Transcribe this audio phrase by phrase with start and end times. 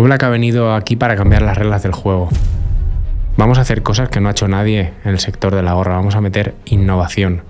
[0.00, 2.30] Oblak ha venido aquí para cambiar las reglas del juego.
[3.36, 5.96] Vamos a hacer cosas que no ha hecho nadie en el sector de la gorra.
[5.96, 7.42] Vamos a meter innovación.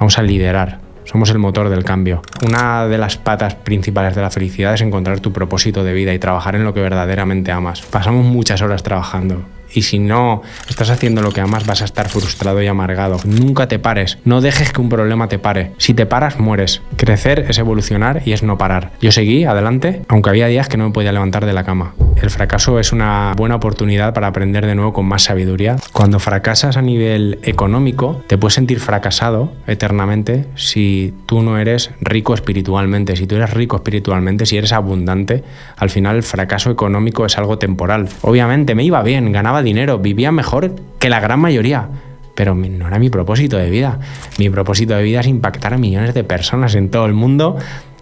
[0.00, 0.78] Vamos a liderar.
[1.04, 2.22] Somos el motor del cambio.
[2.46, 6.18] Una de las patas principales de la felicidad es encontrar tu propósito de vida y
[6.18, 7.82] trabajar en lo que verdaderamente amas.
[7.82, 9.42] Pasamos muchas horas trabajando
[9.74, 13.18] y si no estás haciendo lo que amas vas a estar frustrado y amargado.
[13.24, 15.72] Nunca te pares, no dejes que un problema te pare.
[15.78, 16.82] Si te paras, mueres.
[16.96, 18.92] Crecer es evolucionar y es no parar.
[19.00, 21.94] Yo seguí adelante, aunque había días que no me podía levantar de la cama.
[22.20, 25.76] El fracaso es una buena oportunidad para aprender de nuevo con más sabiduría.
[25.92, 32.34] Cuando fracasas a nivel económico, te puedes sentir fracasado eternamente si tú no eres rico
[32.34, 33.16] espiritualmente.
[33.16, 35.42] Si tú eres rico espiritualmente, si eres abundante,
[35.76, 38.08] al final el fracaso económico es algo temporal.
[38.20, 41.88] Obviamente me iba bien, ganaba dinero, vivía mejor que la gran mayoría.
[42.34, 43.98] Pero no era mi propósito de vida.
[44.38, 47.58] Mi propósito de vida es impactar a millones de personas en todo el mundo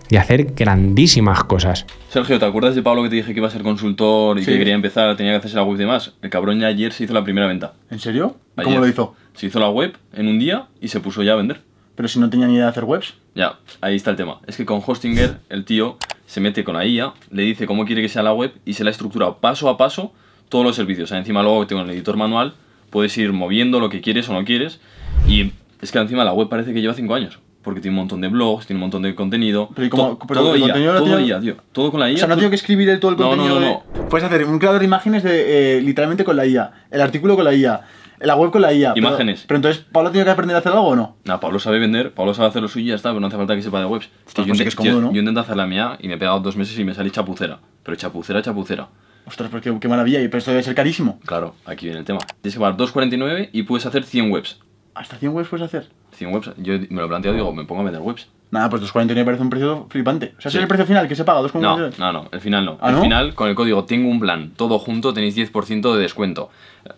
[0.08, 1.84] y hacer grandísimas cosas.
[2.08, 4.52] Sergio, ¿te acuerdas de Pablo que te dije que iba a ser consultor y Sí.
[4.52, 6.12] que quería empezar, tenía que hacerse la web y demás?
[6.22, 7.74] El cabrón ya ayer se hizo la primera venta.
[7.90, 8.36] ¿En serio?
[8.56, 8.64] Ayer.
[8.64, 9.14] ¿Cómo lo hizo?
[9.34, 11.62] Se hizo la web en un día y se puso ya a vender.
[11.96, 13.14] Pero si no tenía ni idea de hacer webs.
[13.34, 14.40] Ya, ahí está el tema.
[14.46, 15.96] Es que con Hostinger el tío
[16.26, 18.84] se mete con la IA, le dice cómo quiere que sea la web y se
[18.84, 20.12] la ha estructurado paso a paso
[20.50, 21.04] todos los servicios.
[21.04, 22.52] O sea, encima luego tengo el editor manual,
[22.90, 24.80] puedes ir moviendo lo que quieres o no quieres.
[25.26, 27.38] Y es que encima la web parece que lleva 5 años.
[27.62, 29.68] Porque tiene un montón de blogs, tiene un montón de contenido.
[29.74, 31.56] Pero ¿y cómo- to- pero todo el IA, contenido lo todo tiene- IA, tío.
[31.72, 32.14] Todo con la IA.
[32.14, 33.60] O sea, no tengo que escribir el todo el No, no, contenido.
[33.60, 36.72] no, de- Puedes hacer un creador de imágenes de, eh, literalmente con la IA.
[36.90, 37.82] El artículo con la IA.
[38.20, 38.94] La web con la IA.
[38.94, 39.44] pero- Imágenes.
[39.46, 41.16] Pero, entonces, ¿Pablo tiene que aprender a hacer algo o no?
[41.24, 43.36] Nah, Pablo sabe vender, Pablo sabe hacer lo suyo y ya está, pero no hace
[43.36, 44.08] falta que sepa de webs.
[44.26, 45.12] Ostras, yo, pues sí que es cómodo, yo- ¿no?
[45.12, 47.58] yo intento hacer la mía y me he pegado dos meses y me salí chapucera.
[47.82, 48.88] Pero chapucera, chapucera.
[49.30, 50.20] Ostras, pues qué, qué maravilla.
[50.20, 51.20] Y pero esto debe ser carísimo.
[51.24, 52.18] Claro, aquí viene el tema.
[52.42, 54.58] Tienes que pagar 2,49 y puedes hacer 100 webs.
[54.92, 55.88] ¿Hasta 100 webs puedes hacer?
[56.14, 56.50] 100 webs.
[56.58, 58.26] Yo me lo y digo, me pongo a vender webs.
[58.50, 60.34] Nada, pues 2,49 parece un precio flipante.
[60.36, 60.56] O sea, Sí.
[60.58, 61.92] es el precio final que se paga, 2,49.
[61.98, 62.78] No, no, no, el final no.
[62.80, 63.02] ¿Ah, el no?
[63.02, 66.50] final, con el código tengo un plan, todo junto tenéis 10% de descuento.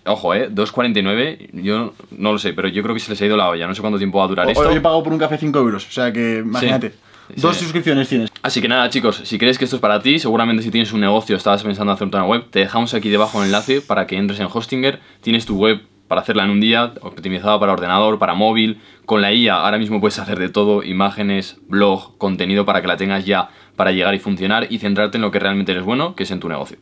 [0.07, 3.37] Ojo, eh, 2,49, yo no lo sé, pero yo creo que se les ha ido
[3.37, 3.67] la olla.
[3.67, 4.65] No sé cuánto tiempo va a durar O- esto.
[4.71, 5.87] Yo he pagado por un café 5 euros.
[5.87, 6.91] O sea que, imagínate.
[6.91, 6.97] Sí.
[7.37, 7.65] Dos Sí.
[7.65, 8.31] suscripciones tienes.
[8.43, 11.01] Así que nada, chicos, si crees que esto es para ti, seguramente si tienes un
[11.01, 14.41] negocio, estabas pensando hacer una web, te dejamos aquí debajo un enlace para que entres
[14.41, 15.01] en Hostinger.
[15.23, 18.81] Tienes tu web para hacerla en un día, optimizada para ordenador, para móvil.
[19.07, 22.97] Con la IA ahora mismo puedes hacer de todo, imágenes, blog, contenido para que la
[22.99, 26.25] tengas ya para llegar y funcionar y centrarte en lo que realmente eres bueno, que
[26.25, 26.77] es en tu negocio.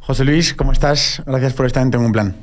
[0.00, 1.22] José Luis, ¿cómo estás?
[1.26, 2.36] Gracias por estar en Tengo un Plan.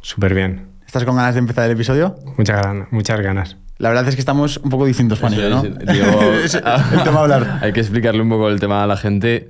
[0.00, 0.68] Súper bien.
[0.86, 2.14] ¿Estás con ganas de empezar el episodio?
[2.36, 2.88] Muchas ganas.
[2.92, 3.56] Muchas ganas.
[3.78, 5.62] La verdad es que estamos un poco distintos, Juan y yo, ¿no?
[5.62, 6.22] Sí, digo,
[6.92, 7.58] el tema hablar.
[7.60, 9.48] Hay que explicarle un poco el tema a la gente.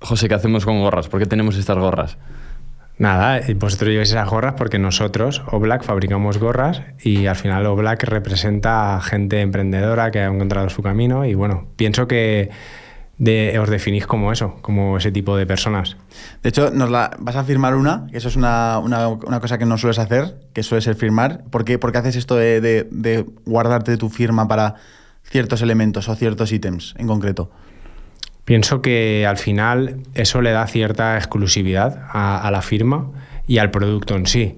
[0.00, 1.08] José, ¿qué hacemos con gorras?
[1.08, 2.16] ¿Por qué tenemos estas gorras?
[3.00, 8.04] Nada, eh, vosotros lleváis esas gorras porque nosotros, Oblak, fabricamos gorras y al final Oblak
[8.04, 12.50] representa a gente emprendedora que ha encontrado su camino y bueno, pienso que
[13.20, 15.96] de- os definís como eso, como ese tipo de personas.
[16.42, 19.58] De hecho, nos la, vas a firmar una, que eso es una, una- una cosa
[19.58, 21.44] que no sueles hacer, que suele ser firmar.
[21.50, 24.74] ¿Por qué, por qué haces esto de, de- de guardarte tu firma para
[25.22, 27.50] ciertos elementos o ciertos ítems en concreto?
[28.46, 33.10] Pienso que al final eso le da cierta exclusividad a, a la firma
[33.46, 34.56] y al producto en sí.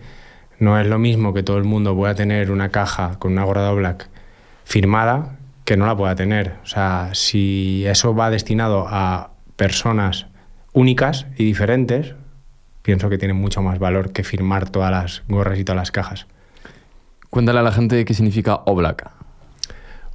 [0.60, 3.70] No es lo mismo que todo el mundo pueda tener una caja con una gorra
[3.72, 4.08] Black
[4.64, 6.56] firmada que no la pueda tener.
[6.62, 10.26] O sea, si eso va destinado a personas
[10.72, 12.14] únicas y diferentes,
[12.82, 16.26] pienso que tiene mucho más valor que firmar todas las gorras y todas las cajas.
[17.30, 19.10] Cuéntale a la gente qué significa Oblak.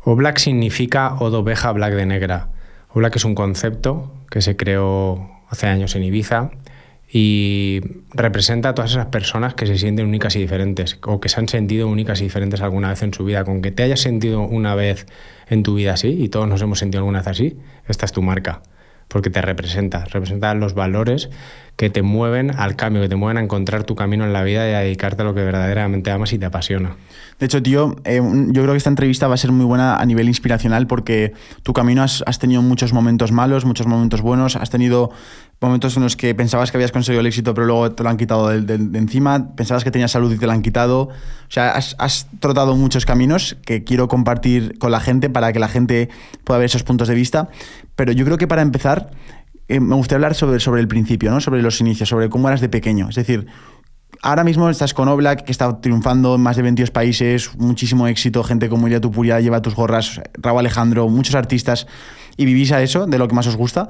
[0.04, 2.50] O Black significa O de oveja, black de negra.
[2.90, 6.52] O Black es un concepto que se creó hace años en Ibiza
[7.10, 7.82] y
[8.14, 11.48] representa a todas esas personas que se sienten únicas y diferentes o que se han
[11.48, 13.44] sentido únicas y diferentes alguna vez en su vida.
[13.44, 15.08] Con que te hayas sentido una vez
[15.50, 17.58] en tu vida así, y todos nos hemos sentido alguna vez así,
[17.88, 18.62] esta es tu marca.
[19.08, 21.30] porque te representa, representa los valores
[21.78, 24.68] que te mueven al cambio, que te mueven a encontrar tu camino en la vida
[24.68, 26.98] y a dedicarte a lo que verdaderamente amas y te apasiona.
[27.40, 30.06] De hecho, tío, eh, yo creo que esta entrevista va a ser muy buena a
[30.08, 35.12] nivel inspiracional porque tu camino has, tenido muchos momentos malos, muchos momentos buenos, has tenido
[35.62, 38.18] momentos en los que pensabas que habías conseguido el éxito pero luego te lo han
[38.18, 41.02] quitado de, encima, pensabas que tenías salud y te lo han quitado.
[41.02, 45.68] O sea, has, trotado muchos caminos que quiero compartir con la gente para que la
[45.68, 46.10] gente
[46.44, 47.50] pueda ver esos puntos de vista.
[47.96, 49.12] Pero yo creo que para empezar,
[49.68, 51.42] eh, me gustaría hablar sobre, sobre el principio, ¿no?
[51.42, 53.10] sobre los inicios, sobre cómo eras de pequeño.
[53.10, 53.48] Es decir,
[54.22, 58.44] ahora mismo estás con Oblak, que está triunfando en más de 22 países, muchísimo éxito,
[58.44, 61.88] gente como Ilia Tupuria lleva tus gorras, Raúl Alejandro, muchos artistas,
[62.38, 63.90] y vivís a eso, de lo que más os gusta.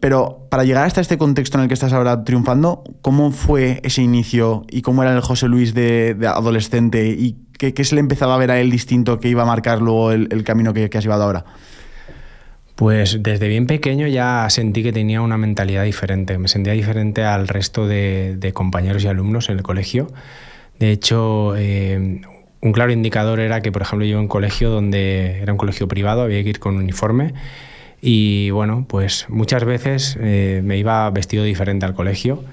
[0.00, 4.02] Pero para llegar hasta este contexto en el que estás ahora triunfando, ¿cómo fue ese
[4.02, 8.34] inicio y cómo era el José Luis de, adolescente y qué, qué, se le empezaba
[8.34, 10.98] a ver a él distinto que iba a marcar luego el, el camino que, que
[10.98, 11.44] has llevado ahora?
[12.78, 17.48] Pues desde bien pequeño ya sentí que tenía una mentalidad diferente, me sentía diferente al
[17.48, 20.06] resto de, compañeros y alumnos en el colegio.
[20.78, 22.20] De hecho, eh,
[22.60, 26.22] un claro indicador era que, por ejemplo, yo en colegio donde era un colegio privado,
[26.22, 27.34] había que ir con uniforme
[28.00, 32.44] y bueno, pues muchas veces eh, me iba vestido diferente al colegio.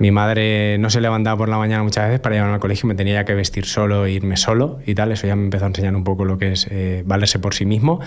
[0.00, 2.94] Mi madre no se levantaba por la mañana muchas veces para llevarme al colegio, me
[2.94, 5.12] tenía que vestir solo e irme solo y tal.
[5.12, 7.66] Eso ya me empezó a enseñar un poco lo que es eh, valerse por sí
[7.66, 8.00] mismo.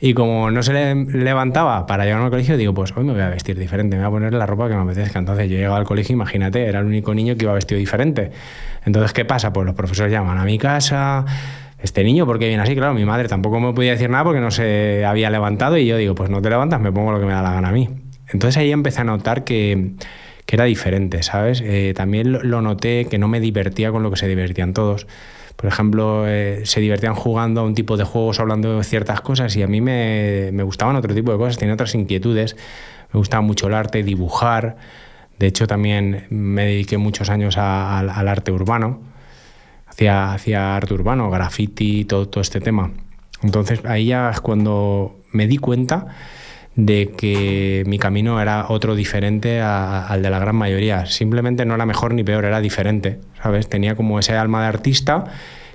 [0.00, 3.22] Y como no se le levantaba para llevarme al colegio, digo, pues hoy me voy
[3.22, 5.20] a vestir diferente, me voy a poner la ropa que me apetezca.
[5.20, 8.32] Entonces yo llegaba al colegio, imagínate, era el único niño que iba vestido diferente.
[8.84, 9.52] Entonces, ¿qué pasa?
[9.52, 11.24] Pues los profesores llaman a mi casa,
[11.78, 12.74] este niño, ¿por qué viene así?
[12.74, 15.96] Claro, mi madre tampoco me podía decir nada porque no se había levantado y yo
[15.96, 17.88] digo, pues no te levantas, me pongo lo que me da la gana a mí.
[18.32, 19.94] Entonces ahí empecé a notar que
[20.46, 21.60] que era diferente, ¿sabes?
[21.64, 25.06] Eh, también lo, noté que no me divertía con lo que se divertían todos.
[25.56, 29.56] Por ejemplo, eh, se divertían jugando a un tipo de juegos, hablando de ciertas cosas
[29.56, 32.56] y a mí me, me, gustaban otro tipo de cosas, tenía otras inquietudes.
[33.12, 34.76] Me gustaba mucho el arte, dibujar.
[35.38, 39.00] De hecho, también me dediqué muchos años al arte urbano.
[39.86, 42.92] Hacía, hacía arte urbano, graffiti, todo, todo este tema.
[43.42, 46.06] Entonces ahí ya es cuando me di cuenta
[46.76, 51.06] de que mi camino era otro diferente al de la gran mayoría.
[51.06, 53.68] Simplemente no era mejor ni peor, era diferente, ¿sabes?
[53.68, 55.24] Tenía como ese alma de artista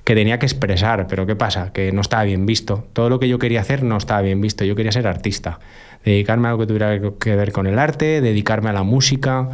[0.03, 1.73] que tenía que expresar, pero ¿qué pasa?
[1.73, 2.87] Que no estaba bien visto.
[2.93, 4.63] Todo lo que yo quería hacer no estaba bien visto.
[4.63, 5.59] Yo quería ser artista,
[6.05, 9.49] dedicarme a algo que tuviera que ver con el arte, dedicarme a la música.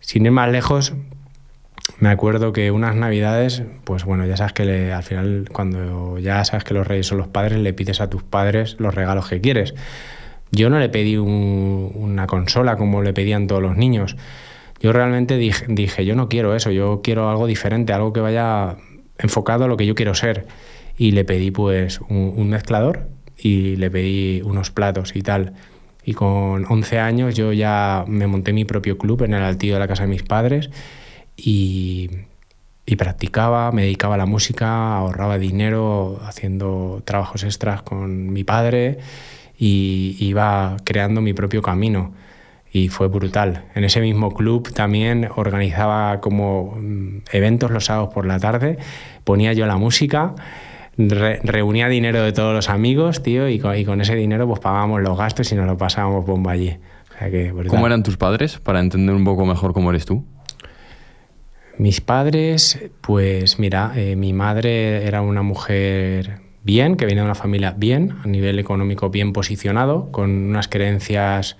[0.00, 0.94] Sin ir más lejos,
[1.98, 6.64] me acuerdo que unas navidades, pues bueno, ya sabes que al final cuando ya sabes
[6.64, 9.74] que los reyes son los padres, le pides a tus padres los regalos que quieres.
[10.50, 14.16] Yo no le pedí un, una consola como le pedían todos los niños.
[14.80, 18.76] Yo realmente dije, dije, yo no quiero eso, yo quiero algo diferente, algo que vaya
[19.18, 20.46] enfocado a lo que yo quiero ser.
[20.96, 25.54] Y le pedí pues un, un mezclador y le pedí unos platos y tal.
[26.04, 29.80] Y con 11 años yo ya me monté mi propio club en el altillo de
[29.80, 30.70] la casa de mis padres
[31.36, 32.08] y,
[32.86, 38.98] y practicaba, me dedicaba a la música, ahorraba dinero haciendo trabajos extras con mi padre
[39.58, 42.12] y iba creando mi propio camino
[42.72, 43.64] y fue brutal.
[43.74, 48.78] En ese mismo club también organizaba como mm, eventos los sábados por la tarde,
[49.24, 50.34] ponía yo la música,
[50.96, 54.60] re reunía dinero de todos los amigos, tío, y con, y con, ese dinero pues
[54.60, 56.76] pagábamos los gastos y nos lo pasábamos bomba allí.
[57.10, 60.24] O sea que, ¿Cómo eran tus padres para entender un poco mejor cómo eres tú?
[61.78, 67.34] Mis padres, pues mira, eh, mi madre era una mujer bien, que viene de una
[67.34, 71.56] familia bien, a nivel económico bien posicionado, con unas creencias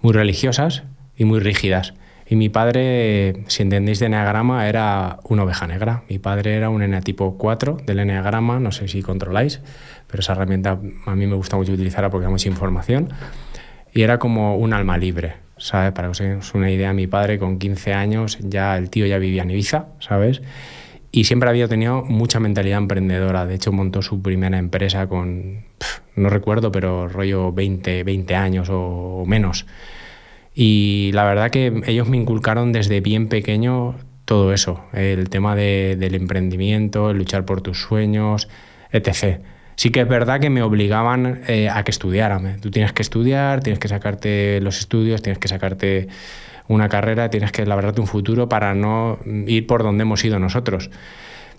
[0.00, 0.84] muy religiosas
[1.16, 1.94] y muy rígidas.
[2.30, 6.04] Y mi padre, si entendéis de enneagrama, era una oveja negra.
[6.08, 9.60] Mi padre era un enneatipo 4 del enneagrama, no sé si controláis,
[10.06, 13.08] pero esa herramienta a mí me gusta mucho utilizarla porque da mucha información.
[13.92, 15.90] Y era como un alma libre, ¿sabes?
[15.90, 19.18] Para que os hagáis una idea, mi padre con 15 años, ya el tío ya
[19.18, 20.40] vivía en Ibiza, ¿sabes?
[21.12, 23.46] Y siempre había tenido mucha mentalidad emprendedora.
[23.46, 25.64] De hecho, montó su primera empresa con,
[26.14, 29.66] no recuerdo, pero rollo 20, 20 años o, menos.
[30.54, 35.96] Y la verdad que ellos me inculcaron desde bien pequeño todo eso, el tema de,
[35.98, 38.48] del emprendimiento, el luchar por tus sueños,
[38.92, 39.40] etc.
[39.74, 42.40] Sí que es verdad que me obligaban eh, a que estudiara.
[42.60, 46.08] Tú tienes que estudiar, tienes que sacarte los estudios, tienes que sacarte
[46.70, 50.88] una carrera, tienes que labrarte un futuro para no ir por donde hemos ido nosotros.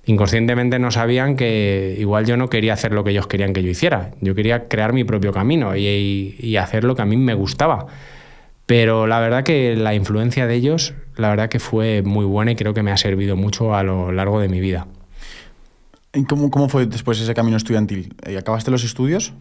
[0.06, 3.70] Inconscientemente no sabían que igual yo no quería hacer lo que ellos querían que yo
[3.70, 4.12] hiciera.
[4.22, 7.88] Yo quería crear mi propio camino y, hacer lo que a mí me gustaba.
[8.66, 12.56] Pero la verdad que la influencia de ellos, la verdad que fue muy buena y
[12.56, 14.88] creo que me ha servido mucho a lo largo de mi vida.
[16.14, 18.16] ¿Y cómo, cómo fue después ese camino estudiantil?
[18.38, 19.34] ¿Acabaste los estudios?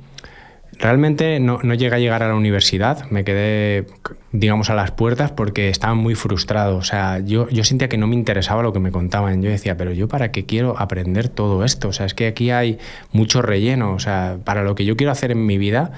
[0.78, 3.86] Realmente no, no llegué a llegar a la universidad, me quedé,
[4.32, 6.76] digamos, a las puertas porque estaba muy frustrado.
[6.76, 9.42] O sea, yo, yo sentía que no me interesaba lo que me contaban.
[9.42, 11.88] Yo decía, pero yo para qué quiero aprender todo esto?
[11.88, 12.78] O sea, es que aquí hay
[13.12, 13.92] mucho relleno.
[13.92, 15.92] O sea, para lo que yo quiero hacer en mi vida,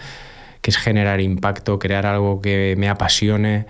[0.62, 3.66] que es generar impacto, crear algo que me apasione,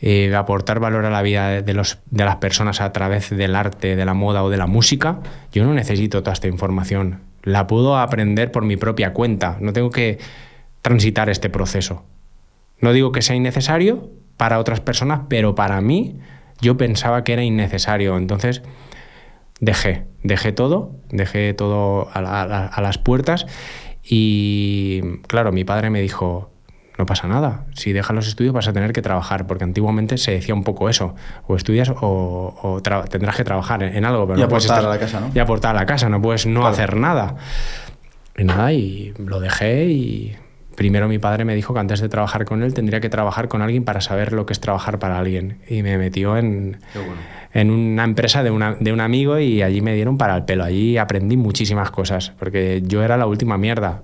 [0.00, 3.96] eh, aportar valor a la vida de, los, de las personas a través del arte,
[3.96, 5.18] de la moda o de la música,
[5.52, 9.90] yo no necesito toda esta información la puedo aprender por mi propia cuenta, no tengo
[9.90, 10.18] que
[10.82, 12.04] transitar este proceso.
[12.80, 16.18] No digo que sea innecesario para otras personas, pero para mí
[16.60, 18.16] yo pensaba que era innecesario.
[18.16, 18.62] Entonces
[19.60, 22.20] dejé, dejé todo, dejé todo a,
[22.66, 23.46] a las puertas
[24.02, 26.50] y claro, mi padre me dijo,
[27.00, 27.64] no pasa nada.
[27.74, 30.90] Si dejas los estudios vas a tener que trabajar, porque antiguamente se decía un poco
[30.90, 31.14] eso.
[31.46, 34.26] O estudias o, tendrás que trabajar en, algo.
[34.26, 35.30] Pero y no aportar puedes estar, a la casa, ¿no?
[35.34, 37.36] Y aportar a la casa, no puedes no hacer nada.
[38.36, 40.36] Y nada, y lo dejé y
[40.76, 43.62] primero mi padre me dijo que antes de trabajar con él tendría que trabajar con
[43.62, 45.58] alguien para saber lo que es trabajar para alguien.
[45.68, 46.80] Y me metió en,
[47.54, 50.64] en una empresa de, una, de un amigo y allí me dieron para el pelo.
[50.64, 54.02] Allí aprendí muchísimas cosas, porque yo era la última mierda.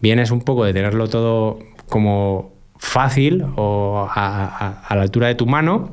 [0.00, 5.90] Vienes un poco de tenerlo todo como fácil o a, la altura de tu mano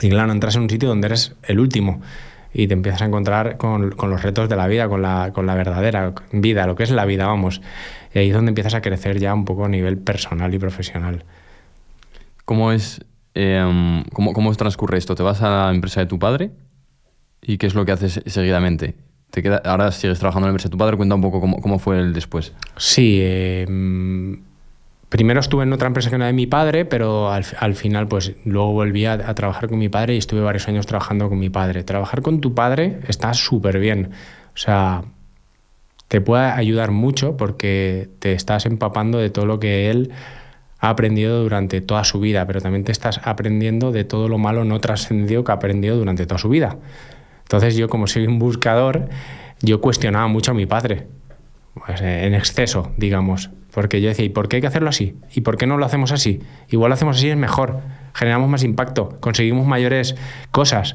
[0.00, 2.00] y claro, entras en un sitio donde eres el último
[2.52, 5.54] y te empiezas a encontrar con, los retos de la vida, con la, con la,
[5.54, 7.60] verdadera vida, lo que es la vida, vamos.
[8.14, 11.24] Y ahí es donde empiezas a crecer ya un poco a nivel personal y profesional.
[12.44, 15.16] ¿Cómo es, em, cómo, cómo transcurre esto?
[15.16, 16.52] ¿Te vas a la empresa de tu padre?
[17.42, 18.94] ¿Y qué es lo que haces seguidamente?
[19.30, 21.60] ¿Te queda, ahora sigues trabajando en la empresa de tu padre, cuenta un poco cómo,
[21.60, 22.52] cómo fue el después.
[22.76, 23.66] Sí, eh,
[25.08, 28.34] primero estuve en otra empresa que no era de mi padre, pero al, final, pues
[28.44, 31.84] luego volví a, trabajar con mi padre y estuve varios años trabajando con mi padre.
[31.84, 34.10] Trabajar con tu padre está súper bien.
[34.54, 35.02] O sea,
[36.08, 40.12] te puede ayudar mucho porque te estás empapando de todo lo que él
[40.78, 44.64] ha aprendido durante toda su vida, pero también te estás aprendiendo de todo lo malo
[44.64, 46.76] no trascendido que ha aprendido durante toda su vida.
[47.42, 49.08] Entonces yo, como soy un buscador,
[49.60, 51.06] yo cuestionaba mucho a mi padre,
[51.74, 53.50] pues, en exceso, digamos.
[53.72, 55.16] Porque yo decía, ¿y por qué hay que hacerlo así?
[55.34, 56.40] ¿Y por qué no lo hacemos así?
[56.70, 57.80] Igual lo hacemos así es mejor,
[58.14, 60.14] generamos más impacto, conseguimos mayores
[60.52, 60.94] cosas.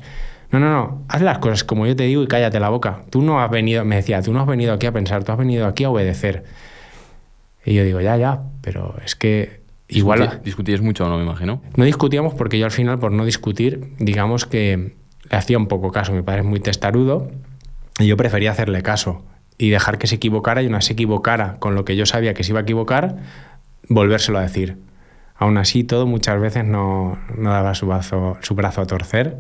[0.52, 3.04] No, no, no, haz las cosas como yo te digo y cállate la boca.
[3.10, 5.38] Tú no has venido, me decía, tú no has venido aquí a pensar, tú has
[5.38, 6.46] venido aquí a obedecer.
[7.66, 9.60] Y yo digo, ya, ya, pero es que
[9.90, 10.40] igual...
[10.46, 11.62] ¿Discutías mucho o no, me imagino?
[11.76, 14.96] No discutíamos porque yo al final, por no discutir, digamos que
[15.30, 16.14] le hacía un poco caso.
[16.14, 17.30] Mi padre es muy testarudo
[18.00, 19.26] y yo prefería hacerle caso
[19.60, 22.44] y dejar que se equivocara y una se equivocara con lo que yo sabía que
[22.44, 23.18] se iba a equivocar,
[23.90, 24.78] volvérselo a decir.
[25.36, 29.40] Aún así, todo muchas veces no, no daba su brazo, su brazo a torcer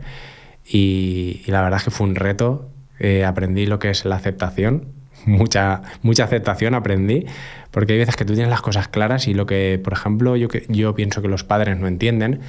[0.66, 2.70] y, la verdad es que fue un reto.
[3.00, 4.90] Eh, aprendí lo que es la aceptación,
[5.26, 7.26] mucha, mucha aceptación aprendí,
[7.72, 10.50] porque hay veces que tú tienes las cosas claras y lo que, por ejemplo, yo,
[10.68, 12.42] yo pienso que los padres no entienden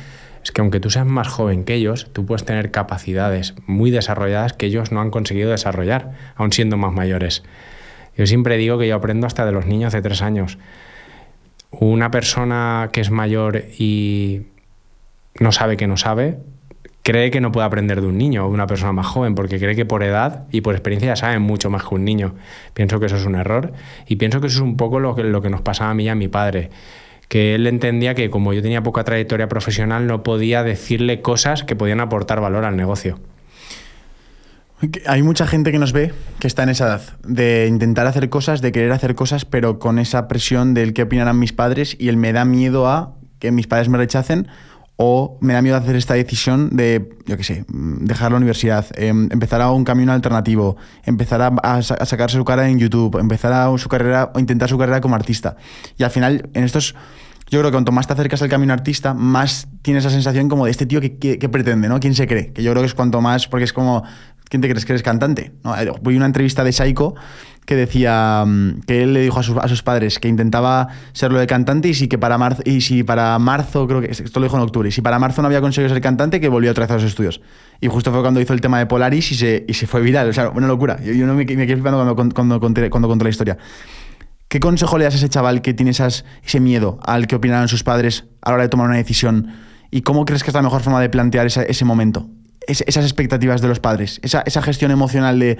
[0.42, 4.52] es que aunque tú seas más joven que ellos, tú puedes tener capacidades muy desarrolladas
[4.54, 7.42] que ellos no han conseguido desarrollar, aún siendo más mayores.
[8.16, 10.58] Yo siempre digo que yo aprendo hasta de los niños de tres años.
[11.70, 14.42] Una persona que es mayor y
[15.38, 16.38] no sabe que no sabe,
[17.02, 19.58] cree que no puede aprender de un niño o de una persona más joven, porque
[19.58, 22.34] cree que por edad y por experiencia ya saben mucho más que un niño.
[22.74, 23.72] Pienso que eso es un error
[24.06, 26.14] y pienso que eso es un poco lo que nos pasaba a mí y a
[26.14, 26.70] mi padre
[27.30, 31.76] que él entendía que como yo tenía poca trayectoria profesional no podía decirle cosas que
[31.76, 33.20] podían aportar valor al negocio.
[35.06, 38.62] Hay mucha gente que nos ve que está en esa edad, de intentar hacer cosas,
[38.62, 42.16] de querer hacer cosas, pero con esa presión del qué opinarán mis padres y él
[42.16, 44.48] me da miedo a que mis padres me rechacen
[45.02, 49.30] o me da miedo hacer esta decisión de, yo qué sé, dejar la universidad, em,
[49.32, 50.76] empezar a un camino alternativo,
[51.06, 55.00] empezar a, sacarse su cara en YouTube, empezar a su carrera o intentar su carrera
[55.00, 55.56] como artista.
[55.96, 56.94] Y al final, en estos
[57.48, 60.66] yo creo que cuanto más te acercas al camino artista, más tienes esa sensación como
[60.66, 61.98] de este tío que, pretende, ¿no?
[61.98, 62.52] ¿Quién se cree?
[62.52, 64.04] Que yo creo que es cuanto más, porque es como,
[64.50, 65.52] ¿quién te crees que eres cantante?
[65.64, 65.74] ¿No?
[65.80, 67.14] Eh, voy a una entrevista de Saiko
[67.70, 71.38] que decía mm, que él le dijo a sus, a sus padres que intentaba serlo
[71.38, 74.46] de cantante y si que para marzo, y si para marzo, creo que esto lo
[74.46, 76.86] dijo en octubre, y si para marzo no había conseguido ser cantante, que volvió otra
[76.86, 77.40] vez a los estudios.
[77.80, 80.30] Y justo fue cuando hizo el tema de Polaris y se, y se fue viral.
[80.30, 81.00] O sea, una locura.
[81.00, 82.58] Yo, no me, me quedé flipando cuando, cuando,
[82.90, 83.56] cuando conté la historia.
[84.48, 87.68] ¿Qué consejo le das a ese chaval que tiene esas, ese miedo al que opinarán
[87.68, 89.54] sus padres a la hora de tomar una decisión?
[89.92, 92.28] ¿Y cómo crees que es la mejor forma de plantear ese momento?
[92.66, 95.58] esas expectativas de los padres, esa, esa, gestión emocional de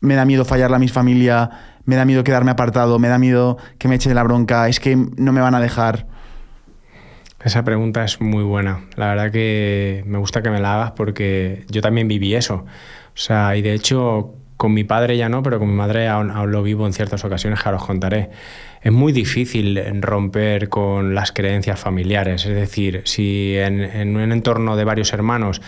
[0.00, 1.50] me da miedo fallarle a mi familia,
[1.84, 4.80] me da miedo quedarme apartado, me da miedo que me eche de la bronca, es
[4.80, 6.06] que no me van a dejar.
[7.44, 8.80] Esa pregunta es muy buena.
[8.96, 12.64] La verdad que me gusta que me la hagas porque yo también viví eso.
[12.64, 16.30] O sea, y de hecho con mi padre ya no, pero con mi madre aún,
[16.30, 18.30] aún lo vivo en ciertas ocasiones que ahora os contaré.
[18.82, 22.46] Es muy difícil romper con las creencias familiares.
[22.46, 25.60] Es decir, si en, en un entorno de varios hermanos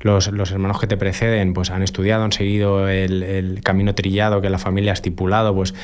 [0.00, 4.40] los, los, hermanos que te preceden pues han estudiado, han seguido el, el, camino trillado
[4.40, 5.74] que la familia ha estipulado, pues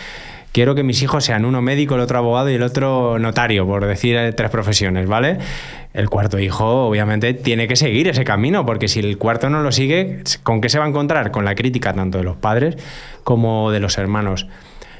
[0.52, 3.84] quiero que mis hijos sean uno médico, el otro abogado y el otro notario, por
[3.86, 5.38] decir tres profesiones, ¿vale?
[5.92, 9.72] El cuarto hijo obviamente tiene que seguir ese camino, porque si el cuarto no lo
[9.72, 11.30] sigue, ¿con qué se va a encontrar?
[11.30, 12.76] Con la crítica tanto de los padres
[13.24, 14.46] como de los hermanos.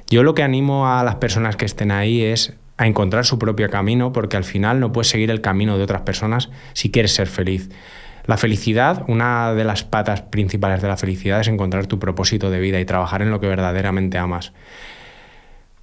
[0.09, 3.69] Yo lo que animo a las personas que estén ahí es a encontrar su propio
[3.69, 7.29] camino, porque al final no puedes seguir el camino de otras personas si quieres ser
[7.29, 7.71] feliz.
[8.31, 12.61] La felicidad, una de las patas principales de la felicidad es encontrar tu propósito de
[12.61, 14.53] vida y trabajar en lo que verdaderamente amas.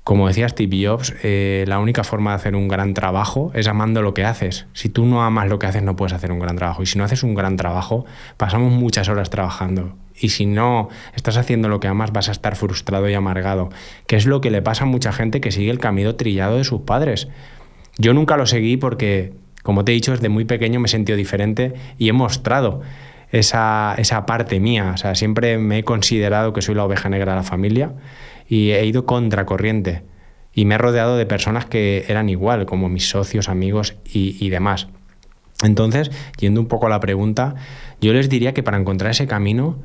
[0.05, 4.01] Como decía Steve Jobs, eh, la única forma de hacer un gran trabajo es amando
[4.01, 4.65] lo que haces.
[4.71, 6.81] Si tú no amas lo que haces, no puedes hacer un gran trabajo.
[6.81, 8.05] Y si no haces un gran trabajo,
[8.37, 9.97] pasamos muchas horas trabajando.
[10.15, 13.67] Y si no estás haciendo lo que amas, vas a estar frustrado y amargado,
[14.05, 16.63] que es lo que le pasa a mucha gente que sigue el camino trillado de
[16.63, 17.27] sus padres.
[17.97, 19.33] Yo nunca lo seguí porque
[19.67, 22.83] como te he dicho, desde muy pequeño me he sentido diferente y he mostrado
[23.33, 24.91] esa, esa parte mía.
[24.93, 27.91] O sea, siempre me he considerado que soy la oveja negra de la familia
[28.47, 30.03] y he ido contracorriente.
[30.53, 34.47] Y me he rodeado de personas que eran igual, como mis socios, amigos y, y
[34.47, 34.87] demás.
[35.61, 37.55] Entonces, yendo un poco a la pregunta,
[37.99, 39.79] yo les diría que para encontrar ese camino,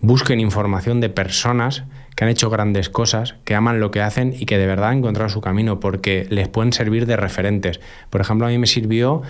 [0.00, 4.46] busquen información de personas que han hecho grandes cosas, que aman lo que hacen y
[4.46, 7.80] que de verdad han encontrado su camino, porque les pueden servir de referentes.
[8.10, 9.22] Por ejemplo, a mí me sirvió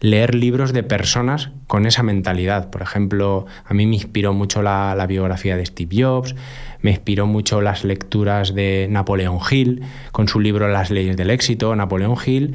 [0.00, 2.70] leer libros de personas con esa mentalidad.
[2.70, 6.34] Por ejemplo, a mí me inspiró mucho la, biografía de Steve Jobs,
[6.82, 11.74] me inspiró mucho las lecturas de Napoleón Hill, con su libro Las leyes del éxito.
[11.74, 12.54] Napoleón Hill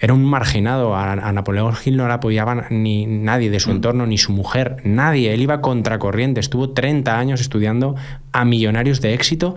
[0.00, 0.96] era un marginado.
[0.96, 4.78] A, a, Napoleón Hill no le apoyaba ni nadie de su entorno, ni su mujer,
[4.82, 5.34] nadie.
[5.34, 6.40] Él iba contracorriente.
[6.40, 7.94] Estuvo 30 años estudiando
[8.32, 9.56] a millonarios de éxito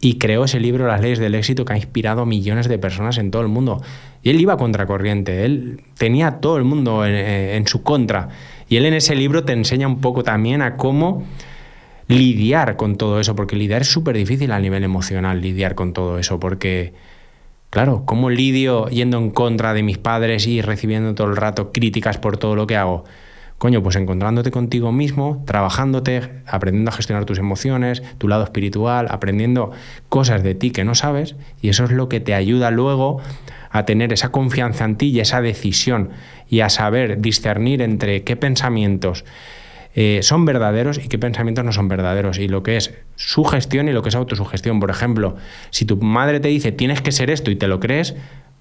[0.00, 3.16] y creó ese libro, Las leyes del éxito, que ha inspirado a millones de personas
[3.16, 3.82] en todo el mundo.
[4.22, 5.46] Y él iba contracorriente.
[5.46, 8.28] Él tenía a todo el mundo en, en su contra.
[8.68, 11.24] Y él en ese libro te enseña un poco también a cómo
[12.08, 16.18] lidiar con todo eso, porque lidiar es súper difícil a nivel emocional, lidiar con todo
[16.18, 16.92] eso, porque
[17.70, 22.16] Claro, ¿cómo lidio yendo en contra de mis padres y recibiendo todo el rato críticas
[22.16, 23.04] por todo lo que hago?
[23.58, 29.72] Coño, pues encontrándote contigo mismo, trabajándote, aprendiendo a gestionar tus emociones, tu lado espiritual, aprendiendo
[30.08, 33.20] cosas de ti que no sabes, y eso es lo que te ayuda luego
[33.70, 36.10] a tener esa confianza en ti y esa decisión
[36.48, 39.26] y a saber discernir entre qué pensamientos
[39.94, 42.38] eh, son verdaderos y qué pensamientos no son verdaderos.
[42.38, 44.80] Y lo que es sugestión y lo que es autosugestión.
[44.80, 45.36] Por ejemplo,
[45.70, 48.14] si tu madre te dice tienes que ser esto y te lo crees,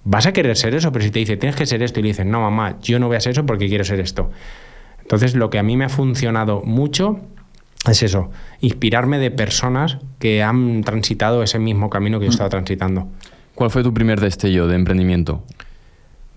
[0.04, 2.10] vas a querer ser eso, pero si te dice tienes que ser esto y le
[2.10, 4.32] dices no, mamá, yo no voy a ser eso porque quiero ser esto.
[5.08, 7.22] Entonces, lo que a mí me ha funcionado mucho
[7.88, 13.08] es eso, inspirarme de personas que han transitado ese mismo camino que yo estaba transitando.
[13.56, 15.46] ¿Cuál fue tu primer destello de emprendimiento?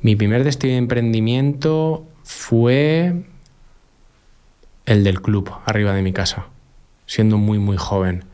[0.02, 3.24] Mi primer destello de emprendimiento fue
[4.86, 6.46] el del club, arriba de mi casa,
[7.10, 8.24] siendo muy, muy joven.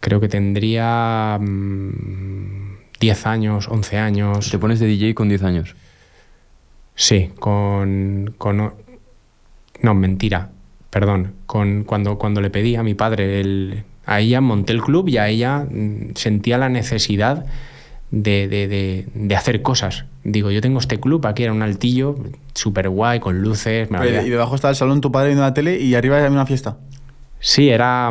[0.00, 4.50] Creo que tendría mmm, 10 años, 11 años.
[4.50, 5.76] ¿Te pones de DJ con 10 años?
[6.94, 8.72] Sí, con, con...
[9.82, 10.48] No, mentira,
[10.88, 11.34] perdón.
[11.44, 15.18] Con, cuando, cuando le pedí a mi padre, el, a ella monté el club y
[15.18, 17.44] a ella mm, sentía la necesidad
[18.10, 20.06] de, de, de, de, hacer cosas.
[20.22, 22.16] Digo, yo tengo este club, aquí era un altillo,
[22.54, 23.90] súper guay, con luces.
[23.90, 26.46] Me y debajo estaba el salón, tu padre viendo la tele y arriba había una
[26.46, 26.78] fiesta.
[27.44, 28.10] Sí, era,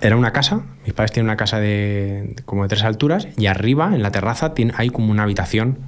[0.00, 0.62] era una casa.
[0.86, 4.54] Mis padres tienen una casa de como de tres alturas y arriba, en la terraza,
[4.54, 5.80] tiene, hay como una habitación.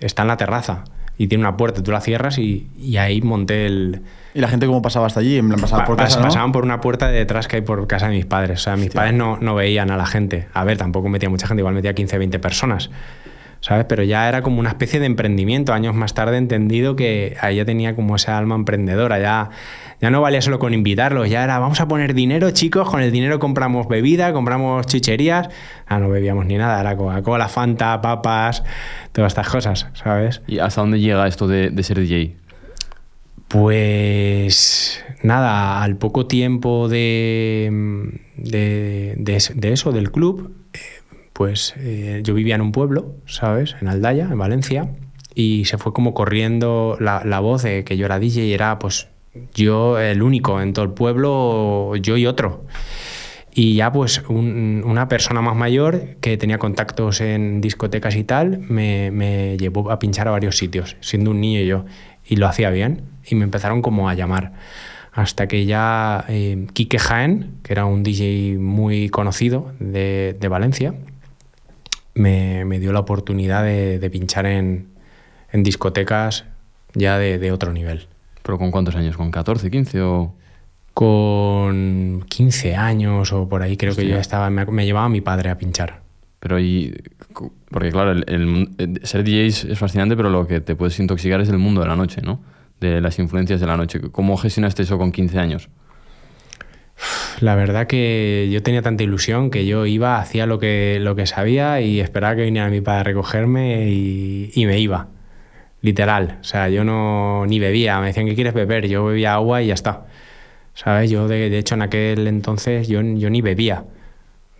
[0.00, 0.82] Está en la terraza
[1.16, 4.02] y tiene una puerta, tú la cierras y, y ahí monté el...
[4.34, 5.38] ¿Y la gente cómo pasaba hasta allí?
[5.38, 6.24] En plan, pasaba por pa casa, ¿no?
[6.26, 8.58] Pasaban por una puerta de detrás que hay por casa de mis padres.
[8.58, 9.00] O sea, mis Hostia.
[9.00, 10.48] padres no, no veían a la gente.
[10.54, 12.90] A ver, tampoco metía mucha gente, igual metía 15, 20 personas.
[13.60, 13.86] ¿Sabes?
[13.88, 15.72] Pero ya era como una especie de emprendimiento.
[15.72, 19.18] Años más tarde he entendido que ya tenía como esa alma emprendedora.
[19.18, 19.50] Ya,
[20.00, 22.88] ya no valía solo con invitarlos, ya era vamos a poner dinero, chicos.
[22.88, 25.48] Con el dinero compramos bebida, compramos chucherías.
[25.86, 28.62] Ah, no bebíamos ni nada, era Coca-Cola, Fanta, papas,
[29.12, 30.42] todas estas cosas, ¿sabes?
[30.46, 32.36] ¿Y hasta dónde llega esto de, de ser DJ?
[33.48, 40.78] Pues nada, al poco tiempo de, de, de, de eso, del club, eh,
[41.32, 43.74] pues eh, yo vivía en un pueblo, ¿sabes?
[43.80, 44.90] En Aldaya, en Valencia,
[45.34, 48.78] y se fue como corriendo la, la, voz de que yo era DJ y era
[48.78, 49.08] pues
[49.54, 52.64] yo el único en todo el pueblo, yo y otro.
[53.52, 58.60] Y ya pues un, una persona más mayor que tenía contactos en discotecas y tal,
[58.60, 61.84] me, me llevó a pinchar a varios sitios, siendo un niño yo,
[62.24, 64.52] y lo hacía bien, y me empezaron como a llamar
[65.18, 70.94] hasta que ya eh, Jaén, que era un DJ muy conocido de, de Valencia,
[72.14, 74.86] me, me, dio la oportunidad de, de pinchar en,
[75.50, 76.44] en, discotecas
[76.94, 78.06] ya de, de, otro nivel.
[78.48, 79.14] ¿Pero con cuántos años?
[79.14, 80.34] ¿Con 14, 15 o...?
[80.94, 84.04] Con 15 años o por ahí creo Hostia.
[84.04, 86.00] que yo ya estaba, me, me, llevaba mi padre a pinchar.
[86.40, 86.98] Pero y...
[87.70, 91.50] Porque claro, el, el, ser DJ es fascinante, pero lo que te puedes intoxicar es
[91.50, 92.40] el mundo de la noche, ¿no?
[92.80, 94.00] De las influencias de la noche.
[94.10, 95.68] ¿Cómo gestionaste eso con 15 años?
[97.40, 101.26] La verdad que yo tenía tanta ilusión que yo iba, hacía lo que, lo que
[101.26, 105.08] sabía y esperaba que viniera mi padre a recogerme y, y, me iba.
[105.80, 106.38] Literal.
[106.40, 108.00] O sea, yo no ni bebía.
[108.00, 108.88] Me decían que quieres beber.
[108.88, 110.06] Yo bebía agua y ya está.
[110.74, 111.10] ¿Sabes?
[111.10, 113.84] Yo, de, de hecho, en aquel entonces yo, yo, ni bebía.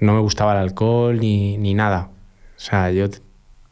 [0.01, 2.11] No me gustaba el alcohol ni, ni nada.
[2.57, 3.07] O sea, yo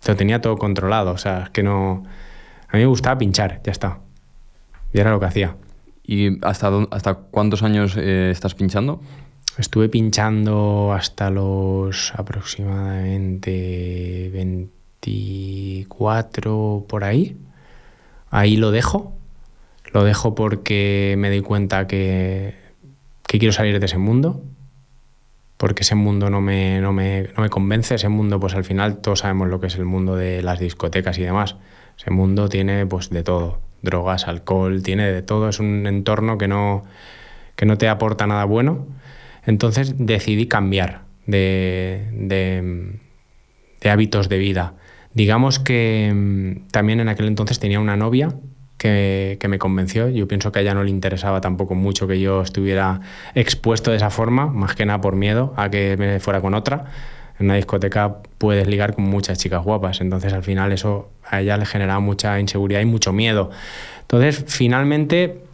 [0.07, 1.13] lo tenía todo controlado.
[1.13, 2.05] O sea, es que no...
[2.69, 4.01] A mí me gustaba pinchar, ya está.
[4.93, 5.57] Y era lo que hacía.
[6.03, 9.01] ¿Y hasta, hasta cuántos años eh, estás pinchando?
[9.59, 14.31] Estuve pinchando hasta los aproximadamente
[15.07, 17.37] 24 por ahí.
[18.31, 19.13] Ahí lo dejo.
[19.93, 22.55] Lo dejo porque me doy cuenta que,
[23.27, 24.43] que quiero salir de ese mundo.
[25.57, 27.95] Porque ese mundo no me, no, me, no me convence.
[27.95, 31.19] Ese mundo, pues al final todos sabemos lo que es el mundo de las discotecas
[31.19, 31.57] y demás.
[31.99, 36.49] Ese mundo tiene pues de todo drogas, alcohol, tiene de todo, es un entorno que
[36.49, 36.85] no,
[37.55, 38.87] que no te aporta nada bueno.
[39.47, 42.99] Entonces decidí cambiar de, de,
[43.81, 44.75] de hábitos de vida.
[45.17, 48.29] Digamos que mm, también en aquel entonces tenía una novia
[48.77, 50.11] que, que, me convenció.
[50.11, 53.01] Yo pienso que a ella no le interesaba tampoco mucho que yo estuviera
[53.35, 56.85] expuesto de esa forma, más que nada por miedo a que me fuera con otra.
[57.39, 61.57] En una discoteca puedes ligar con muchas chicas guapas, entonces al final eso a ella
[61.57, 63.49] le generaba mucha inseguridad y mucho miedo.
[64.03, 65.46] Entonces, finalmente,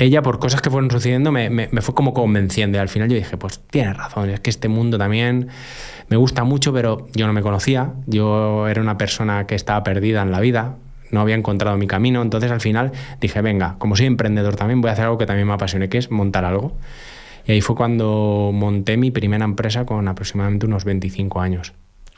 [0.00, 3.08] ella por cosas que fueron sucediendo me, me, me fue como convenciendo y al final
[3.08, 5.48] yo dije, pues tienes razón, es que este mundo también
[6.08, 10.22] me gusta mucho, pero yo no me conocía, yo era una persona que estaba perdida
[10.22, 10.76] en la vida,
[11.10, 14.88] no había encontrado mi camino, entonces al final dije, venga, como soy emprendedor también voy
[14.88, 16.76] a hacer algo que también me apasione, que es montar algo.
[17.46, 21.72] Y ahí fue cuando monté mi primera empresa con aproximadamente unos 25 años.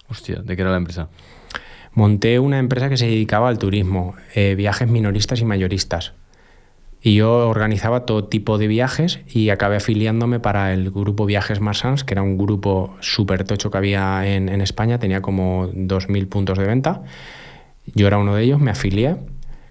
[0.08, 1.08] Hostia, ¿de qué era la empresa?
[1.94, 6.12] Monté una empresa que se dedicaba al turismo, eh, viajes minoristas y mayoristas.
[7.02, 12.04] Y yo organizaba todo tipo de viajes y acabé afiliándome para el grupo Viajes Marsans,
[12.04, 16.58] que era un grupo súper tocho que había en, en España, tenía como 2.000 puntos
[16.58, 17.02] de venta.
[17.94, 19.16] Yo era uno de ellos, me afilié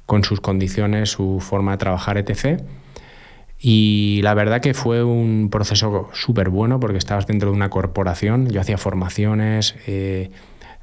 [0.06, 2.62] con sus condiciones, su forma de trabajar, etc.
[3.64, 8.50] Y la verdad que fue un proceso súper bueno porque estabas dentro de una corporación,
[8.50, 10.32] yo hacía formaciones, eh,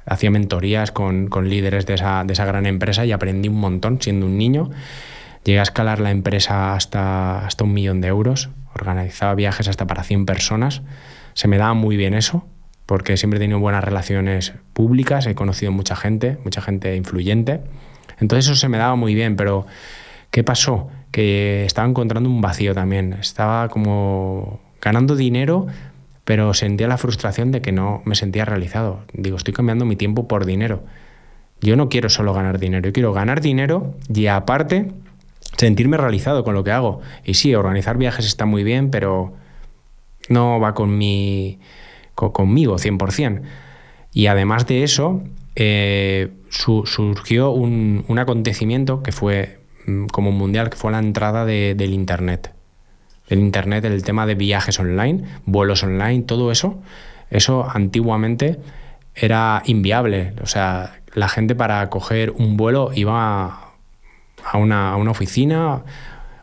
[0.05, 4.01] hacía mentorías con, con líderes de esa, de esa, gran empresa y aprendí un montón
[4.01, 4.71] siendo un niño.
[5.43, 10.03] Llegué a escalar la empresa hasta, hasta un millón de euros, organizaba viajes hasta para
[10.03, 10.81] 100 personas.
[11.33, 12.45] Se me daba muy bien eso,
[12.85, 17.61] porque siempre he tenido buenas relaciones públicas, he conocido mucha gente, mucha gente influyente.
[18.19, 19.65] Entonces eso se me daba muy bien, pero
[20.31, 20.89] ¿qué pasó?
[21.11, 23.13] Que estaba encontrando un vacío también.
[23.13, 25.67] Estaba como ganando dinero,
[26.25, 29.01] pero sentía la frustración de que no me sentía realizado.
[29.13, 30.83] Digo, estoy cambiando mi tiempo por dinero.
[31.61, 34.91] Yo no quiero solo ganar dinero, yo quiero ganar dinero y aparte
[35.59, 37.01] sentirme realizado con lo que hago.
[37.25, 39.33] Y sí, organizar viajes está muy bien, pero
[40.29, 41.59] no va con mi,
[42.15, 43.41] con, conmigo 100%.
[44.13, 45.21] Y además de eso,
[45.55, 51.45] eh, su, surgió un, un, acontecimiento que fue mm, como mundial, que fue la entrada
[51.45, 52.53] de, del Internet.
[53.27, 56.81] El Internet, el tema de viajes online, vuelos online, todo eso,
[57.29, 58.59] eso antiguamente
[59.13, 60.33] era inviable.
[60.41, 63.68] O sea, la gente para coger un vuelo iba
[64.43, 65.83] a una, a una oficina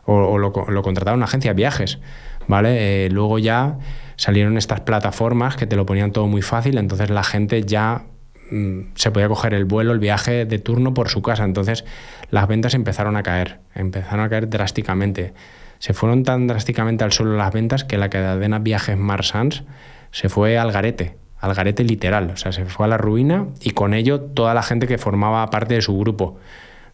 [0.05, 1.99] o, lo, lo, contrataba una agencia de viajes,
[2.47, 3.05] ¿vale?
[3.05, 3.77] Eh, luego ya
[4.15, 8.05] salieron estas plataformas que te lo ponían todo muy fácil, entonces la gente ya
[8.49, 11.83] mmm, se podía coger el vuelo, el viaje de turno por su casa, entonces
[12.31, 15.33] las ventas empezaron a caer, empezaron a caer drásticamente.
[15.79, 19.63] Se fueron tan drásticamente al suelo las ventas que la cadena Viajes Marsans
[20.11, 23.71] se fue al garete, al garete literal, o sea, se fue a la ruina y
[23.71, 26.39] con ello toda la gente que formaba parte de su grupo.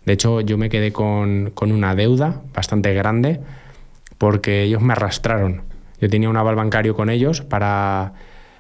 [0.06, 3.40] De hecho, yo me quedé con, una deuda bastante grande
[4.18, 5.64] porque ellos me arrastraron.
[6.00, 8.14] Yo tenía un aval bancario con ellos para,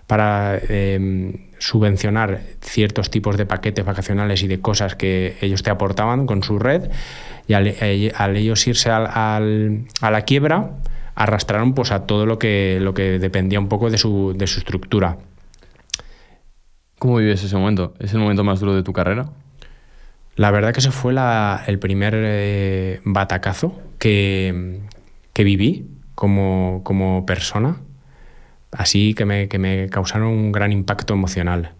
[0.09, 6.43] eh, subvencionar ciertos tipos de paquetes vacacionales y de cosas que ellos te aportaban con
[6.43, 6.89] su red
[7.47, 10.71] y al, eh, ellos irse a la quiebra
[11.15, 14.59] arrastraron pues a todo lo que, lo que dependía un poco de su, de su
[14.59, 15.17] estructura.
[16.99, 17.93] ¿Cómo vives ese momento?
[17.99, 19.25] ¿Es el momento más duro de tu carrera?
[20.35, 21.13] La verdad que ese fue
[21.67, 24.79] el primer eh, batacazo que,
[25.33, 27.77] que viví como, como persona,
[28.71, 31.73] así que me, que me causaron un gran impacto emocional.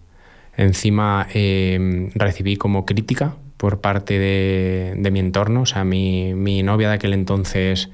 [0.56, 6.62] Encima eh, recibí como crítica por parte de, de mi entorno, o sea, mi, mi,
[6.62, 7.88] novia de aquel entonces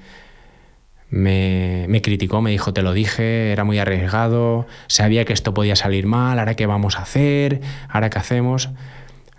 [1.08, 5.76] me, me, criticó, me dijo, te lo dije, era muy arriesgado, sabía que esto podía
[5.76, 8.68] salir mal, ahora qué vamos a hacer, ahora qué hacemos.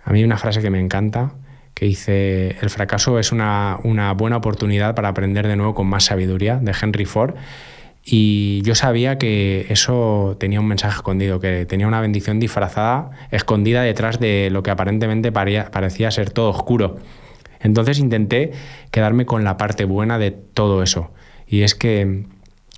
[0.04, 1.34] A mí una frase que me encanta,
[1.74, 6.04] que dice, el fracaso es una, una buena oportunidad para aprender de nuevo con más
[6.04, 7.34] sabiduría, de Henry Ford.
[8.04, 13.82] Y yo sabía que eso tenía un mensaje escondido, que tenía una bendición disfrazada, escondida
[13.82, 16.96] detrás de lo que aparentemente parecía ser todo oscuro.
[17.60, 18.52] Entonces intenté
[18.90, 21.12] quedarme con la parte buena de todo eso.
[21.46, 22.24] Y es que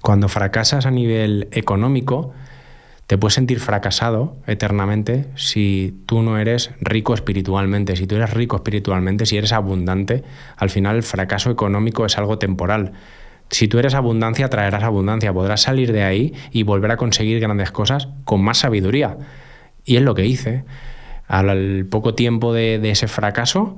[0.03, 2.35] cuando fracasas a nivel económico,
[3.07, 7.97] te puedes sentir fracasado eternamente si tú no eres rico espiritualmente.
[7.97, 10.25] Si tú eres rico espiritualmente, si eres abundante,
[10.57, 12.93] al final el fracaso económico es algo temporal.
[13.51, 15.35] Si tú eres abundancia, traerás abundancia.
[15.35, 19.19] Podrás salir de ahí y volver a conseguir grandes cosas con más sabiduría.
[19.85, 20.65] Y es lo que hice.
[21.29, 23.77] Al poco tiempo de, de ese fracaso,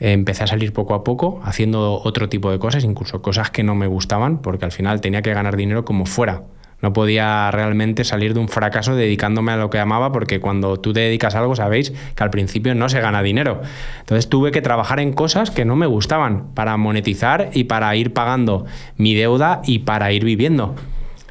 [0.00, 3.74] empecé a salir poco a poco, haciendo otro tipo de cosas, incluso cosas que no
[3.74, 6.44] me gustaban, porque al final tenía que ganar dinero como fuera.
[6.84, 10.92] No podía realmente salir de un fracaso dedicándome a lo que amaba, porque cuando tú
[10.92, 13.62] te dedicas a algo, sabéis que al principio no se gana dinero.
[14.00, 18.12] Entonces tuve que trabajar en cosas que no me gustaban para monetizar y para ir
[18.12, 18.66] pagando
[18.98, 20.74] mi deuda y para ir viviendo.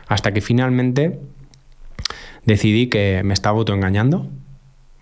[0.08, 1.20] Hasta que finalmente
[2.46, 4.26] decidí que me estaba autoengañando,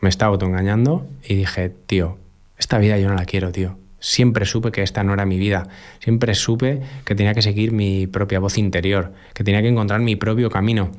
[0.02, 2.18] me estaba autoengañando y dije, tío,
[2.58, 3.81] esta vida yo no la quiero, tío.
[4.02, 5.70] Siempre supe que esta no era mi vida.
[6.00, 10.18] Siempre supe que tenía que seguir mi propia voz interior, que tenía que encontrar mi
[10.18, 10.92] propio camino.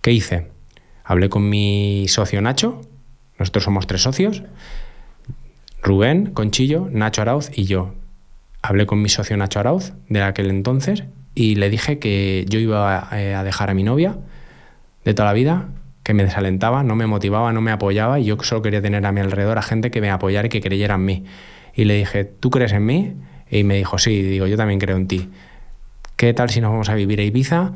[0.00, 0.48] ¿Qué hice?
[1.04, 2.80] Hablé con mi socio Nacho,
[3.38, 4.42] nosotros somos tres socios,
[5.82, 7.94] Rubén, Conchillo, Nacho Arauz y yo.
[8.62, 13.08] Hablé con mi socio Nacho Arauz de aquel entonces y le dije que yo iba
[13.10, 14.16] a dejar a mi novia
[15.04, 15.68] de toda la vida,
[16.02, 19.12] que me desalentaba, no me motivaba, no me apoyaba y yo solo quería tener a
[19.12, 21.24] mi alrededor a gente que me apoyara y que creyera en mí.
[21.74, 23.14] Y le dije, ¿tú crees en mí?
[23.50, 25.30] Y me dijo, sí, digo, yo también creo en ti.
[26.16, 27.72] ¿Qué tal si nos vamos a vivir a Ibiza?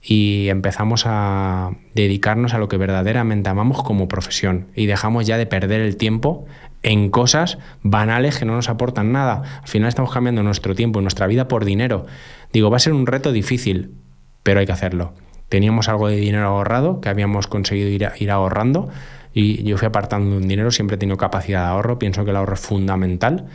[0.00, 4.68] Y empezamos a dedicarnos a lo que verdaderamente amamos como profesión.
[4.74, 6.46] Y dejamos ya de perder el tiempo
[6.82, 9.60] en cosas banales que no nos aportan nada.
[9.62, 12.06] Al final estamos cambiando nuestro tiempo y nuestra vida por dinero.
[12.52, 13.94] Digo, va a ser un reto difícil,
[14.42, 15.14] pero hay que hacerlo.
[15.48, 18.90] Teníamos algo de dinero ahorrado que habíamos conseguido ir, ir ahorrando
[19.34, 22.36] y yo fui apartando un dinero, siempre he tenido capacidad de ahorro, pienso que el
[22.36, 23.46] ahorro es fundamental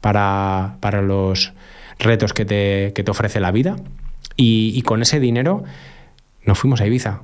[0.00, 1.52] para, para los
[2.00, 3.76] retos que te, que te, ofrece la vida.
[4.36, 5.64] Y, con ese dinero
[6.44, 7.22] nos fuimos a Ibiza.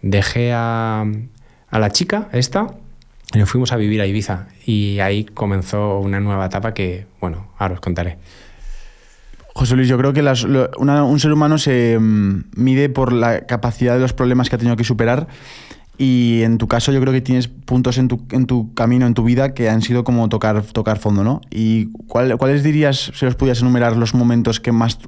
[0.00, 1.04] Dejé a,
[1.70, 2.74] a la chica, esta,
[3.34, 4.48] y nos fuimos a vivir a Ibiza.
[4.66, 8.18] Y ahí comenzó una nueva etapa que, bueno, ahora os contaré.
[9.54, 14.00] José Luis, yo creo que un ser humano se um, mide por la capacidad de
[14.00, 15.28] los problemas que ha tenido que superar
[15.98, 19.14] y en tu caso yo creo que tienes puntos en tu, en tu camino, en
[19.14, 21.40] tu vida, que han sido como tocar, tocar fondo, ¿no?
[21.50, 24.98] ¿Y cuál, cuáles dirías, si los pudieras enumerar, los momentos que más,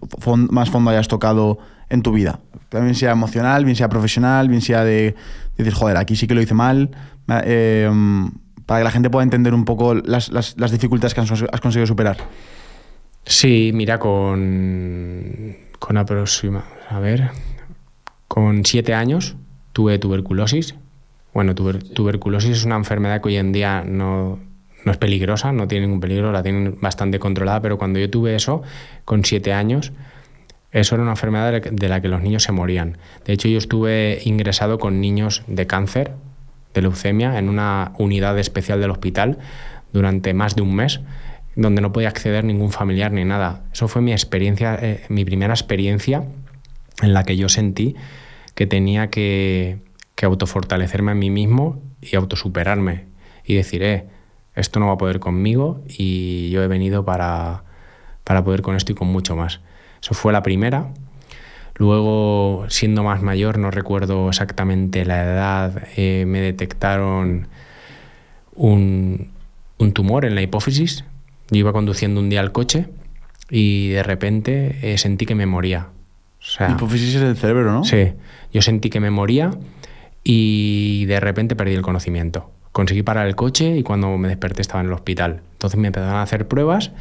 [0.51, 2.40] más fondo hayas tocado en tu vida?
[2.68, 5.14] También sea emocional, bien sea profesional, bien sea de, de
[5.57, 6.90] decir, joder, aquí sí que lo hice mal,
[7.44, 7.90] eh,
[8.66, 11.87] para que la gente pueda entender un poco las, las, dificultades que has, has conseguido
[11.87, 12.18] superar.
[13.25, 17.31] Sí, mira, con, con aproxima, a ver,
[18.29, 19.37] con siete años
[19.75, 20.77] tuve tuberculosis.
[21.35, 24.39] Bueno, tuber, tuberculosis es una enfermedad que hoy en día no,
[24.85, 28.37] no es peligrosa, no tiene ningún peligro, la tienen bastante controlada, pero cuando yo tuve
[28.37, 28.63] eso,
[29.05, 29.93] con siete años,
[30.71, 32.99] eso era una enfermedad de la que los niños se morían.
[33.27, 36.13] De hecho, yo estuve ingresado con niños de cáncer,
[36.73, 39.39] de leucemia, en una unidad especial del hospital
[39.93, 41.01] durante más de un mes,
[41.57, 43.63] donde no podía acceder ningún familiar ni nada.
[43.73, 46.25] Eso fue mi experiencia, eh, mi primera experiencia
[47.03, 47.97] en la que yo sentí
[48.55, 49.79] que tenía que,
[50.14, 53.07] que autofortalecerme a mí mismo y autosuperarme
[53.45, 54.07] y decir, eh,
[54.55, 57.64] esto no va a poder conmigo y yo he venido para,
[58.23, 59.61] para poder con esto y con mucho más.
[60.03, 60.93] Eso fue la primera.
[61.77, 67.49] Luego, siendo más mayor, no recuerdo exactamente la edad, eh, me detectaron
[68.55, 69.33] un,
[69.79, 71.05] un, tumor en la hipófisis.
[71.51, 72.87] Yo iba conduciendo un día al coche
[73.51, 75.88] y de repente eh, sentí que me moría.
[76.45, 77.85] O sea, hipófisis es el cerebro, ¿no?
[77.85, 78.13] Sí.
[78.53, 79.51] Yo sentí que me moría
[80.23, 82.51] y de repente perdí el conocimiento.
[82.71, 85.41] Conseguí parar el coche y cuando me desperté estaba en el hospital.
[85.53, 86.93] Entonces me empezaron a hacer pruebas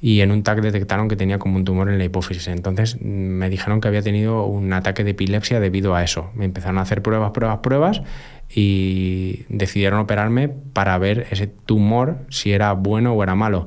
[0.00, 2.46] y en un TAC detectaron que tenía como un tumor en la hipófisis.
[2.48, 6.30] Entonces me dijeron que había tenido un ataque de epilepsia debido a eso.
[6.34, 8.02] Me empezaron a hacer pruebas, pruebas, pruebas
[8.48, 13.66] y decidieron operarme para ver ese tumor si era bueno o era malo.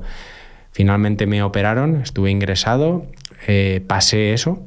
[0.70, 3.06] Finalmente me operaron, estuve ingresado,
[3.46, 4.62] eh, pasé eso,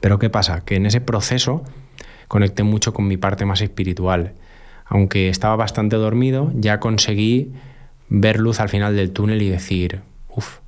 [0.00, 0.64] pero ¿qué pasa?
[0.64, 1.64] Que en ese proceso
[2.28, 4.34] conecté mucho con mi parte más espiritual.
[4.86, 7.52] Aunque estaba bastante dormido, ya conseguí
[8.08, 10.58] ver luz al final del túnel y decir, uff,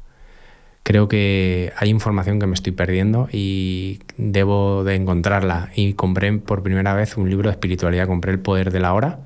[0.82, 5.70] creo que hay información que me estoy perdiendo y debo de encontrarla.
[5.74, 9.20] Y compré por primera vez un libro de espiritualidad, compré El Poder de la Hora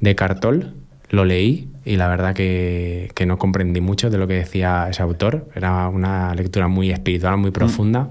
[0.00, 0.74] de Cartol,
[1.10, 5.02] lo leí y la verdad que, que no comprendí mucho de lo que decía ese
[5.02, 8.08] autor, era una lectura muy espiritual, muy profunda.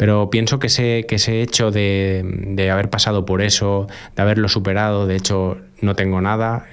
[0.00, 3.86] Pero pienso que ese, que ese hecho de, de, haber pasado por eso,
[4.16, 6.64] de haberlo superado, de hecho no tengo nada,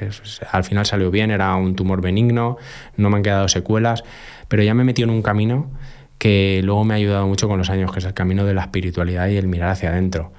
[0.50, 2.56] al final salió bien, era un tumor benigno,
[2.96, 4.06] no me han quedado secuelas,
[4.48, 5.70] pero ya me metió en un camino
[6.18, 8.62] que luego me ha ayudado mucho con los años, que es el camino de la
[8.62, 10.32] espiritualidad y el mirar hacia adentro.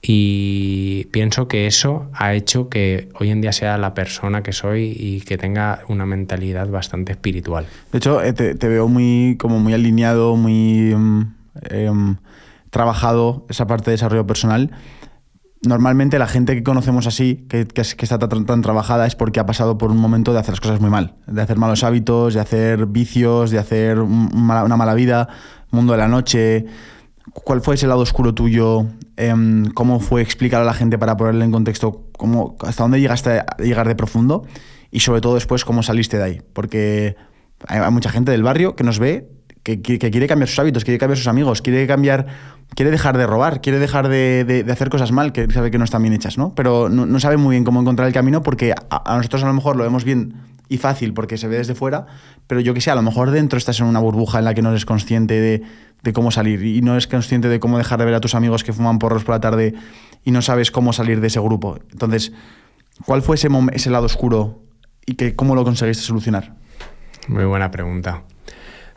[0.00, 4.96] Y pienso que eso ha hecho que hoy en día sea la persona que soy
[4.98, 7.66] y que tenga una mentalidad bastante espiritual.
[7.92, 10.94] De hecho, eh, te, te veo muy, como muy alineado, muy
[11.70, 11.90] eh,
[12.70, 14.70] trabajado esa parte de desarrollo personal
[15.66, 19.78] normalmente la gente que conocemos así, que, que, está tan, trabajada, es porque ha pasado
[19.78, 22.86] por un momento de hacer las cosas muy mal, de hacer malos hábitos, de hacer
[22.86, 25.28] vicios, de hacer una mala vida,
[25.70, 26.66] mundo de la noche.
[27.32, 28.86] ¿Cuál fue ese lado oscuro tuyo?
[29.16, 33.40] Em, ¿Cómo fue explicar a la gente para ponerle en contexto cómo, hasta dónde llegaste
[33.40, 34.44] a llegar de profundo?
[34.90, 36.42] Y sobre todo después, ¿cómo saliste de ahí?
[36.52, 37.16] Porque
[37.66, 39.35] hay mucha gente del barrio que nos ve
[39.74, 42.26] que, quiere cambiar sus hábitos, quiere cambiar sus amigos, quiere cambiar,
[42.74, 46.02] quiere dejar de robar, quiere dejar de, hacer cosas mal, que sabe que no están
[46.02, 46.54] bien hechas, ¿no?
[46.54, 49.74] Pero no, sabe muy bien cómo encontrar el camino porque a, nosotros a lo mejor
[49.74, 50.34] lo vemos bien
[50.68, 52.06] y fácil porque se ve desde fuera,
[52.46, 54.62] pero yo que sé, a lo mejor dentro estás en una burbuja en la que
[54.62, 58.14] no eres consciente de, cómo salir y no eres consciente de cómo dejar de ver
[58.14, 59.74] a tus amigos que fuman porros por la tarde
[60.24, 61.80] y no sabes cómo salir de ese grupo.
[61.90, 62.32] Entonces,
[63.04, 64.62] ¿cuál fue ese, ese lado oscuro
[65.04, 66.54] y cómo lo conseguiste solucionar?
[67.26, 68.22] Muy buena pregunta.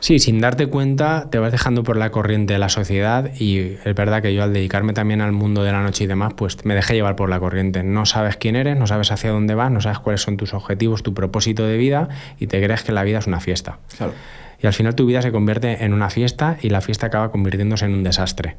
[0.00, 3.94] Sí, sin darte cuenta te vas dejando por la corriente de la sociedad y es
[3.94, 6.74] verdad que yo al dedicarme también al mundo de la noche y demás, pues me
[6.74, 7.82] dejé llevar por la corriente.
[7.82, 11.02] No sabes quién eres, no sabes hacia dónde vas, no sabes cuáles son tus objetivos,
[11.02, 12.08] tu propósito de vida
[12.38, 13.78] y te crees que la vida es una fiesta.
[13.98, 14.14] Claro.
[14.62, 17.84] Y al final tu vida se convierte en una fiesta y la fiesta acaba convirtiéndose
[17.84, 18.56] en un desastre.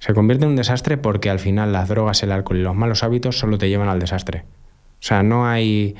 [0.00, 3.04] Se convierte en un desastre porque al final las drogas, el alcohol y los malos
[3.04, 4.44] hábitos solo te llevan al desastre.
[4.94, 5.94] O sea, no hay,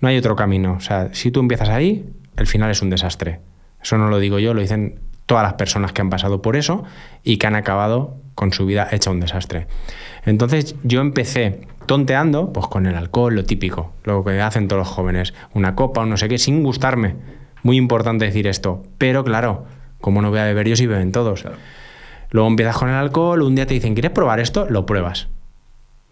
[0.00, 0.74] no hay otro camino.
[0.74, 3.40] O sea, si tú empiezas ahí, el final es un desastre.
[3.82, 6.84] Eso no lo digo yo, lo dicen todas las personas que han pasado por eso
[7.22, 9.66] y que han acabado con su vida hecha un desastre.
[10.24, 14.88] Entonces yo empecé tonteando, pues con el alcohol, lo típico, lo que hacen todos los
[14.88, 17.16] jóvenes, una copa o no sé qué, sin gustarme.
[17.62, 19.64] Muy importante decir esto, pero claro,
[20.00, 21.44] como no voy a beber yo si beben todos.
[22.30, 24.66] Luego empiezas con el alcohol, un día te dicen, ¿quieres probar esto?
[24.68, 25.28] Lo pruebas.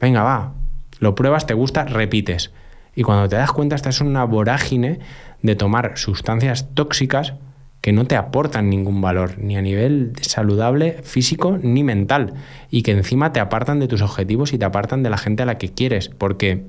[0.01, 0.53] Venga, va.
[0.99, 2.53] Lo pruebas, te gusta, repites.
[2.95, 5.01] Y cuando te das cuenta estás en una vorágine
[5.43, 7.35] de tomar sustancias tóxicas
[7.81, 12.35] que no te aportan ningún valor, ni a nivel saludable, físico, ni mental,
[12.71, 15.47] y que encima te apartan de tus objetivos y te apartan de la gente a
[15.47, 16.65] la que quieres, porque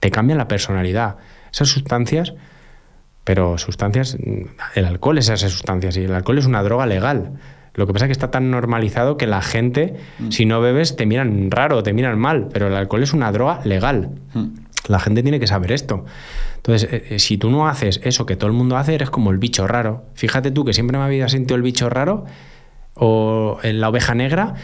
[0.00, 1.16] te cambian la personalidad.
[1.52, 2.34] Esas sustancias,
[3.22, 4.16] pero sustancias,
[4.74, 7.32] el alcohol es esas sustancias, y el alcohol es una droga legal.
[7.74, 10.30] Lo que pasa es que está tan normalizado que la gente, mm.
[10.30, 13.60] si no bebes, te miran raro, te miran mal, pero el alcohol es una droga
[13.64, 14.10] legal.
[14.32, 14.63] Mm.
[14.86, 16.04] La gente tiene que saber esto.
[16.56, 19.30] Entonces, eh, eh, si tú no haces eso que todo el mundo hace, eres como
[19.30, 20.04] el bicho raro.
[20.14, 22.24] Fíjate tú que siempre me había sentido el bicho raro
[22.94, 24.54] o en la oveja negra,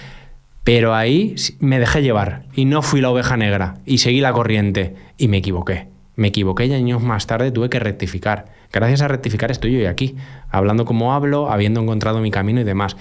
[0.65, 4.95] pero ahí me dejé llevar y no fui la oveja negra y seguí la corriente
[5.17, 5.89] y me equivoqué.
[6.17, 8.47] Me equivoqué y años más tarde tuve que rectificar.
[8.73, 10.17] Gracias a rectificar estoy hoy aquí,
[10.51, 12.97] hablando como hablo, habiendo encontrado mi camino y demás.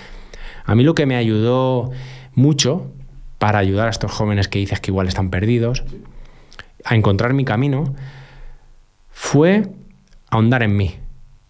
[0.65, 1.91] A mí lo que me ayudó
[2.34, 2.91] mucho
[3.39, 5.84] para ayudar a estos jóvenes que dices que igual están perdidos,
[6.84, 7.96] a encontrar mi camino,
[9.12, 9.68] fue
[10.30, 10.98] ahondar en mí,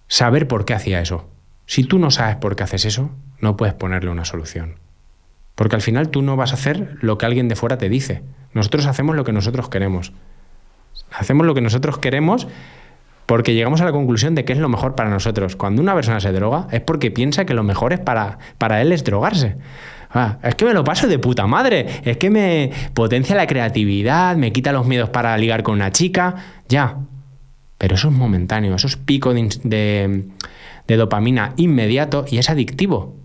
[0.07, 1.29] saber por qué hacía eso.
[1.65, 4.75] Si tú no sabes por qué haces eso, no puedes ponerle una solución.
[5.55, 8.23] Porque al final tú no vas a hacer lo que alguien de fuera te dice.
[8.53, 10.13] Nosotros hacemos lo que nosotros queremos.
[11.11, 12.47] Hacemos lo que nosotros queremos
[13.29, 15.55] porque llegamos a la conclusión de que es lo mejor para nosotros.
[15.55, 18.91] Cuando una persona se droga es porque piensa que lo mejor es para, para él
[18.91, 19.55] es drogarse.
[20.11, 22.01] Ah, es que me lo paso de puta madre.
[22.03, 26.35] Es que me potencia la creatividad, me quita los miedos para ligar con una chica.
[26.67, 26.97] Ya,
[27.79, 30.25] pero eso es momentáneo, eso es pico de,
[30.87, 33.15] dopamina inmediato y es adictivo.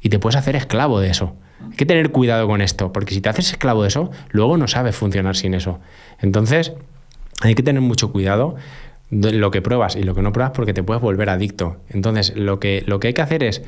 [0.00, 1.34] Y te puedes hacer esclavo de eso.
[1.60, 4.68] Hay que tener cuidado con esto, porque si te haces esclavo de eso, luego no
[4.68, 5.80] sabes funcionar sin eso.
[6.20, 6.72] Entonces,
[7.40, 8.54] hay que tener mucho cuidado
[9.10, 11.78] de lo que pruebas y lo que no pruebas porque te puedes volver adicto.
[11.88, 13.62] Entonces, lo que, lo que hay que hacer es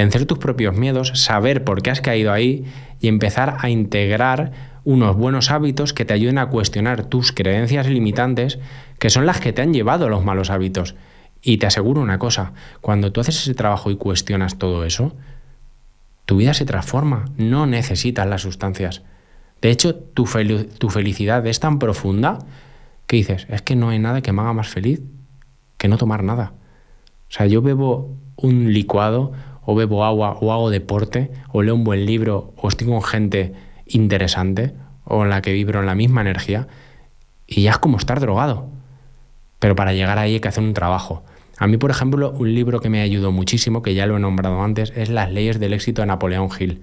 [0.00, 2.64] vencer tus propios miedos, saber por qué has caído ahí
[3.00, 8.58] y empezar a integrar unos buenos hábitos que te ayuden a cuestionar tus creencias limitantes,
[8.98, 10.94] que son las que te han llevado a los malos hábitos.
[11.42, 15.14] Y te aseguro una cosa, cuando tú haces ese trabajo y cuestionas todo eso,
[16.24, 19.02] tu vida se transforma, no necesitas las sustancias.
[19.60, 20.24] De hecho, tu,
[20.78, 22.38] tu felicidad es tan profunda
[23.06, 25.02] que dices, es que no hay nada que me haga más feliz
[25.76, 26.52] que no tomar nada.
[27.28, 29.32] O sea, yo bebo un licuado,
[29.64, 33.52] o bebo agua, o hago deporte, o leo un buen libro, o estoy con gente
[33.86, 36.68] interesante, o en la que vibro en la misma energía,
[37.46, 38.68] y ya es como estar drogado.
[39.58, 41.24] Pero para llegar ahí hay que hacer un trabajo.
[41.58, 44.62] A mí, por ejemplo, un libro que me ayudó muchísimo, que ya lo he nombrado
[44.62, 46.80] antes, es Las leyes del éxito de Napoleón Hill.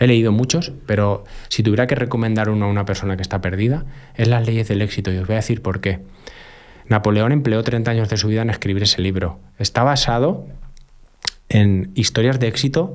[0.00, 3.84] He leído muchos, pero si tuviera que recomendar uno a una persona que está perdida,
[4.16, 6.00] es Las leyes del éxito y os voy a decir por qué.
[6.88, 9.38] Napoleón empleó 30 años de su vida en escribir ese libro.
[9.58, 10.48] Está basado
[11.50, 12.94] en historias de éxito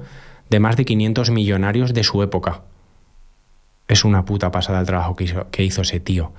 [0.49, 2.63] de más de 500 millonarios de su época.
[3.87, 6.33] Es una puta pasada el trabajo que hizo, que hizo ese tío.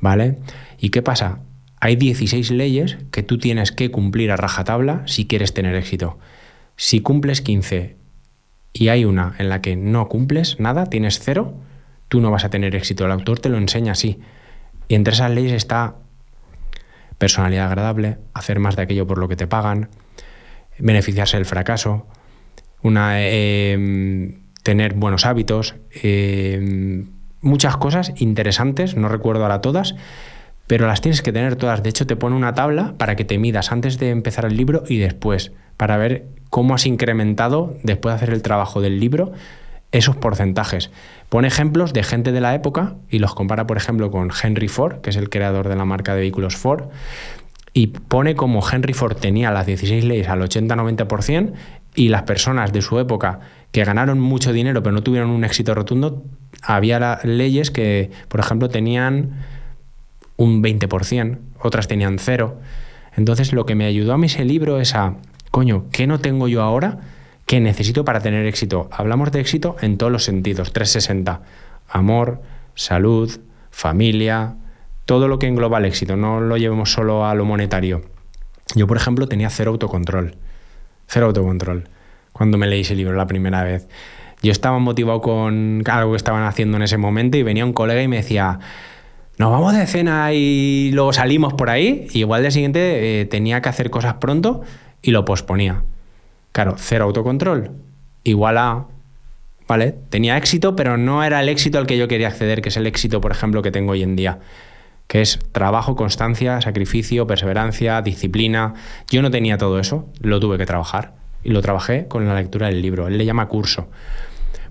[0.00, 0.38] ¿Vale?
[0.78, 1.40] ¿Y qué pasa?
[1.80, 6.18] Hay 16 leyes que tú tienes que cumplir a rajatabla si quieres tener éxito.
[6.76, 7.96] Si cumples 15
[8.72, 11.54] y hay una en la que no cumples nada, tienes cero,
[12.08, 13.04] tú no vas a tener éxito.
[13.04, 14.20] El autor te lo enseña así.
[14.88, 15.96] Y entre esas leyes está
[17.18, 19.88] personalidad agradable, hacer más de aquello por lo que te pagan,
[20.78, 22.06] beneficiarse del fracaso,
[22.82, 27.06] una, em, tener buenos hábitos, em,
[27.40, 29.94] muchas cosas interesantes, no recuerdo ahora todas,
[30.66, 31.82] pero las tienes que tener todas.
[31.82, 34.82] De hecho, te pone una tabla para que te midas antes de empezar el libro
[34.88, 39.32] y después, para ver cómo has incrementado, después de hacer el trabajo del libro,
[39.92, 40.90] esos porcentajes.
[41.28, 45.00] Pone ejemplos de gente de la época y los compara, por ejemplo, con Henry Ford,
[45.00, 46.88] que es el creador de la marca de vehículos Ford,
[47.76, 51.52] y pone como Henry Ford tenía las 16 leyes al 80-90%
[51.94, 55.74] y las personas de su época que ganaron mucho dinero pero no tuvieron un éxito
[55.74, 56.24] rotundo,
[56.62, 59.44] había leyes que, por ejemplo, tenían
[60.38, 62.58] un 20%, otras tenían cero.
[63.14, 65.16] Entonces lo que me ayudó a mí ese libro es a,
[65.50, 67.00] coño, ¿qué no tengo yo ahora
[67.44, 68.88] que necesito para tener éxito?
[68.90, 71.42] Hablamos de éxito en todos los sentidos, 360.
[71.90, 72.40] Amor,
[72.74, 73.38] salud,
[73.70, 74.56] familia,
[75.06, 78.02] todo lo que engloba el éxito, no lo llevemos solo a lo monetario.
[78.74, 80.34] Yo, por ejemplo, tenía cero autocontrol.
[81.06, 81.88] Cero autocontrol.
[82.32, 83.88] Cuando me leí ese libro la primera vez.
[84.42, 88.02] Yo estaba motivado con algo que estaban haciendo en ese momento y venía un colega
[88.02, 88.58] y me decía,
[89.38, 92.08] nos vamos de cena y luego salimos por ahí.
[92.12, 94.62] Y igual al día siguiente eh, tenía que hacer cosas pronto
[95.02, 95.84] y lo posponía.
[96.52, 97.70] Claro, cero autocontrol.
[98.24, 98.86] Igual a.
[99.68, 99.94] ¿Vale?
[100.10, 102.86] Tenía éxito, pero no era el éxito al que yo quería acceder, que es el
[102.86, 104.38] éxito, por ejemplo, que tengo hoy en día.
[105.06, 108.74] Que es trabajo, constancia, sacrificio, perseverancia, disciplina.
[109.10, 111.14] Yo no tenía todo eso, lo tuve que trabajar.
[111.44, 113.06] Y lo trabajé con la lectura del libro.
[113.06, 113.88] Él le llama curso.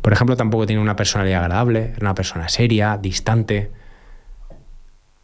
[0.02, 3.72] Por ejemplo, tampoco tiene una personalidad agradable, era una persona seria, distante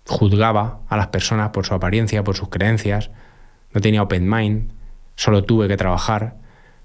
[0.07, 3.11] juzgaba a las personas por su apariencia, por sus creencias,
[3.73, 4.71] no tenía open mind,
[5.15, 6.35] solo tuve que trabajar.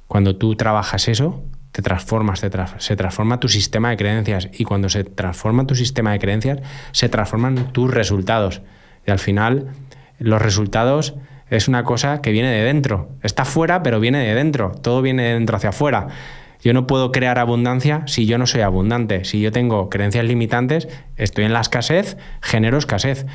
[0.07, 1.43] Cuando tú trabajas eso,
[1.77, 2.41] te transformas,
[2.79, 6.61] se transforma tu sistema de creencias y cuando se transforma tu sistema de creencias,
[6.93, 8.63] se transforman tus resultados.
[9.07, 9.73] Y al final,
[10.19, 11.17] los resultados
[11.51, 13.11] es una cosa que viene de dentro.
[13.23, 14.71] Está fuera, pero viene de dentro.
[14.71, 16.07] Todo viene de dentro hacia afuera.
[16.63, 19.27] Yo no puedo crear abundancia si yo no soy abundante.
[19.27, 23.27] Si yo tengo creencias limitantes, estoy en la escasez, genero escasez.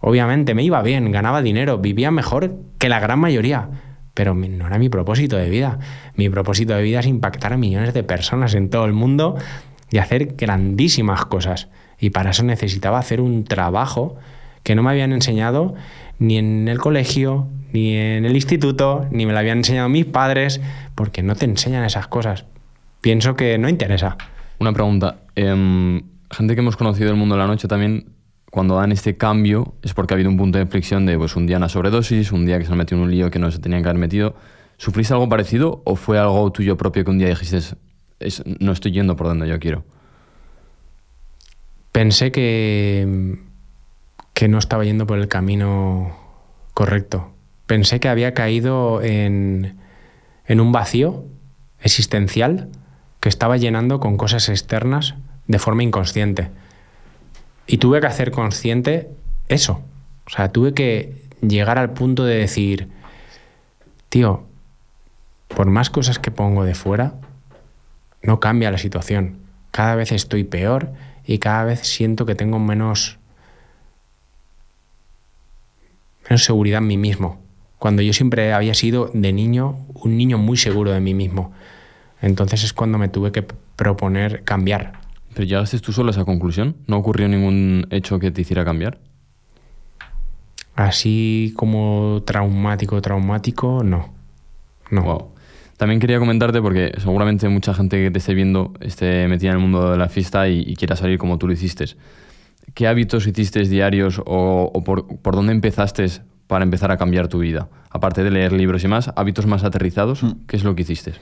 [0.00, 3.68] Obviamente me iba bien, ganaba dinero, vivía mejor que la gran mayoría,
[4.16, 5.78] pero no era mi propósito de vida.
[6.16, 9.36] Mi propósito de vida es impactar a millones de personas en todo el mundo
[9.92, 11.68] y hacer grandísimas cosas.
[12.00, 14.16] Y para eso necesitaba hacer un trabajo
[14.64, 15.74] que no me habían enseñado
[16.18, 20.60] ni en el colegio, ni en el instituto, ni me lo habían enseñado mis padres,
[20.96, 22.46] porque no te enseñan esas cosas
[23.06, 24.16] pienso que no interesa.
[24.58, 25.18] Una pregunta.
[25.36, 28.06] Em, gente que hemos conocido del mundo de la noche también,
[28.50, 31.46] cuando dan este cambio, es porque ha habido un punto de inflexión de pues, un
[31.46, 33.58] día una sobredosis, un día que se han metido en un lío que no se
[33.58, 34.34] tenían que haber metido.
[34.78, 37.58] ¿Sufriste algo parecido o fue algo tuyo propio que un día dijiste,
[38.20, 39.84] es, no estoy yendo por donde yo quiero?
[41.92, 43.38] Pensé que,
[44.34, 46.16] que no estaba yendo por el camino
[46.74, 47.32] correcto.
[47.66, 49.76] Pensé que había caído en,
[50.46, 51.24] en un vacío
[51.80, 52.68] existencial
[53.20, 55.14] que estaba llenando con cosas externas
[55.46, 56.50] de forma inconsciente.
[57.66, 59.10] Y tuve que hacer consciente
[59.48, 59.82] eso.
[60.26, 62.88] O sea, tuve que llegar al punto de decir,
[64.08, 64.44] tío,
[65.48, 67.14] por más cosas que pongo de fuera,
[68.22, 69.38] no cambia la situación.
[69.70, 70.92] Cada vez estoy peor
[71.24, 73.18] y cada vez siento que tengo menos,
[76.28, 77.40] menos seguridad en mí mismo.
[77.78, 81.52] Cuando yo siempre había sido de niño un niño muy seguro de mí mismo.
[82.22, 83.42] Entonces es cuando me tuve que
[83.76, 85.05] proponer cambiar.
[85.36, 86.76] ¿Pero llegaste tú solo a esa conclusión?
[86.86, 88.98] ¿No ocurrió ningún hecho que te hiciera cambiar?
[90.74, 94.14] Así como traumático, traumático, no.
[94.90, 95.02] No.
[95.02, 95.28] Wow.
[95.76, 99.60] También quería comentarte, porque seguramente mucha gente que te esté viendo esté metida en el
[99.60, 101.84] mundo de la fiesta y, y quiera salir como tú lo hiciste.
[102.72, 106.06] ¿Qué hábitos hiciste diarios o, o por, por, dónde empezaste
[106.46, 107.68] para empezar a cambiar tu vida?
[107.90, 110.46] Aparte de leer libros y más, hábitos más aterrizados, mm.
[110.46, 111.12] ¿qué es lo que hiciste?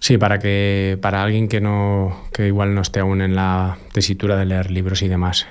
[0.00, 4.36] Sí, para que para alguien que no que igual no esté aún en la tesitura
[4.36, 5.46] de leer libros y demás.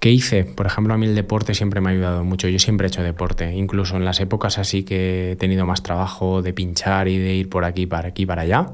[0.00, 0.44] ¿Qué hice?
[0.44, 2.48] Por ejemplo, a mí el deporte siempre me ha ayudado mucho.
[2.48, 6.40] Yo siempre he hecho deporte, incluso en las épocas así que he tenido más trabajo
[6.40, 8.70] de pinchar y de ir por aquí, para aquí, para allá.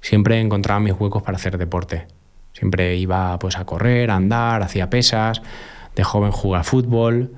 [0.00, 2.08] Siempre encontraba mis huecos para hacer deporte.
[2.54, 5.42] Siempre iba pues a correr, a andar, hacía pesas.
[5.94, 7.34] De joven jugaba fútbol.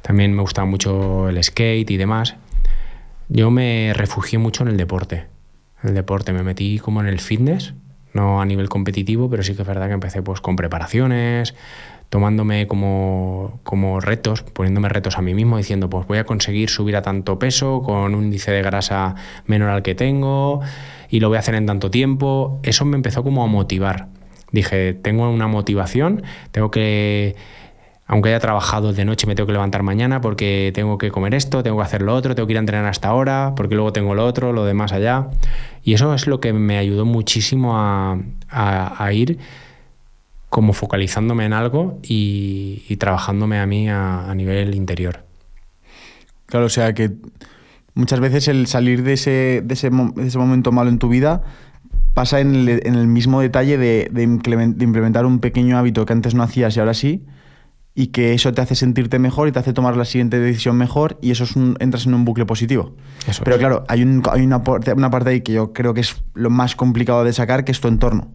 [0.00, 2.36] También me gustaba mucho el skate y demás.
[3.28, 5.33] Yo me refugié mucho en el deporte.
[5.84, 7.74] El deporte me metí como en el fitness,
[8.14, 11.54] no a nivel competitivo, pero sí que es verdad que empecé pues con preparaciones,
[12.08, 16.96] tomándome como, como retos, poniéndome retos a mí mismo, diciendo, pues voy a conseguir subir
[16.96, 19.14] a tanto peso con un índice de grasa
[19.46, 20.60] menor al que tengo
[21.10, 22.60] y lo voy a hacer en tanto tiempo.
[22.62, 24.08] Eso me empezó como a motivar.
[24.52, 26.22] Dije, tengo una motivación,
[26.52, 27.34] tengo que,
[28.06, 31.62] aunque haya trabajado de noche, me tengo que levantar mañana porque tengo que comer esto,
[31.62, 34.14] tengo que hacer lo otro, tengo que ir a entrenar hasta ahora, porque luego tengo
[34.14, 35.28] lo otro, lo demás allá.
[35.82, 38.18] Y eso es lo que me ayudó muchísimo a,
[39.12, 39.38] ir
[40.50, 45.24] como focalizándome en algo y, trabajándome a mí a, nivel interior.
[46.44, 47.10] Claro, o sea que
[47.94, 51.42] muchas veces el salir de ese, de ese, de ese momento malo en tu vida
[52.12, 56.34] pasa en el, en el mismo detalle de, de, implementar un pequeño hábito que antes
[56.34, 57.24] no hacías y ahora sí,
[57.94, 61.16] y que eso te hace sentirte mejor y te hace tomar la siguiente decisión mejor
[61.22, 62.96] y eso es un, entras en un bucle positivo.
[63.28, 63.60] Eso Pero es.
[63.60, 64.62] claro, hay, un, hay una,
[64.96, 67.80] una parte ahí que yo creo que es lo más complicado de sacar, que es
[67.80, 68.32] tu entorno.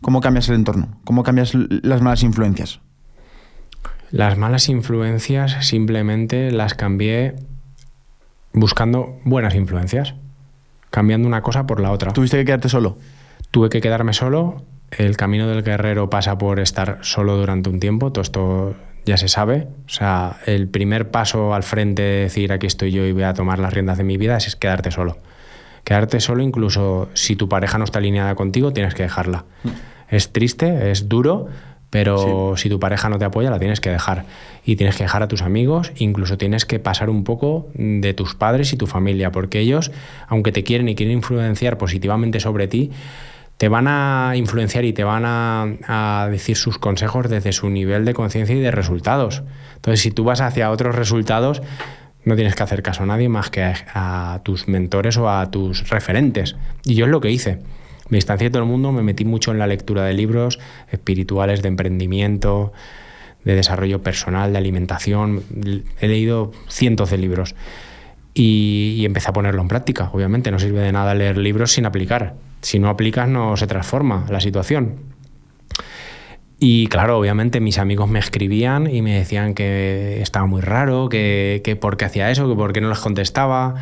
[0.00, 0.88] ¿Cómo cambias el entorno?
[1.04, 2.80] ¿Cómo cambias las malas influencias?
[4.10, 7.36] Las malas influencias simplemente las cambié
[8.52, 10.14] buscando buenas influencias,
[10.90, 12.12] cambiando una cosa por la otra.
[12.12, 12.98] ¿Tuviste que quedarte solo?
[13.50, 14.64] Tuve que quedarme solo.
[14.90, 18.12] El camino del guerrero pasa por estar solo durante un tiempo.
[18.12, 18.76] Todo esto
[19.06, 19.68] ya se sabe.
[19.86, 23.32] O sea, el primer paso al frente de decir aquí estoy yo y voy a
[23.32, 25.16] tomar las riendas de mi vida es quedarte solo.
[25.84, 29.44] Quedarte solo, incluso si tu pareja no está alineada contigo, tienes que dejarla.
[29.62, 29.68] Mm.
[30.08, 31.46] Es triste, es duro,
[31.90, 32.64] pero sí.
[32.64, 34.24] si tu pareja no te apoya, la tienes que dejar.
[34.64, 38.34] Y tienes que dejar a tus amigos, incluso tienes que pasar un poco de tus
[38.34, 39.92] padres y tu familia, porque ellos,
[40.26, 42.90] aunque te quieren y quieren influenciar positivamente sobre ti,
[43.56, 48.04] te van a influenciar y te van a, a decir sus consejos desde su nivel
[48.04, 49.42] de conciencia y de resultados.
[49.76, 51.62] Entonces, si tú vas hacia otros resultados,
[52.26, 55.88] no tienes que hacer caso a nadie más que a, tus mentores o a tus
[55.88, 56.56] referentes.
[56.84, 57.60] Y yo es lo que hice.
[58.08, 60.58] Me distancié de todo el mundo, me metí mucho en la lectura de libros
[60.90, 62.72] espirituales, de emprendimiento,
[63.44, 65.44] de desarrollo personal, de alimentación.
[66.00, 67.54] He leído cientos de libros.
[68.34, 70.10] Y, empecé a ponerlo en práctica.
[70.12, 72.34] Obviamente no sirve de nada leer libros sin aplicar.
[72.66, 74.96] Si no aplicas no se transforma la situación.
[76.58, 81.60] Y claro, obviamente mis amigos me escribían y me decían que estaba muy raro, que,
[81.62, 83.76] que por qué hacía eso, que por qué no les contestaba.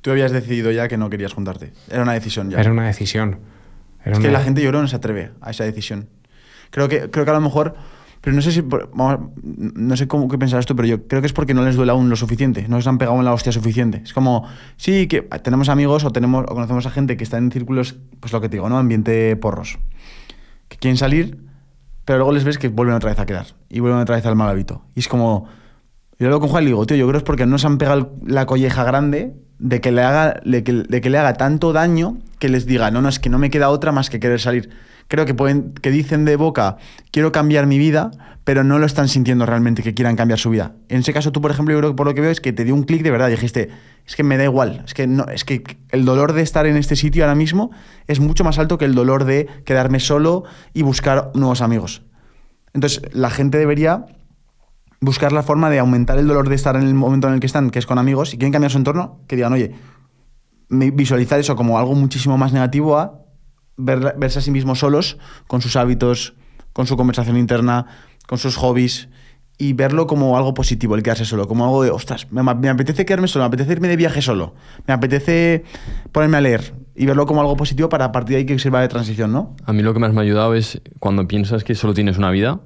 [0.00, 1.72] Tú habías decidido ya que no querías juntarte.
[1.90, 2.60] Era una decisión ya.
[2.60, 3.40] Era una decisión.
[4.04, 4.24] es una...
[4.24, 6.08] que la gente yo creo no se atreve a esa decisión.
[6.70, 7.74] Creo que, creo que a lo mejor...
[8.24, 8.64] Pero no sé si...
[8.64, 11.92] No sé cómo qué pensarás tú, pero yo creo que es porque no les duele
[11.92, 12.66] aún lo suficiente.
[12.68, 14.00] No les han pegado en la hostia suficiente.
[14.02, 14.48] Es como...
[14.78, 17.96] Sí, que tenemos amigos o, tenemos, o conocemos a gente que está en círculos...
[18.20, 18.78] Pues lo que te digo, ¿no?
[18.78, 19.78] Ambiente porros
[20.68, 21.38] que quieren salir,
[22.04, 24.36] pero luego les ves que vuelven otra vez a quedar y vuelven otra vez al
[24.36, 24.82] mal hábito.
[24.94, 25.48] Y es como.
[26.18, 28.14] Yo lo con Juan y digo, tío, yo creo es porque no se han pegado
[28.24, 32.18] la colleja grande de que le haga, de que, de que le haga tanto daño
[32.38, 34.70] que les diga, no, no, es que no me queda otra más que querer salir.
[35.08, 36.76] Creo que, pueden, que dicen de boca,
[37.10, 38.10] quiero cambiar mi vida,
[38.44, 40.72] pero no lo están sintiendo realmente que quieran cambiar su vida.
[40.88, 42.52] En ese caso, tú, por ejemplo, yo creo que por lo que veo es que
[42.52, 43.28] te dio un clic de verdad.
[43.28, 43.70] Dijiste,
[44.06, 44.82] es que me da igual.
[44.86, 47.70] Es que, no, es que el dolor de estar en este sitio ahora mismo
[48.06, 50.44] es mucho más alto que el dolor de quedarme solo
[50.74, 52.02] y buscar nuevos amigos.
[52.74, 54.06] Entonces, la gente debería
[55.00, 57.46] buscar la forma de aumentar el dolor de estar en el momento en el que
[57.46, 59.74] están, que es con amigos, y quieren cambiar su entorno, que digan, oye,
[60.68, 63.23] visualizar eso como algo muchísimo más negativo a
[63.76, 66.34] ver, verse a sí mismos solos, con sus hábitos,
[66.72, 67.86] con su conversación interna,
[68.26, 69.08] con sus hobbies,
[69.56, 73.04] y verlo como algo positivo, el quedarse solo, como algo de, ostras, me, me, apetece
[73.04, 74.54] quedarme solo, me apetece irme de viaje solo,
[74.86, 75.64] me apetece
[76.10, 78.80] ponerme a leer y verlo como algo positivo para a partir de ahí que sirva
[78.80, 79.54] de transición, ¿no?
[79.64, 82.30] A mí lo que más me ha ayudado es cuando piensas que solo tienes una
[82.30, 82.60] vida,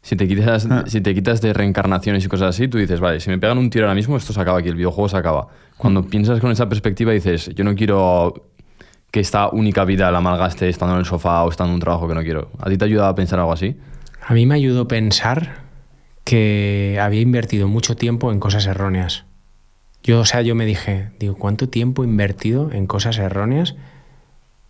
[0.00, 0.84] si te quitas, ah.
[0.86, 3.68] si te quitas de reencarnaciones y cosas así, tú dices, vale, si me pegan un
[3.68, 5.48] tiro ahora mismo, esto se acaba aquí, el videojuego se acaba.
[5.76, 6.08] Cuando mm.
[6.08, 8.47] piensas con esa perspectiva dices, yo no quiero
[9.10, 12.08] que esta única vida la malgaste estando en el sofá o estando en un trabajo
[12.08, 12.50] que no quiero.
[12.58, 13.76] ¿A ti te ayuda a pensar algo así?
[14.26, 15.62] A mí me ayudó a pensar
[16.24, 19.24] que había invertido mucho tiempo en cosas erróneas.
[20.02, 23.76] Yo, o sea, yo me dije, digo, ¿cuánto tiempo he invertido en cosas erróneas?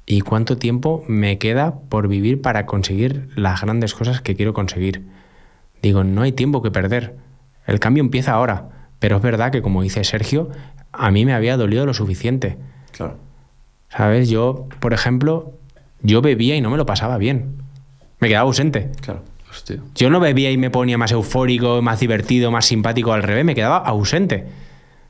[0.06, 5.04] ¿Y cuánto tiempo me queda por vivir para conseguir las grandes cosas que quiero conseguir?
[5.82, 7.16] Digo, no hay tiempo que perder.
[7.66, 8.68] El cambio empieza ahora.
[9.00, 10.50] Pero es verdad que, como dice Sergio,
[10.92, 12.56] a mí me había dolido lo suficiente.
[12.92, 13.27] Claro.
[13.88, 14.28] ¿Sabes?
[14.28, 15.52] Yo, por ejemplo,
[16.02, 17.56] yo bebía y no me lo pasaba bien.
[18.20, 18.90] Me quedaba ausente.
[19.00, 19.22] Claro.
[19.50, 19.78] Hostia.
[19.94, 23.54] Yo no bebía y me ponía más eufórico, más divertido, más simpático, al revés, me
[23.54, 24.46] quedaba ausente.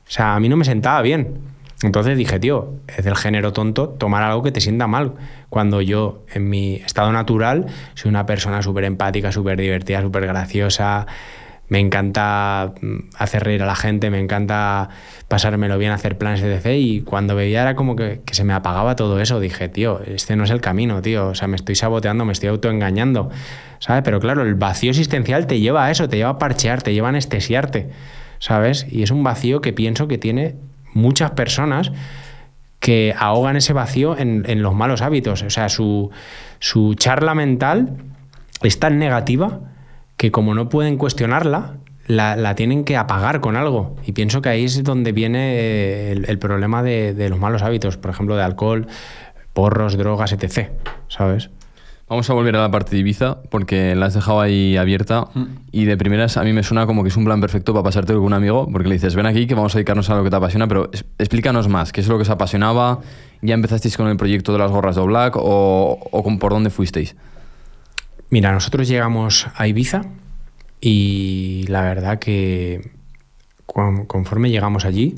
[0.07, 1.39] O sea, a mí no me sentaba bien.
[1.81, 5.13] Entonces dije, tío, es del género tonto tomar algo que te sienta mal.
[5.49, 11.07] Cuando yo, en mi estado natural, soy una persona súper empática, súper divertida, súper graciosa.
[11.69, 14.89] Me encanta mm, hacer reír a la gente, me encanta
[15.27, 16.77] pasármelo bien, hacer planes de DC.
[16.77, 19.39] Y cuando veía era como que, se me apagaba todo eso.
[19.39, 21.27] Dije, tío, este no es el camino, tío.
[21.27, 23.29] O sea, me estoy saboteando, me estoy autoengañando.
[23.77, 24.01] ¿Sabes?
[24.03, 27.07] Pero claro, el vacío existencial te lleva a eso, te lleva a parchear, te lleva
[27.07, 27.89] a anestesiarte.
[28.39, 28.87] ¿Sabes?
[28.89, 30.55] Y es un vacío que pienso que tiene
[30.93, 31.91] muchas personas
[32.79, 35.43] que ahogan ese vacío en, en los malos hábitos.
[35.43, 36.09] O sea, su,
[36.57, 37.97] su charla mental
[38.63, 39.59] es tan negativa
[40.19, 43.95] que como no pueden cuestionarla, la, la tienen que apagar con algo.
[44.05, 47.95] Y pienso que ahí es donde viene el, el problema de, de los malos hábitos,
[47.95, 48.85] por ejemplo, de alcohol,
[49.53, 50.71] porros, drogas, etc.
[51.07, 51.49] ¿Sabes?
[52.09, 55.27] Vamos a volver a la parte de Ibiza porque la has dejado ahí abierta
[55.71, 58.13] y de primeras a mí me suena como que es un plan perfecto para pasarte
[58.13, 60.31] con un amigo porque le dices, ven aquí que vamos a dedicarnos a lo que
[60.31, 62.99] te apasiona, pero es- explícanos más, ¿qué es lo que os apasionaba?
[63.43, 66.71] ¿Ya empezasteis con el proyecto de las gorras de Black o, o con por dónde
[66.71, 67.15] fuisteis?
[68.29, 70.03] Mira, nosotros llegamos a Ibiza
[70.81, 72.91] y la verdad que
[73.65, 75.15] conforme llegamos allí,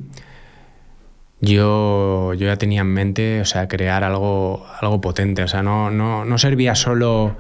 [1.42, 5.44] yo, yo ya tenía en mente, o sea, crear algo, algo potente.
[5.44, 7.36] O sea, no, no, no servía solo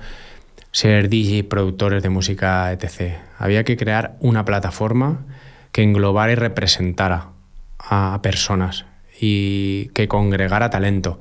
[0.72, 3.18] ser DJ, productores de música, etc.
[3.38, 5.26] Había que crear una plataforma
[5.72, 7.30] que englobara y representara
[7.80, 8.86] a personas
[9.20, 11.20] y que congregara talento.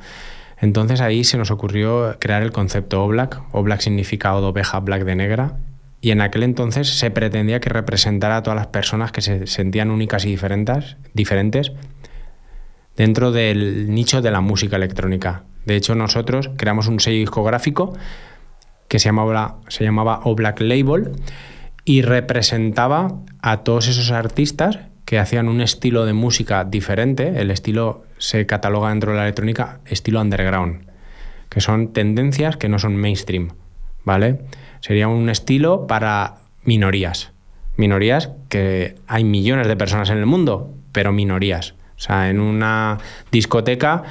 [0.61, 3.43] Entonces ahí se nos ocurrió crear el concepto Oblak.
[3.53, 5.57] Oblak significa O de oveja, black de negra.
[6.03, 9.91] Y en aquel entonces se pretendía que representara a todas las personas que se sentían
[9.91, 11.73] únicas y diferentes, diferentes
[12.97, 15.45] dentro del nicho de la música electrónica.
[15.65, 17.95] De hecho, nosotros creamos un sello discográfico
[18.89, 21.13] que se llamaba, se Black Label
[21.85, 24.79] y representaba a todos esos artistas
[25.11, 27.41] que hacían un estilo de música diferente.
[27.41, 30.87] El estilo se cataloga dentro de la electrónica estilo underground,
[31.49, 33.49] que son tendencias que no son mainstream,
[34.05, 34.43] ¿vale?
[34.79, 37.33] Sería un estilo para minorías.
[37.77, 41.75] Minorías que hay millones de personas en el mundo, pero minorías.
[41.97, 42.99] O sea, en una
[43.33, 44.05] discoteca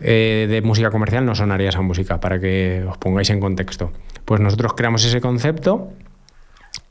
[0.00, 3.90] eh, de música comercial no sonaría esa música, para que os pongáis en contexto.
[4.26, 5.94] Pues nosotros creamos ese concepto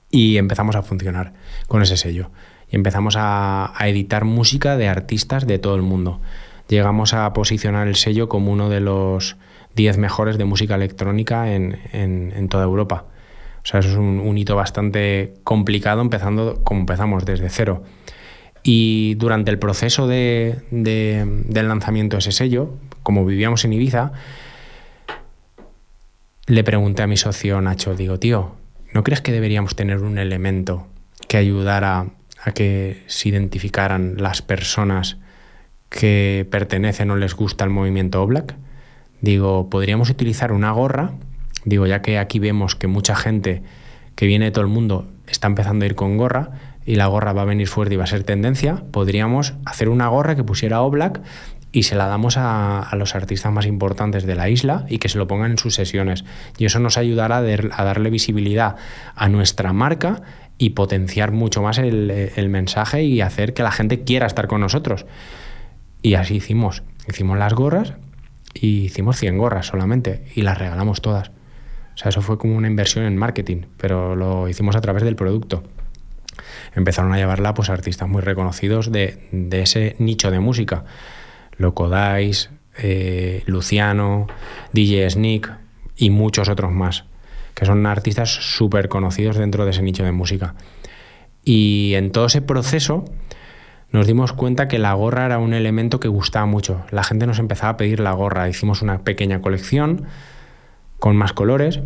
[0.09, 1.33] y empezamos a funcionar
[1.67, 2.31] con ese sello.
[2.71, 6.19] Y empezamos a, editar música de artistas de todo el mundo.
[6.67, 9.37] Llegamos a posicionar el sello como uno de los
[9.75, 13.05] 10 mejores de música electrónica en, en- toda Europa.
[13.63, 17.83] O sea, eso es un, hito bastante complicado empezando como empezamos, desde cero.
[18.63, 24.11] Y durante el proceso de- del lanzamiento de ese sello, como vivíamos en Ibiza,
[26.47, 28.55] le pregunté a mi socio Nacho, digo, tío,
[28.93, 30.87] ¿no crees que deberíamos tener un elemento
[31.27, 32.07] que ayudara
[32.45, 35.17] a que se identificaran las personas
[35.89, 38.55] que pertenecen o les gusta el movimiento Oblak?
[39.21, 41.13] Digo, podríamos utilizar una gorra,
[41.63, 43.63] digo, ya que aquí vemos que mucha gente
[44.15, 46.51] que viene de todo el mundo está empezando a ir con gorra
[46.85, 50.07] y la gorra va a venir fuerte y va a ser tendencia, podríamos hacer una
[50.07, 51.21] gorra que pusiera Oblak
[51.75, 55.17] y se la damos a, los artistas más importantes de la isla y que se
[55.17, 56.23] lo pongan en sus sesiones.
[56.57, 58.77] Y eso nos ayudará a darle visibilidad
[59.13, 60.21] a nuestra marca
[60.57, 65.05] y potenciar mucho más el, mensaje y hacer que la gente quiera estar con nosotros.
[66.01, 66.83] Y así hicimos.
[67.07, 67.93] Hicimos las gorras
[68.53, 71.29] y hicimos 100 gorras solamente y las regalamos todas.
[71.93, 75.15] O sea, eso fue como una inversión en marketing, pero lo hicimos a través del
[75.15, 75.63] producto.
[76.75, 80.83] Empezaron a llevarla pues artistas muy reconocidos de, de ese nicho de música.
[81.57, 84.27] Loco Dice, eh, Luciano,
[84.73, 85.51] DJ Sneak
[85.95, 87.05] y muchos otros más,
[87.55, 90.53] que son artistas súper conocidos dentro de ese nicho de música.
[91.43, 93.05] Y en todo ese proceso
[93.91, 96.83] nos dimos cuenta que la gorra era un elemento que gustaba mucho.
[96.91, 98.49] La gente nos empezaba a pedir la gorra.
[98.49, 100.05] Hicimos una pequeña colección
[100.99, 101.79] con más colores.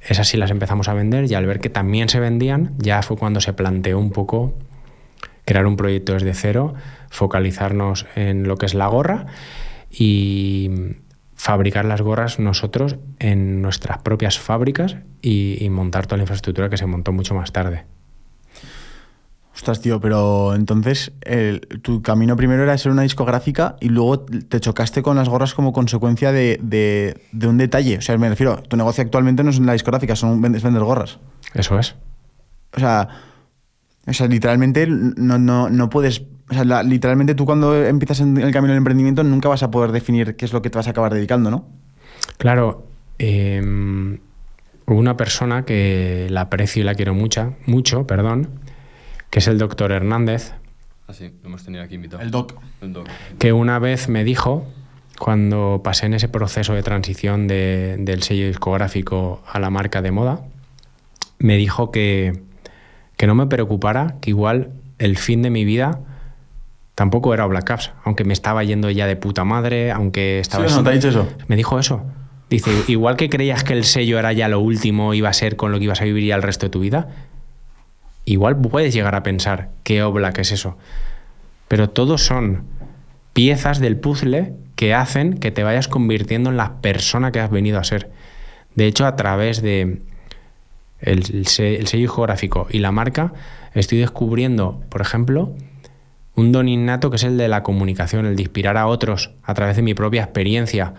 [0.00, 3.16] Esas sí las empezamos a vender y al ver que también se vendían, ya fue
[3.16, 4.54] cuando se planteó un poco
[5.46, 6.74] crear un proyecto desde cero,
[7.10, 9.26] focalizarnos en lo que es la gorra
[9.90, 10.70] y
[11.46, 16.78] fabricar las gorras nosotros en nuestras propias fábricas y, y montar toda la infraestructura que
[16.78, 17.84] se montó mucho más tarde.
[19.54, 21.12] Ostras, tío, pero entonces
[21.82, 25.72] tu camino primero era ser una discográfica y luego te chocaste con las gorras como
[25.74, 27.98] consecuencia de, de- de un detalle.
[27.98, 30.82] O sea, me refiero, tu negocio actualmente no es la discográfica, son vend- es vender
[30.82, 31.18] gorras.
[31.52, 31.94] Eso es.
[32.74, 33.06] O sea,
[34.06, 36.22] o sea literalmente no, no, no puedes.
[36.50, 39.70] O sea, la- literalmente tú cuando empiezas en el camino del emprendimiento nunca vas a
[39.70, 41.66] poder definir qué es lo que te vas a acabar dedicando, ¿no?
[42.36, 42.86] Claro,
[43.18, 43.62] eh,
[44.86, 48.50] hubo una persona que la aprecio y la quiero mucha, mucho, perdón,
[49.30, 50.52] que es el doctor Hernández,
[51.06, 52.22] Así, lo hemos tenido aquí invitado.
[52.22, 52.54] El doc.
[52.80, 53.06] El doc.
[53.38, 54.66] que una vez me dijo,
[55.18, 60.10] cuando pasé en ese proceso de transición de- del sello discográfico a la marca de
[60.10, 60.46] moda,
[61.38, 62.40] me dijo que,
[63.18, 66.00] que no me preocupara, que igual el fin de mi vida
[66.94, 70.68] tampoco era Black Caps, aunque me estaba yendo ya de puta madre, aunque estaba...
[70.68, 70.84] ¿Sí o no?
[70.84, 71.28] ¿Te ha dicho eso?
[71.48, 72.04] Me dijo eso.
[72.50, 75.72] Dice, igual que creías que el sello era ya lo último, iba a ser con
[75.72, 77.08] lo que ibas a vivir ya el resto de tu vida,
[78.24, 80.76] igual puedes llegar a pensar que Oblak es eso.
[81.68, 82.64] Pero todos son
[83.32, 87.78] piezas del puzzle que hacen que te vayas convirtiendo en la persona que has venido
[87.78, 88.10] a ser.
[88.74, 90.02] De hecho, a través de
[91.00, 93.32] el, el sello geográfico y la marca,
[93.74, 95.54] estoy descubriendo, por ejemplo,
[96.36, 99.54] un don innato que es el de la comunicación, el de inspirar a otros a
[99.54, 100.94] través de mi propia experiencia.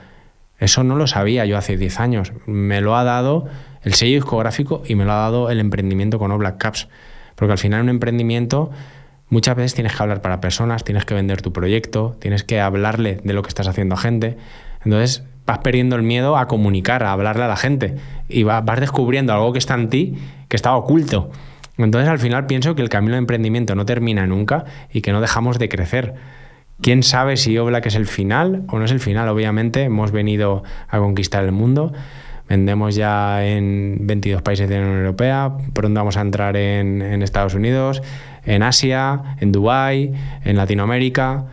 [0.59, 2.31] Eso no lo sabía yo hace 10 años.
[2.45, 3.45] Me lo ha dado
[3.83, 6.88] el sello discográfico y me lo ha dado el emprendimiento con Black Caps.
[7.36, 8.71] Porque al final un emprendimiento
[9.27, 13.19] muchas veces tienes que hablar para personas, tienes que vender tu proyecto, tienes que hablarle
[13.23, 14.38] de lo que estás haciendo a gente.
[14.86, 17.95] Entonces vas perdiendo el miedo a comunicar, a hablarle a la gente.
[18.29, 20.15] Y va- vas descubriendo algo que está en ti,
[20.47, 21.29] que estaba oculto.
[21.78, 25.21] Entonces al final pienso que el camino de emprendimiento no termina nunca y que no
[25.21, 26.13] dejamos de crecer.
[26.82, 29.30] ¿Quién sabe si Oblak es el final o no es el final?
[29.30, 31.93] Obviamente hemos venido a conquistar el mundo.
[32.47, 35.53] Vendemos ya en 22 países de la Unión Europea.
[35.73, 38.03] Pronto vamos a entrar en, en Estados Unidos,
[38.45, 40.13] en Asia, en Dubái,
[40.43, 41.45] en Latinoamérica.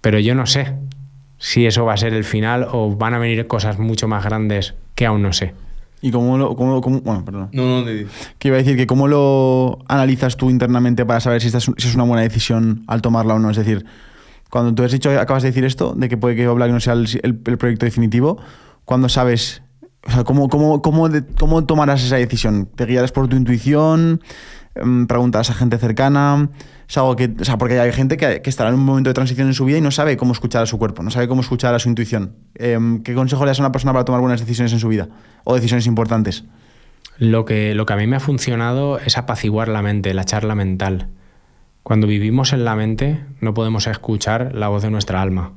[0.00, 0.74] Pero yo no sé
[1.38, 4.74] si eso va a ser el final o van a venir cosas mucho más grandes
[4.94, 5.54] que aún no sé.
[6.02, 6.54] ¿Y cómo lo.?
[6.56, 7.48] Cómo, cómo- bueno, perdón.
[7.52, 8.06] No, no, de...
[8.38, 11.64] Que iba a decir que cómo lo analizas tú internamente para saber si, esta es,
[11.76, 13.48] si es una buena decisión al tomarla o no.
[13.50, 13.86] Es decir,
[14.50, 16.92] cuando tú has dicho, acabas de decir esto, de que puede que Oblak no sea
[16.94, 18.38] el, el- el proyecto definitivo,
[18.84, 19.62] ¿cuándo sabes?
[20.04, 22.66] O sea, ¿cómo, cómo, cómo, de- cómo tomarás esa decisión?
[22.74, 24.20] ¿Te guiarás por tu intuición?
[24.74, 26.48] Em, ¿Preguntarás a gente cercana?
[26.88, 29.14] Es algo que, o sea, porque hay gente que, que estará en un momento de
[29.14, 31.40] transición en su vida y no sabe cómo escuchar a su cuerpo, no sabe cómo
[31.40, 32.36] escuchar a su intuición.
[32.54, 35.08] Em, ¿Qué consejo le das a una persona para tomar buenas decisiones en su vida?
[35.44, 36.44] O decisiones importantes.
[37.18, 40.54] Lo que, lo que a mí me ha funcionado es apaciguar la mente, la charla
[40.54, 41.08] mental.
[41.82, 45.52] Cuando vivimos en la mente no podemos escuchar la voz de nuestra alma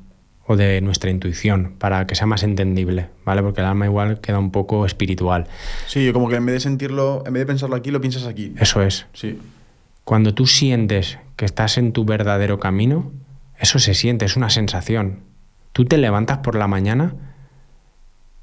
[0.47, 3.41] o de nuestra intuición para que sea más entendible, ¿vale?
[3.41, 5.47] Porque el alma igual queda un poco espiritual.
[5.87, 8.53] Sí, como que en vez de sentirlo, en vez de pensarlo aquí, lo piensas aquí.
[8.59, 9.07] Eso es.
[9.13, 9.39] Sí.
[10.03, 13.11] Cuando tú sientes que estás en tu verdadero camino,
[13.59, 15.21] eso se siente, es una sensación.
[15.71, 17.15] Tú te levantas por la mañana,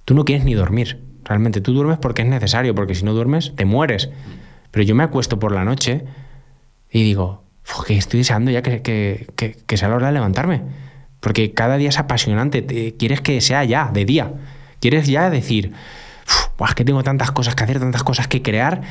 [0.05, 1.01] tú no quieres ni dormir.
[1.25, 4.11] Realmente tú duermes porque es necesario, porque si no duermes te mueres.
[4.71, 6.05] Pero yo me acuesto por la noche
[6.91, 10.15] y digo, "Uf, que estoy deseando ya que, que, que- que sea la hora de
[10.15, 10.63] levantarme.
[11.23, 14.33] Porque cada día es apasionante, te- quieres que sea ya, de día.
[14.81, 15.73] Quieres ya decir,
[16.27, 18.83] "Uf, buah, es que tengo tantas cosas que hacer, tantas cosas que crear,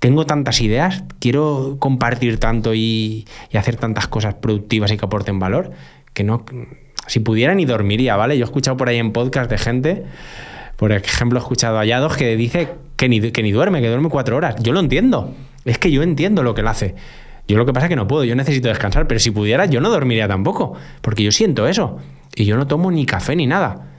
[0.00, 5.38] tengo tantas ideas, quiero compartir tanto y, y hacer tantas cosas productivas y que aporten
[5.38, 5.70] valor,
[6.14, 6.44] que no,
[7.06, 8.36] si pudiera ni dormiría, ¿vale?
[8.38, 10.02] Yo he escuchado por ahí en podcast de gente,
[10.76, 14.08] por ejemplo, he escuchado a Yados que dice que ni, que ni duerme, que duerme
[14.08, 14.56] cuatro horas.
[14.62, 15.34] Yo lo entiendo,
[15.66, 16.94] es que yo entiendo lo que él hace.
[17.48, 19.80] Yo lo que pasa es que no puedo, yo necesito descansar, pero si pudiera yo
[19.80, 21.98] no dormiría tampoco, porque yo siento eso.
[22.34, 23.92] Y yo no tomo ni café ni nada,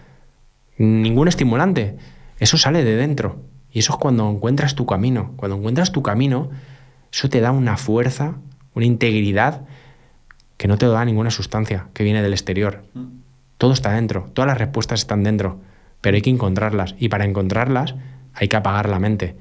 [0.78, 1.98] ningún estimulante.
[2.40, 3.42] Eso sale de dentro.
[3.72, 5.34] Y eso es cuando encuentras tu camino.
[5.38, 6.50] Cuando encuentras tu camino,
[7.12, 8.36] eso te da una fuerza,
[8.74, 9.66] una integridad
[10.58, 12.84] que no te da ninguna sustancia que viene del exterior.
[13.58, 15.62] Todo está dentro, todas las respuestas están dentro,
[16.02, 16.96] pero hay que encontrarlas.
[17.00, 17.96] Y para encontrarlas
[18.34, 19.36] hay que apagar la mente.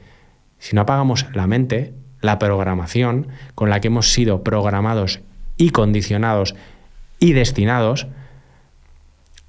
[0.59, 1.95] Si no apagamos la mente,
[2.27, 5.21] la programación con la que hemos sido programados
[5.57, 6.55] y condicionados
[7.19, 8.09] y destinados,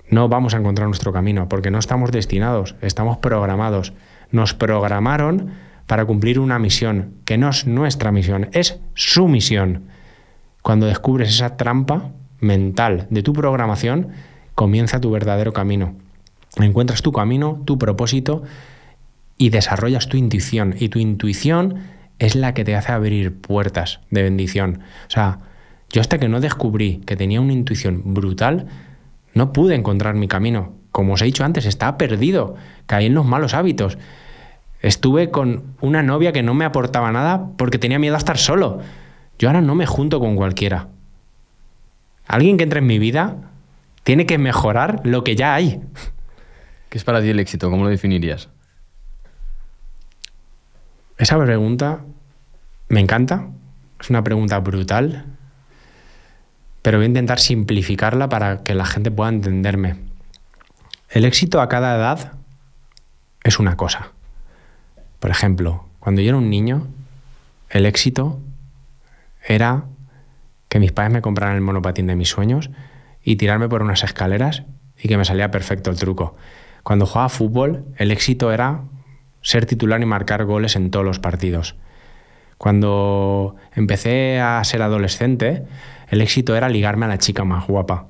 [0.09, 3.91] no vamos a encontrar nuestro camino, porque no estamos destinados, estamos programados.
[4.31, 5.51] Nos programaron
[5.85, 9.83] para cumplir una misión, que no es nuestra misión, es su misión.
[10.61, 14.09] Cuando descubres esa trampa mental de tu programación,
[14.55, 15.95] comienza tu verdadero camino.
[16.57, 18.43] Encuentras tu camino, tu propósito
[19.37, 20.75] y desarrollas tu intuición.
[20.77, 21.75] Y tu intuición
[22.19, 24.81] es la que te hace abrir puertas de bendición.
[25.07, 25.39] O sea,
[25.89, 28.67] yo hasta que no descubrí que tenía una intuición brutal,
[29.33, 30.73] no pude encontrar mi camino.
[30.91, 32.55] Como os he dicho antes, estaba perdido,
[32.85, 33.97] caí en los malos hábitos.
[34.81, 38.79] Estuve con una novia que no me aportaba nada porque tenía miedo a estar solo.
[39.39, 40.87] Yo ahora no me junto con cualquiera.
[42.27, 43.35] Alguien que entre en mi vida
[44.03, 45.81] tiene que mejorar lo que ya hay.
[46.89, 47.69] ¿Qué es para ti el éxito?
[47.69, 48.49] ¿Cómo lo definirías?
[51.17, 52.01] Esa pregunta
[52.89, 53.47] me encanta.
[53.99, 55.25] Es una pregunta brutal.
[56.81, 59.95] Pero voy a intentar simplificarla para que la gente pueda entenderme.
[61.09, 62.33] El éxito a cada edad
[63.43, 64.11] es una cosa.
[65.19, 66.87] Por ejemplo, cuando yo era un niño,
[67.69, 68.39] el éxito
[69.45, 69.85] era
[70.69, 72.69] que mis padres me compraran el monopatín de mis sueños
[73.23, 74.63] y tirarme por unas escaleras
[75.01, 76.35] y que me salía perfecto el truco.
[76.83, 78.83] Cuando jugaba fútbol, el éxito era
[79.41, 81.75] ser titular y marcar goles en todos los partidos.
[82.57, 85.63] Cuando empecé a ser adolescente,
[86.09, 88.07] el éxito era ligarme a la chica más guapa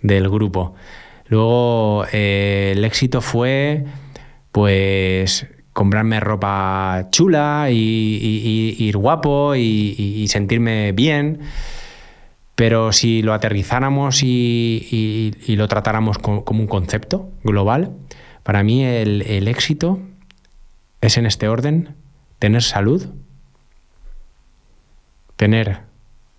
[0.00, 0.74] del grupo.
[1.26, 3.84] Luego eh, el éxito fue
[4.50, 11.40] pues comprarme ropa chula y, ir guapo y, sentirme bien.
[12.54, 17.92] Pero si lo aterrizáramos y, lo tratáramos como, un concepto global,
[18.42, 20.00] para mí el, el éxito
[21.02, 21.96] es en este orden
[22.38, 23.06] tener salud,
[25.36, 25.80] tener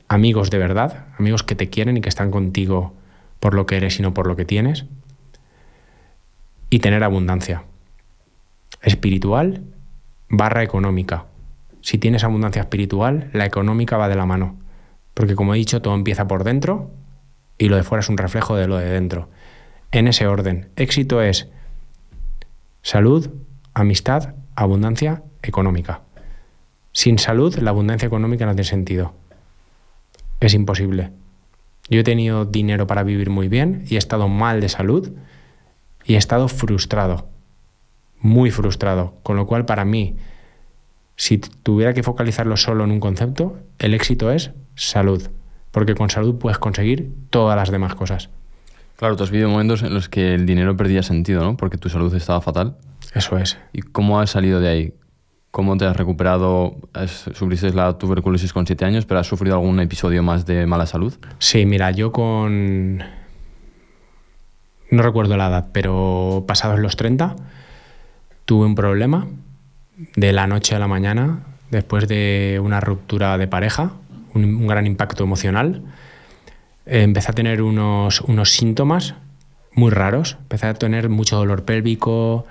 [0.08, 2.96] amigos de verdad, amigos que te quieren y que están contigo
[3.40, 4.86] por lo que eres y no por lo que tienes,
[6.70, 7.66] y tener abundancia
[8.82, 9.62] espiritual
[10.30, 11.26] barra económica.
[11.82, 14.58] Si tienes abundancia espiritual, la económica va de la mano.
[15.14, 16.90] Porque como he dicho, todo empieza por dentro
[17.58, 19.30] y lo de fuera es un reflejo de lo de dentro.
[19.92, 21.50] En ese orden, éxito es
[22.82, 23.30] salud,
[23.74, 26.02] amistad, abundancia económica.
[26.92, 29.14] Sin salud, la abundancia económica no tiene sentido.
[30.40, 31.12] Es imposible.
[31.90, 35.12] Yo he tenido dinero para vivir muy bien y he estado mal de salud
[36.06, 37.34] y he estado frustrado
[38.24, 39.14] muy frustrado.
[39.22, 40.16] Con lo cual, para mí,
[41.16, 45.30] si tuviera que focalizarlo solo en un concepto, el éxito es salud.
[45.70, 48.30] Porque con salud puedes conseguir todas las demás cosas.
[48.96, 51.58] Claro, tú has vivido momentos en los que el dinero perdía sentido, ¿no?
[51.58, 52.78] Porque tu salud estaba fatal.
[53.14, 53.58] Eso es.
[53.72, 54.94] ¿Y cómo has salido de ahí?
[55.52, 56.78] ¿Cómo te has recuperado?
[57.34, 61.14] Sufriste la tuberculosis con siete años, pero has sufrido algún episodio más de mala salud?
[61.38, 63.04] Sí, mira, yo con...
[64.90, 67.36] No recuerdo la edad, pero pasados los 30
[68.46, 69.28] tuve un problema
[70.16, 73.94] de la noche a la mañana después de una ruptura de pareja,
[74.34, 75.84] un, gran impacto emocional.
[76.86, 79.16] empecé a tener unos, unos síntomas
[79.74, 80.38] muy raros.
[80.42, 82.46] Empecé a tener mucho dolor pélvico,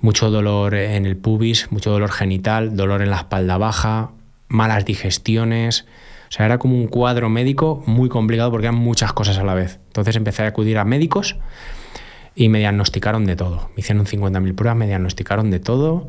[0.00, 4.10] mucho dolor en el pubis, mucho dolor genital, dolor en la espalda baja,
[4.48, 5.86] malas digestiones.
[6.28, 9.54] O sea, era como un cuadro médico muy complicado porque eran muchas cosas a la
[9.54, 9.80] vez.
[9.88, 11.36] Entonces empecé a acudir a médicos
[12.34, 13.70] y me diagnosticaron de todo.
[13.76, 16.08] Me hicieron 50.000 pruebas, me diagnosticaron de todo.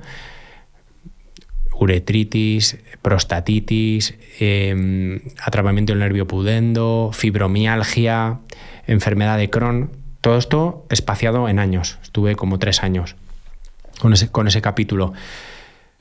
[1.73, 8.39] Uretritis, prostatitis, eh, atrapamiento del nervio pudendo, fibromialgia,
[8.85, 9.89] enfermedad de Crohn.
[10.21, 11.97] Todo esto espaciado en años.
[12.03, 13.15] Estuve como tres años
[14.01, 15.13] con ese, con ese capítulo.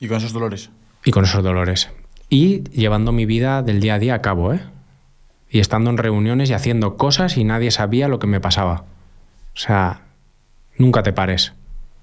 [0.01, 0.71] ¿Y con esos dolores?
[1.05, 1.91] Y con esos dolores.
[2.31, 4.61] Y llevando mi vida del día a día a cabo, ¿eh?
[5.51, 8.85] Y estando en reuniones y haciendo cosas y nadie sabía lo que me pasaba.
[9.55, 10.03] O sea,
[10.79, 11.53] nunca te pares.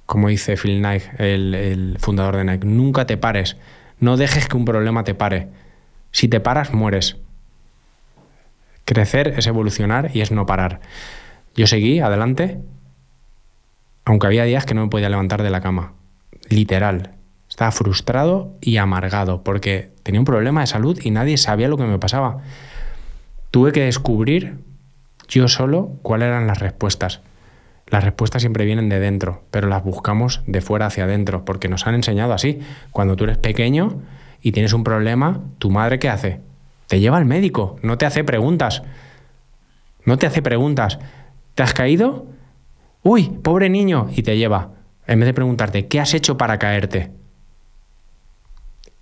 [0.05, 3.57] Como dice Phil Knight, el, fundador de Nike, nunca te pares.
[3.99, 5.47] No dejes que un problema te pare.
[6.11, 7.17] Si te paras, mueres.
[8.85, 10.79] Crecer es evolucionar y es no parar.
[11.55, 12.59] Yo seguí adelante,
[14.07, 15.91] aunque había días que no me podía levantar de la cama.
[16.47, 17.11] Literal.
[17.49, 21.83] Estaba frustrado y amargado porque tenía un problema de salud y nadie sabía lo que
[21.83, 22.37] me pasaba.
[23.51, 24.59] Tuve que descubrir
[25.27, 27.19] yo solo cuáles eran las respuestas.
[27.87, 31.85] Las respuestas siempre vienen de dentro, pero las buscamos de fuera hacia adentro, porque nos
[31.85, 32.61] han enseñado así.
[32.91, 34.01] Cuando tú eres pequeño
[34.41, 36.39] y tienes un problema, ¿tu madre qué hace?
[36.87, 38.83] Te lleva al médico, no te hace preguntas.
[40.05, 40.97] No te hace preguntas.
[41.55, 42.36] ¿Te has caído?
[43.09, 44.71] Uy, pobre niño, y te lleva.
[45.05, 47.09] En vez de preguntarte, ¿qué has hecho para caerte?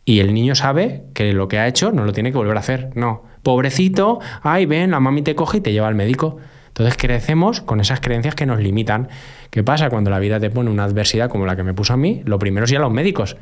[0.06, 2.60] Y el niño sabe que lo que ha hecho no lo tiene que volver a
[2.60, 2.91] hacer.
[2.93, 3.24] No.
[3.41, 6.38] Pobrecito, ay, ven, la mami te coge y te lleva al médico.
[6.68, 9.10] Entonces crecemos con esas creencias que nos limitan.
[9.49, 11.97] ¿Qué pasa cuando la vida te pone una adversidad como la que me puso a
[11.97, 12.22] mí?
[12.26, 13.38] Lo primero es ir a los médicos.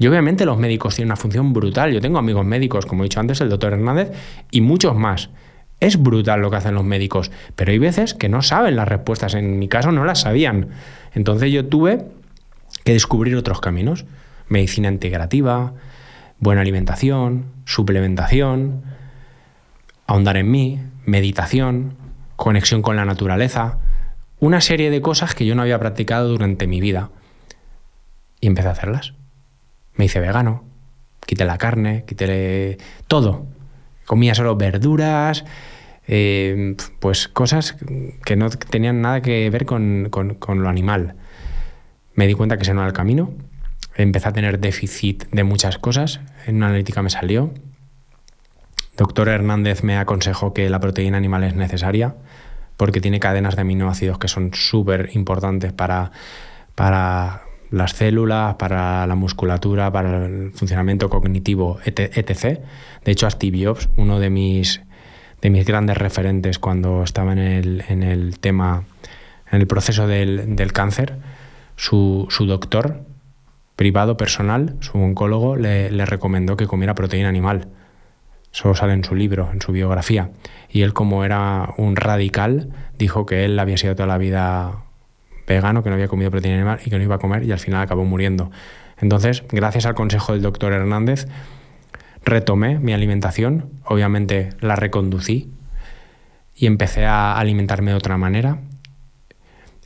[0.00, 1.92] Y obviamente los médicos tienen una función brutal.
[1.92, 4.10] Yo tengo amigos médicos, como he dicho antes, el doctor Hernández,
[4.50, 5.30] y muchos más.
[5.80, 9.34] Es brutal lo que hacen los médicos, pero hay veces que no saben las respuestas.
[9.34, 10.68] En mi caso no las sabían.
[11.12, 12.06] Entonces yo tuve
[12.84, 14.04] que descubrir otros caminos.
[14.48, 15.74] Medicina integrativa,
[16.38, 18.82] buena alimentación, suplementación,
[20.06, 21.96] ahondar en mí, meditación,
[22.36, 23.78] conexión con la naturaleza,
[24.40, 27.10] una serie de cosas que yo no había practicado durante mi vida.
[28.40, 29.14] Y empecé a hacerlas.
[29.94, 30.64] Me hice vegano,
[31.26, 33.46] quité la carne, quité todo.
[34.06, 35.44] Comía solo verduras,
[36.06, 37.76] eh, pues cosas
[38.24, 41.14] que no tenían nada que ver con, con- lo animal.
[42.14, 43.32] Me di cuenta que ese no era el camino.
[43.96, 46.20] Empecé a tener déficit de muchas cosas.
[46.46, 47.52] En una analítica me salió.
[48.96, 52.14] Doctor Hernández me aconsejó que la proteína animal es necesaria
[52.76, 56.10] porque tiene cadenas de aminoácidos que son súper importantes para,
[56.74, 62.60] para las células, para la musculatura, para el funcionamiento cognitivo, et- etc.
[63.04, 64.82] De hecho, Steve Jobs, uno de mis,
[65.40, 68.84] de mis grandes referentes cuando estaba en el, en el tema,
[69.50, 71.18] en el proceso del, del cáncer,
[71.76, 73.02] su, su doctor
[73.76, 77.68] privado, personal, su oncólogo, le, le recomendó que comiera proteína animal.
[78.52, 80.30] Eso sale en su libro, en su biografía.
[80.70, 84.84] Y él, como era un radical, dijo que él había sido toda la vida
[85.46, 87.58] vegano, que no había comido proteína animal y que no iba a comer y al
[87.58, 88.50] final acabó muriendo.
[88.98, 91.26] Entonces, gracias al consejo del doctor Hernández,
[92.24, 95.50] retomé mi alimentación, obviamente la reconducí
[96.54, 98.58] y empecé a alimentarme de otra manera.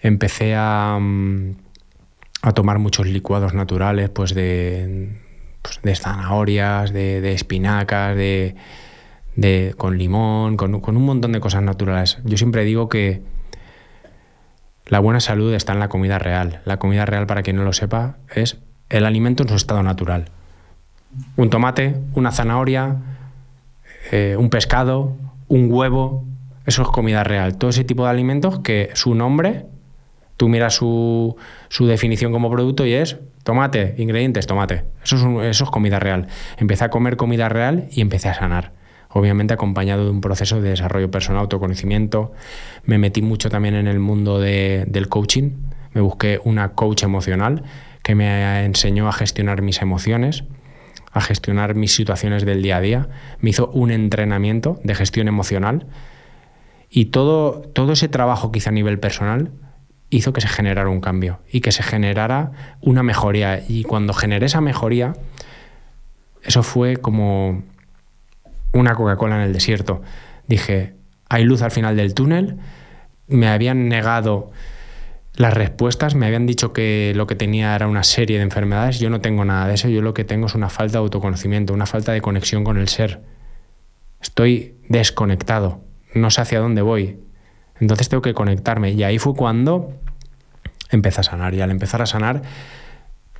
[0.00, 1.56] Empecé a, mm,
[2.54, 5.16] tomar muchos licuados naturales, pues de,
[5.62, 8.54] pues zanahorias, de, espinacas, de,
[9.34, 12.18] de- con limón, con un montón de cosas naturales.
[12.24, 13.22] Yo siempre digo que
[14.86, 16.60] la buena salud está en la comida real.
[16.64, 18.58] La comida real, para quien no lo sepa, es
[18.88, 20.30] el alimento en su estado natural.
[21.36, 22.96] Un tomate, una zanahoria,
[24.12, 25.16] eh, un pescado,
[25.48, 26.24] un huevo,
[26.66, 27.56] eso es comida real.
[27.56, 29.66] Todo ese tipo de alimentos que su nombre,
[30.36, 31.36] tú miras su,
[31.68, 34.84] su definición como producto y es tomate, ingredientes, tomate.
[35.02, 36.26] Eso es, eso es comida real.
[36.58, 38.72] Empecé a comer comida real y empecé a sanar.
[39.10, 42.32] Obviamente acompañado de un proceso de desarrollo personal, autoconocimiento.
[42.84, 45.52] Me metí mucho también en el mundo de- del coaching.
[45.94, 47.62] Me busqué una coach emocional
[48.02, 50.44] que me enseñó a gestionar mis emociones,
[51.12, 53.08] a gestionar mis situaciones del día a día.
[53.40, 55.86] Me hizo un entrenamiento de gestión emocional
[56.90, 59.50] y todo, todo ese trabajo hice a nivel personal
[60.10, 63.62] hizo que se generara un cambio y que se generara una mejoría.
[63.66, 65.14] Y cuando generé esa mejoría,
[66.42, 67.62] eso fue como
[68.72, 70.02] una Coca-Cola en el desierto.
[70.46, 70.94] Dije,
[71.28, 72.56] hay luz al final del túnel.
[73.26, 74.50] Me habían negado
[75.38, 78.98] las respuestas, me habían dicho que lo que tenía era una serie de enfermedades.
[78.98, 81.72] Yo no tengo nada de eso, yo lo que tengo es una falta de autoconocimiento,
[81.72, 83.22] una falta de conexión con el ser.
[84.20, 85.80] Estoy desconectado,
[86.12, 87.20] no sé hacia dónde voy.
[87.78, 88.90] Entonces tengo que conectarme.
[88.90, 89.92] Y ahí fue cuando
[90.90, 91.54] empecé a sanar.
[91.54, 92.42] Y al empezar a sanar,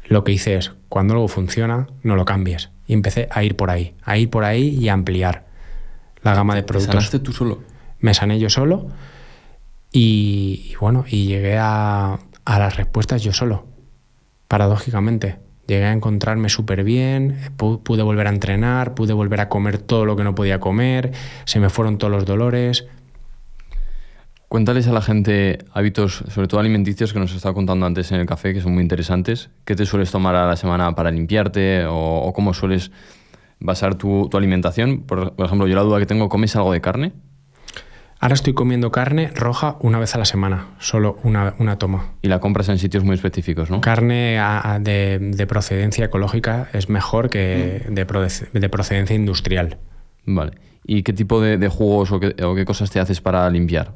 [0.07, 2.71] lo que hice es, cuando algo funciona, no lo cambies.
[2.87, 5.47] Y empecé a ir por ahí, a ir por ahí y a ampliar
[6.23, 6.95] la gama de productos.
[6.95, 7.59] ¿Sanaste tú solo?
[7.99, 8.87] Me sané yo solo
[9.93, 13.67] y, bueno, y llegué a, a las respuestas yo solo,
[14.49, 15.39] paradójicamente.
[15.67, 20.07] Llegué a encontrarme súper bien, pu- pude volver a entrenar, pude volver a comer todo
[20.07, 21.13] lo que no podía comer,
[21.45, 22.87] se me fueron todos los dolores.
[24.49, 28.25] Cuéntales a la gente hábitos, sobre todo alimenticios, que nos estaba contando antes en el
[28.25, 29.51] café, que son muy interesantes.
[29.67, 32.91] ¿Qué te sueles tomar a la semana para limpiarte o, o cómo sueles
[33.61, 35.03] basar tu, tu alimentación?
[35.03, 37.13] Por, por ejemplo, yo la duda que tengo, ¿comes algo de carne?
[38.21, 42.15] Ahora estoy comiendo carne roja una vez a la semana, solo una, una toma.
[42.21, 43.81] Y la compras en sitios muy específicos, ¿no?
[43.81, 49.79] Carne a- a- de, de procedencia ecológica es mejor que de, proce- de procedencia industrial.
[50.27, 50.53] Vale.
[50.85, 53.93] ¿Y qué tipo de, de jugos o qué, o qué cosas te haces para limpiar?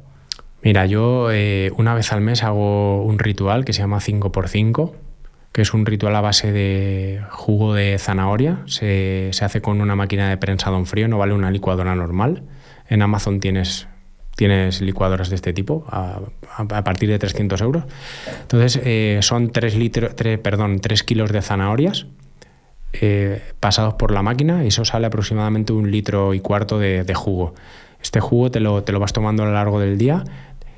[0.61, 4.93] Mira, yo eh, una vez al mes hago un ritual que se llama 5x5,
[5.51, 8.59] que es un ritual a base de jugo de zanahoria.
[8.67, 12.43] Se, se hace con una máquina de prensado en frío, no vale una licuadora normal.
[12.87, 13.87] En Amazon tienes,
[14.35, 16.21] tienes licuadoras de este tipo a,
[16.83, 17.83] partir de 300 euros.
[18.41, 22.07] Entonces eh, son 3, litros, tres- perdón, 3 kilos de zanahorias
[22.93, 27.13] eh, pasados por la máquina y eso sale aproximadamente un litro y cuarto de, de
[27.13, 27.53] jugo.
[28.01, 30.23] Este jugo te lo, te lo vas tomando a lo largo del día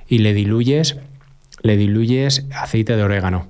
[0.07, 0.97] y le diluyes,
[1.61, 3.47] le diluyes aceite de orégano.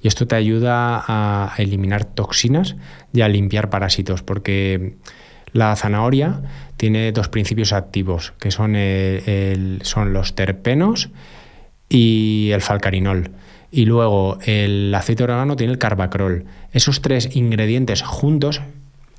[0.00, 2.76] Y esto te ayuda a eliminar toxinas
[3.14, 4.96] y a limpiar parásitos, porque
[5.54, 6.42] la zanahoria
[6.76, 11.08] tiene dos principios activos, que son, el- son los terpenos
[11.88, 13.30] y el falcarinol.
[13.70, 16.44] Y luego el aceite de orégano tiene el carbacrol.
[16.72, 18.60] Esos tres ingredientes juntos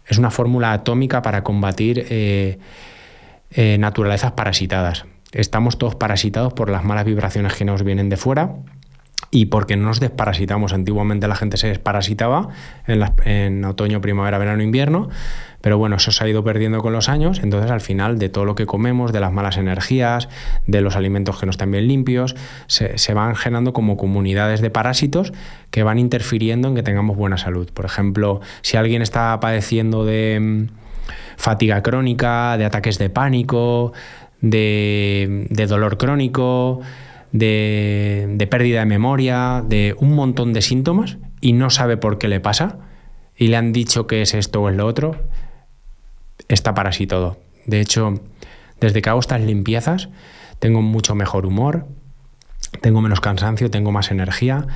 [0.07, 2.59] es una fórmula atómica para combatir eh,
[3.51, 5.05] eh, naturalezas parasitadas.
[5.31, 8.55] Estamos todos parasitados por las malas vibraciones que nos vienen de fuera
[9.35, 10.71] y porque no nos desparasitamos.
[10.71, 12.47] Antiguamente la gente se desparasitaba
[12.87, 15.09] en, otoño, primavera, verano, invierno,
[15.59, 17.41] pero bueno, eso se ha ido perdiendo con los años.
[17.43, 20.29] Entonces, al final, de todo lo que comemos, de las malas energías,
[20.67, 25.33] de los alimentos que no están bien limpios, se, van generando como comunidades de parásitos
[25.69, 27.69] que van interfiriendo en que tengamos buena salud.
[27.73, 30.39] Por ejemplo, si alguien está padeciendo de.
[30.39, 30.67] mm,
[31.35, 33.91] fatiga crónica, de ataques de pánico,
[34.39, 36.79] de dolor crónico,
[37.37, 42.39] de, pérdida de memoria, de un montón de síntomas y no sabe por qué le
[42.39, 42.77] pasa
[43.37, 45.15] y le han dicho que es esto o es lo otro,
[46.47, 47.37] está para sí todo.
[47.65, 48.21] De hecho,
[48.79, 50.09] desde que hago estas limpiezas,
[50.59, 51.87] tengo mucho mejor humor,
[52.81, 54.67] tengo menos cansancio, tengo más energía.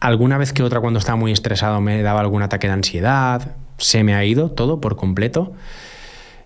[0.00, 4.04] Alguna vez que otra cuando estaba muy estresado me daba algún ataque de ansiedad, se
[4.04, 5.52] me ha ido todo por completo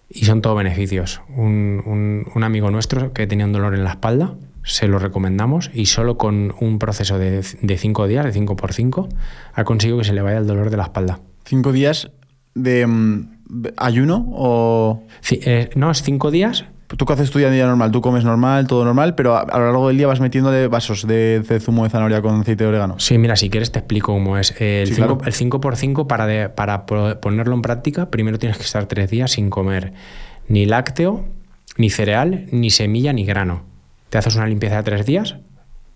[0.09, 1.21] y son todo beneficios.
[1.37, 5.71] Un, un- un amigo nuestro que tenía un dolor en la espalda, se lo recomendamos
[5.75, 9.09] y solo con un proceso de 5 días, de 5 por 5
[9.55, 11.21] ha conseguido que se le vaya el dolor de la espalda.
[11.45, 12.11] ¿Cinco días
[12.55, 13.29] de mm,
[13.77, 15.03] ayuno o...?
[15.31, 16.65] Eh, no, es 5 días
[16.97, 19.43] Tú que haces tu día a día normal, tú comes normal, todo normal, pero a,
[19.43, 22.65] a lo largo del día vas metiéndole vasos de, de zumo de zanahoria con aceite
[22.65, 22.99] de orégano.
[22.99, 24.61] Sí, mira, si quieres te explico cómo es.
[24.61, 25.21] El, Sí, 5, claro.
[25.25, 29.31] el 5x5, para, de- para po- ponerlo en práctica, primero tienes que estar tres días
[29.31, 29.93] sin comer
[30.49, 31.27] ni lácteo,
[31.77, 33.63] ni cereal, ni semilla, ni grano.
[34.11, 35.37] Te haces una limpieza de tres días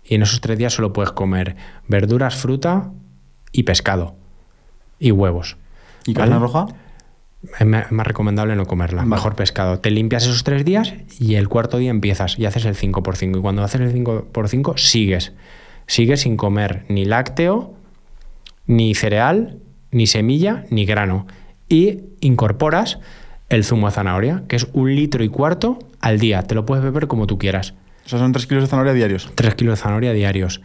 [0.03, 1.55] y en esos tres días solo puedes comer
[1.87, 2.91] verduras, fruta
[3.51, 4.15] y pescado.
[4.99, 5.57] Y huevos.
[6.05, 6.31] ¿Y ¿Vale?
[6.31, 6.67] carne roja?
[7.59, 9.01] Es más recomendable no comerla.
[9.01, 9.09] Vale.
[9.09, 9.79] Mejor pescado.
[9.79, 13.37] Te limpias esos tres días y el cuarto día empiezas y haces el 5x5.
[13.37, 15.33] Y cuando haces el 5x5, sigues.
[15.87, 17.75] Sigues sin comer ni lácteo,
[18.65, 19.59] ni cereal,
[19.91, 21.27] ni semilla, ni grano.
[21.69, 22.99] Y incorporas
[23.49, 26.43] el zumo de zanahoria, que es un litro y cuarto al día.
[26.43, 27.75] Te lo puedes beber como tú quieras.
[28.05, 29.31] O sea, son tres kilos de zanahoria diarios.
[29.35, 30.61] Tres kilos de zanahoria diarios.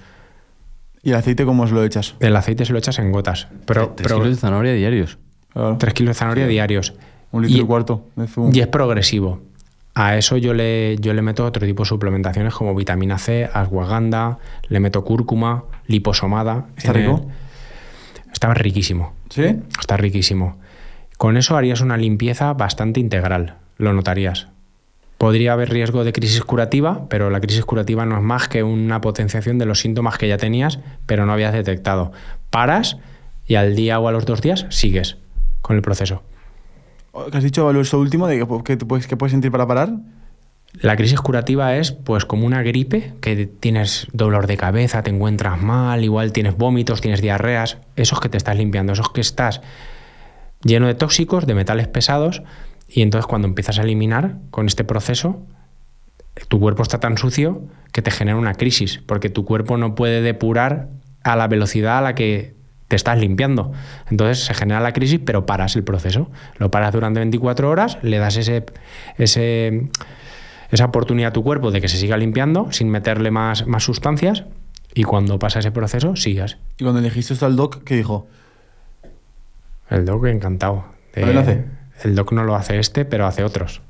[1.02, 2.14] ¿Y el aceite cómo os lo echas?
[2.20, 3.48] El aceite se lo echas en gotas.
[3.64, 5.18] Pero, Tres pero- kilos de zanahoria diarios.
[5.52, 5.76] Claro.
[5.78, 6.94] tres kilos de zanahoria diarios.
[7.32, 8.50] Un litro y, Y- cuarto de zumo.
[8.52, 9.40] Y es progresivo.
[9.94, 14.38] A eso yo le, yo le meto otro tipo de suplementaciones como vitamina C, ashwagandha,
[14.68, 16.66] le meto cúrcuma, liposomada.
[16.76, 17.26] ¿Está el- rico?
[18.32, 19.12] Está riquísimo.
[19.30, 19.56] ¿Sí?
[19.80, 20.58] Está riquísimo.
[21.16, 24.48] Con eso harías una limpieza bastante integral, lo notarías.
[25.20, 29.02] Podría haber riesgo de crisis curativa, pero la crisis curativa no es más que una
[29.02, 32.10] potenciación de los síntomas que ya tenías, pero no habías detectado.
[32.48, 32.96] Paras
[33.46, 35.18] y al día o a los dos días sigues
[35.60, 36.22] con el proceso.
[37.30, 38.28] ¿Qué has dicho lo esto último?
[38.28, 39.90] De que, puedes, que puedes sentir para parar?
[40.80, 45.60] La crisis curativa es pues como una gripe, que tienes dolor de cabeza, te encuentras
[45.60, 49.60] mal, igual tienes vómitos, tienes diarreas, esos que te estás limpiando, esos que estás
[50.64, 52.42] lleno de tóxicos, de metales pesados,
[52.92, 55.40] y entonces cuando empiezas a eliminar con este proceso,
[56.48, 57.62] tu cuerpo está tan sucio
[57.92, 60.88] que te genera una crisis, porque tu cuerpo no puede depurar
[61.22, 62.54] a la velocidad a la que
[62.88, 63.72] te estás limpiando.
[64.10, 66.30] Entonces se genera la crisis, pero paras el proceso.
[66.58, 68.64] Lo paras durante 24 horas, le das ese,
[69.16, 69.88] ese,
[70.70, 74.44] esa oportunidad a tu cuerpo de que se siga limpiando sin meterle más, más sustancias
[74.92, 76.58] y cuando pasa ese proceso, sigas.
[76.78, 78.26] Y cuando le dijiste esto al doc, ¿qué dijo?
[79.88, 80.84] El doc encantado.
[82.04, 83.82] El doc no lo hace este, pero hace otros.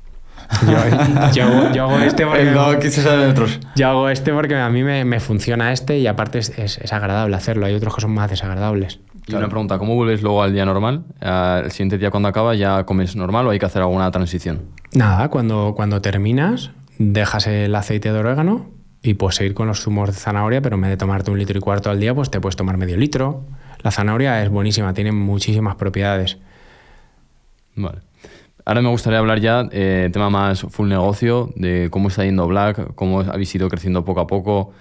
[0.67, 2.41] Yo, yo hago, yo hago este porque...
[2.41, 3.59] El doc se sabe otros.
[3.75, 6.91] Yo hago este porque a mí me, me funciona este y aparte es, es- es
[6.91, 7.65] agradable hacerlo.
[7.65, 8.99] Hay otros que son más desagradables.
[9.27, 11.05] Y una pregunta, ¿cómo vuelves luego al día normal?
[11.21, 14.63] Al siguiente día cuando acaba ya comes normal o hay que hacer alguna transición?
[14.93, 20.09] Nada, cuando, cuando terminas, dejas el aceite de orégano y puedes seguir con los zumos
[20.09, 22.41] de zanahoria, pero en vez de tomarte un litro y cuarto al día, pues te
[22.41, 23.45] puedes tomar medio litro.
[23.83, 26.39] La zanahoria es buenísima, tiene muchísimas propiedades.
[27.75, 27.99] Vale.
[28.65, 32.93] Ahora me gustaría hablar ya eh, tema más full negocio, de cómo está yendo Black,
[32.95, 34.71] cómo habéis ido creciendo poco a poco.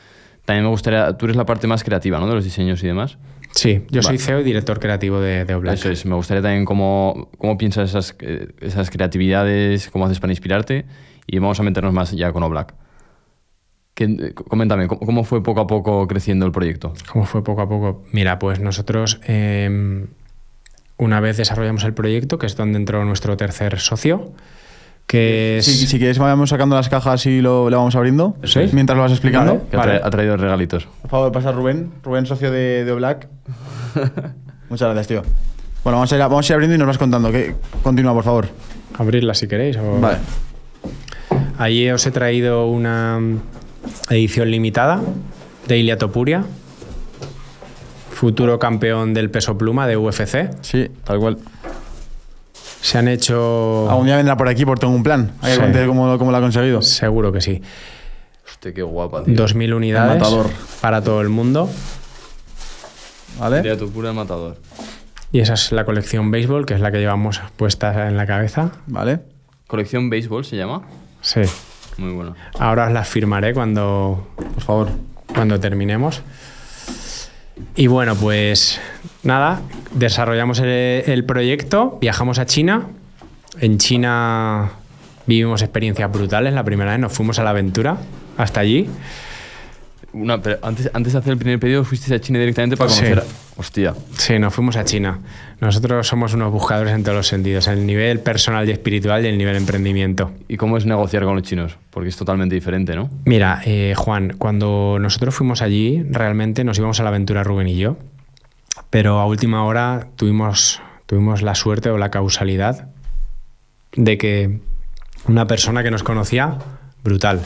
[0.44, 2.26] También me gustaría, tú eres la parte más creativa, ¿no?
[2.26, 3.18] De los diseños y demás.
[3.52, 4.18] Sí, yo soy.
[4.18, 5.72] CEO y director creativo de, de.
[5.72, 10.32] Eso es, me gustaría también cómo, cómo piensas esas, eh, esas creatividades, cómo haces para
[10.32, 10.84] inspirarte
[11.26, 12.42] y vamos a meternos más ya con
[13.96, 16.92] eh, coméntame, ¿cómo, cómo fue poco a poco creciendo el proyecto?
[17.12, 18.04] ¿Cómo fue poco a poco?
[18.12, 20.06] Mira, pues nosotros eh,
[21.00, 24.32] una vez desarrollamos el proyecto, que es donde entró nuestro tercer socio,
[25.06, 25.64] que es...
[25.64, 28.36] Si, si quieres, vamos sacando las cajas y lo, lo vamos abriendo.
[28.44, 28.60] Sí.
[28.72, 29.54] Mientras lo vas explicando.
[29.54, 29.64] Vale.
[29.70, 29.92] Que ha, Vale.
[29.94, 30.86] tra- ha traído regalitos.
[31.02, 31.90] Por favor, pasa Rubén.
[32.04, 33.26] Rubén, socio de, de Black.
[34.68, 35.22] Muchas gracias, tío.
[35.82, 37.32] Bueno, vamos a, ir, vamos a ir abriendo y nos vas contando.
[37.32, 37.54] ¿Qué?
[37.82, 38.48] Continúa, por favor.
[38.98, 39.76] Abrirla si queréis.
[39.78, 40.18] o- Vale.
[41.58, 43.18] Allí os he traído una
[44.10, 45.00] edición limitada
[45.66, 46.44] de Ilia Topuria,
[48.20, 50.50] futuro campeón del peso pluma de UFC.
[50.60, 51.38] Sí, tal cual.
[52.82, 53.88] Se han hecho...
[53.88, 55.32] Algún día vendrá por aquí por tengo un plan.
[55.40, 55.60] Hay Sí.
[55.86, 56.82] cómo, cómo lo ha conseguido.
[56.82, 57.62] Seguro que sí.
[58.46, 59.34] Hostia, qué guapa, tío.
[59.34, 60.50] 2.000 unidades matador.
[60.82, 61.70] para todo el mundo.
[63.38, 63.56] ¿Vale?
[63.56, 64.58] Sería tu pura matador.
[65.32, 68.72] Y esa es la colección béisbol, que es la que llevamos puesta en la cabeza.
[68.86, 69.20] Vale.
[69.66, 70.82] ¿Colección Béisbol se llama?
[71.22, 71.40] Sí.
[71.96, 72.34] Muy bueno.
[72.58, 74.88] Ahora os las firmaré cuando, Por favor.
[75.32, 76.20] cuando terminemos.
[77.76, 78.80] Y bueno, pues
[79.22, 79.60] nada,
[79.92, 82.88] desarrollamos el, proyecto, viajamos a China
[83.60, 84.70] En China
[85.26, 86.52] vivimos experiencias brutales.
[86.54, 87.98] La primera vez nos fuimos a la aventura
[88.36, 88.88] hasta allí.
[90.12, 93.02] Una, pero antes, antes de hacer el primer pedido, fuiste a China directamente para Sí.
[93.04, 93.24] conocer.
[93.56, 93.94] Hostia.
[94.16, 95.20] Sí, nos fuimos a China.
[95.60, 99.26] Nosotros somos unos buscadores en todos los sentidos, en el nivel personal y espiritual y
[99.28, 100.32] en el nivel emprendimiento.
[100.48, 101.76] ¿Y cómo es negociar con los chinos?
[101.90, 103.08] Porque es totalmente diferente, ¿no?
[103.24, 107.76] Mira, eh, Juan, cuando nosotros fuimos allí, realmente nos íbamos a la aventura Rubén y
[107.76, 107.96] yo,
[108.88, 112.88] pero a última hora tuvimos, tuvimos la suerte o la causalidad
[113.92, 114.58] de que
[115.28, 116.54] una persona que nos conocía,
[117.04, 117.42] brutal,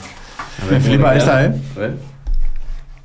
[0.71, 1.53] Me flipa esta, ¿eh?
[1.77, 2.14] A ver.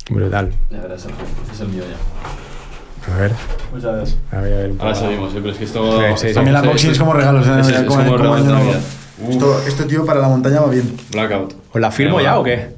[0.09, 0.51] Brutal.
[0.69, 1.05] Ya verás.
[1.05, 3.13] Este es el mío ya.
[3.13, 3.31] A ver,
[3.73, 4.17] Muchas gracias.
[4.31, 4.73] a ver, a ver.
[4.79, 5.37] Ahora seguimos, ¿eh?
[5.41, 5.99] pero es que esto.
[6.17, 7.59] Sí, sí, También la unboxing es como regalos, ¿eh?
[7.59, 8.79] Es, es Como- como como regalos de año Navidad.
[9.19, 9.31] nuevo.
[9.33, 10.95] Esto, esto, tío, para la montaña va bien.
[11.11, 11.53] Blackout.
[11.73, 12.75] ¿Os la firmo ya o qué?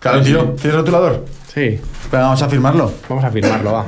[0.00, 0.44] Claro, tío.
[0.60, 1.24] ¿Tienes rotulador?
[1.54, 1.80] Sí,
[2.10, 2.92] Venga, vamos a firmarlo.
[3.08, 3.86] vamos a firmarlo, va.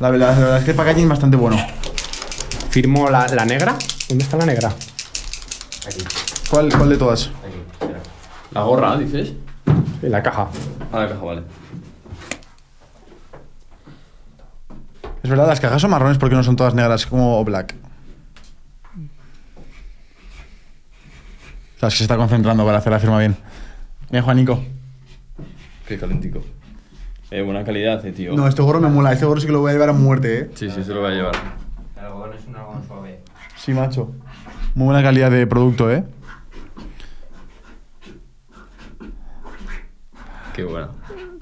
[0.00, 1.56] La verdad, la verdad es que el packaging es bastante bueno.
[2.70, 3.76] ¿Firmo la, la negra?
[4.08, 4.72] ¿Dónde está la negra?
[6.50, 7.30] ¿Cuál, cuál de todas?
[8.52, 9.32] La gorra, dices.
[10.00, 10.48] Sí, la caja.
[10.94, 11.42] A la caja, vale.
[15.24, 17.74] Es verdad, las cajas son marrones porque no son todas negras, como black.
[21.80, 23.36] Sabes que se está concentrando para hacer la firma bien.
[24.08, 24.62] Bien, Juanico.
[25.88, 26.44] Qué calentico.
[27.32, 28.36] Eh, buena calidad, eh, tío.
[28.36, 29.12] No, este gorro me mola.
[29.12, 30.50] Este gorro sí que lo voy a llevar a muerte, eh.
[30.54, 31.34] Sí, sí, se lo voy a llevar.
[31.98, 33.20] El algodón es un algodón suave.
[33.56, 34.12] Sí, macho.
[34.76, 36.04] Muy buena calidad de producto, eh.
[40.54, 40.88] Qué buena.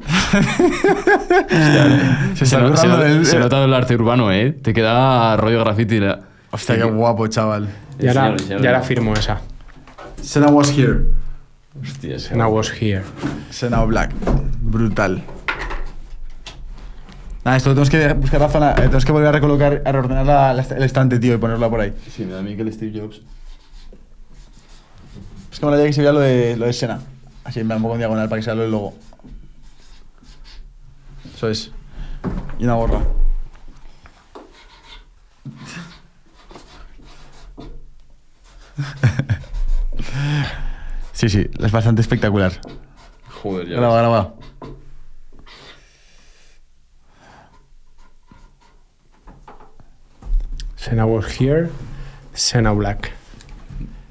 [2.35, 4.53] Se Se, está no- se currando no- el- se nota el arte urbano, ¿eh?
[4.53, 6.01] Te queda rollo graffiti.
[6.01, 6.21] La...
[6.51, 7.69] Hostia, qué guapo, chaval.
[7.99, 9.41] Y ahora, y ahora firmo esa.
[10.21, 11.01] Sena was here.
[11.81, 13.03] Hostia, I was here.
[13.51, 14.13] Sena Black.
[14.61, 15.23] Brutal.
[17.45, 18.71] Nada, esto lo tenemos que buscar la zona.
[18.73, 21.69] eh, Tenemos que volver a recolocar, a reordenar la- la- el estante, tío, y ponerla
[21.69, 21.93] por ahí.
[22.11, 23.21] Sí, me da a mí que el Steve Jobs.
[25.53, 27.01] Es que me la que se vea lo de, lo de Sena.
[27.45, 28.95] Así en poco en diagonal para que sea lo del logo.
[31.35, 31.71] Eso es.
[32.59, 33.01] Y una gorra.
[41.13, 42.53] Sí, sí, es bastante espectacular.
[43.43, 43.77] Joder, ya.
[43.77, 44.03] Graba, ves.
[44.03, 44.35] graba.
[50.77, 51.71] Senna was here.
[52.35, 53.13] Senna Black.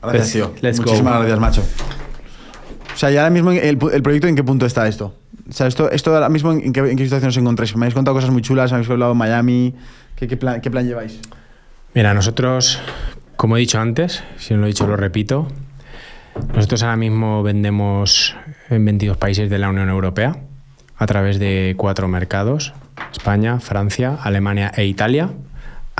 [0.02, 0.54] Gracias, Let's- tío.
[0.62, 0.86] let's go.
[0.86, 1.64] Muchísimas gracias, macho.
[2.94, 5.16] O sea, y ahora mismo el, proyecto en qué punto está esto.
[5.50, 7.76] O sea, esto, esto ahora mismo en qué, situación os encontráis.
[7.76, 9.76] Me habéis contado cosas muy chulas, habéis hablado en Miami.
[10.16, 11.20] ¿Qué, qué plan, qué plan lleváis?
[11.94, 12.80] Mira, nosotros,
[13.36, 15.48] como he dicho antes, si no lo he dicho lo repito,
[16.56, 18.36] nosotros ahora mismo vendemos
[18.70, 20.38] en 22 países de la Unión Europea
[20.98, 22.74] a través de cuatro mercados,
[23.12, 25.32] España, Francia, Alemania e Italia.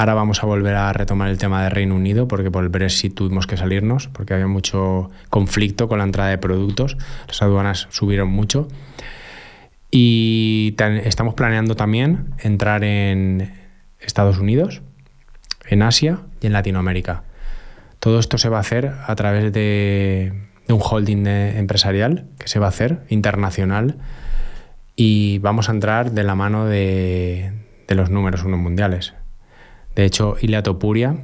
[0.02, 3.14] Ahora vamos a volver a retomar el tema de Reino Unido porque por el Brexit
[3.14, 6.98] tuvimos que salirnos porque había mucho conflicto con la entrada de productos.
[7.28, 8.68] Las aduanas subieron mucho.
[9.92, 13.54] Y estamos planeando también entrar en
[14.00, 14.82] Estados Unidos,
[15.68, 17.22] en Asia y en Latinoamérica.
[18.00, 20.34] Todo esto se va a hacer a través de,
[20.68, 23.98] un holding empresarial que se va a hacer internacional
[24.96, 27.54] y vamos a entrar de la mano de,
[27.88, 29.14] de los números uno mundiales.
[29.96, 31.16] De hecho, Ilia Topuria,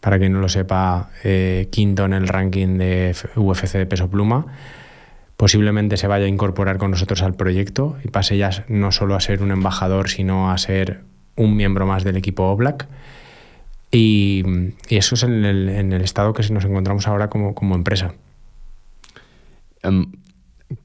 [0.00, 4.46] para quien no lo sepa, eh, quinto en el ranking de UFC de peso pluma,
[5.36, 9.20] posiblemente se vaya a incorporar con nosotros al proyecto y pase ya no solo a
[9.20, 11.02] ser un embajador, sino a ser
[11.36, 12.88] un miembro más del equipo Oblak.
[13.90, 14.42] Y,
[14.88, 18.14] eso es en el, en estado que nos encontramos ahora como, como empresa.
[19.82, 20.12] Em,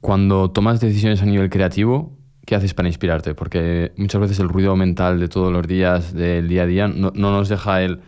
[0.00, 2.12] cuando tomas decisiones a nivel creativo,
[2.44, 3.34] ¿qué haces para inspirarte?
[3.34, 7.12] Porque muchas veces el ruido mental de todos los días, del día a día, no,
[7.14, 8.00] no nos deja el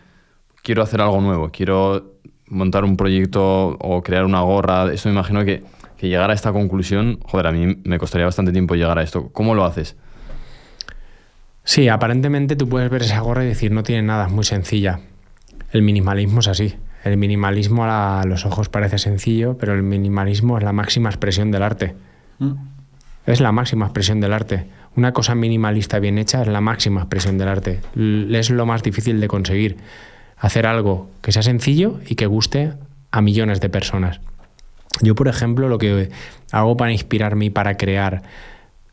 [0.62, 2.12] quiero hacer algo nuevo, quiero
[2.48, 4.92] montar un proyecto o crear una gorra.
[4.92, 5.64] Eso me imagino que,
[5.96, 9.30] que llegar a esta conclusión, joder, a mí me costaría bastante tiempo llegar a esto.
[9.32, 9.96] ¿Cómo lo haces?
[11.64, 15.00] Sí, aparentemente tú puedes ver esa gorra y decir no tiene nada, es muy sencilla.
[15.70, 16.74] El minimalismo es así.
[17.04, 21.62] El minimalismo a los ojos parece sencillo, pero el minimalismo es la máxima expresión del
[21.62, 21.94] arte.
[23.26, 24.66] Es la máxima expresión del arte.
[24.96, 27.80] Una cosa minimalista bien hecha es la máxima expresión del arte.
[28.30, 29.76] Es lo más difícil de conseguir.
[30.36, 32.72] Hacer algo que sea sencillo y que guste
[33.12, 34.20] a millones de personas.
[35.00, 36.10] Yo, por ejemplo, lo que
[36.50, 38.22] hago para inspirarme y para crear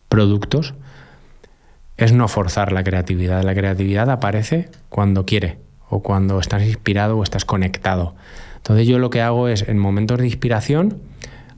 [0.09, 0.75] productos
[1.97, 3.43] es no forzar la creatividad.
[3.43, 5.57] La creatividad aparece cuando quiere
[5.89, 8.15] o cuando estás inspirado o estás conectado.
[8.57, 11.01] Entonces yo lo que hago es en momentos de inspiración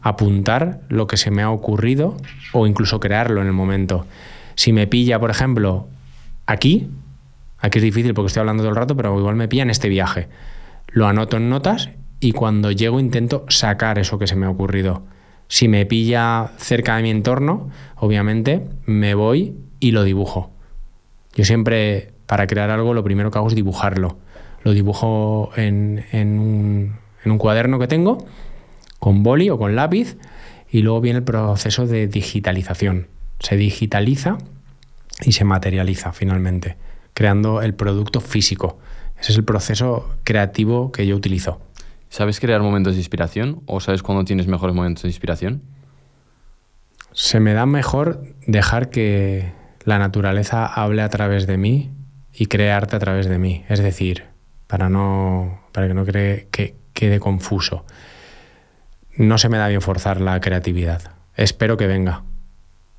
[0.02, 2.18] apuntar lo que se me ha ocurrido
[2.54, 4.06] o incluso crearlo en el momento.
[4.56, 5.88] Si me pilla, por ejemplo,
[6.46, 6.90] aquí,
[7.60, 9.90] aquí es difícil porque estoy hablando todo el rato, pero igual me pilla en este
[9.90, 10.28] viaje.
[10.94, 15.04] lo anoto en notas y cuando llego intento sacar eso que se me ha ocurrido.
[15.48, 20.52] Si me pilla cerca de mi entorno, obviamente me voy y lo dibujo.
[21.34, 24.18] Yo siempre, para crear algo, lo primero que hago es dibujarlo.
[24.64, 26.96] Lo dibujo en, en un,
[27.26, 28.20] en un cuaderno que tengo,
[29.02, 30.16] con boli o con lápiz,
[30.70, 33.08] y luego viene el proceso de digitalización.
[33.40, 34.38] Se digitaliza
[35.26, 36.78] y se materializa finalmente,
[37.16, 38.78] creando el producto físico.
[39.20, 41.60] Ese es el proceso creativo que yo utilizo.
[42.10, 45.64] ¿Sabes crear momentos de inspiración o sabes cuándo tienes mejores momentos de inspiración?
[47.12, 49.52] Se me da mejor dejar que
[49.84, 51.90] la naturaleza hable a través de mí
[52.36, 53.66] y crearte a través de mí.
[53.68, 54.26] Es decir,
[54.68, 57.84] para, no, para que no cree, que quede confuso.
[59.16, 61.12] No se me da bien forzar la creatividad.
[61.36, 62.24] Espero que venga.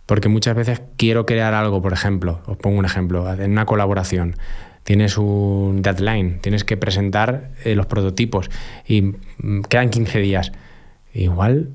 [0.06, 4.36] Porque muchas veces quiero crear algo, por ejemplo, os pongo un ejemplo, en una colaboración.
[4.82, 8.50] Tienes un deadline, tienes que presentar eh, los prototipos
[8.86, 10.52] y mm, quedan 15 días.
[11.14, 11.70] Igual,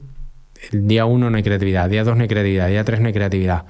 [0.71, 3.13] el día 1 no hay creatividad, día 2 no hay creatividad, día 3 no hay
[3.13, 3.65] creatividad.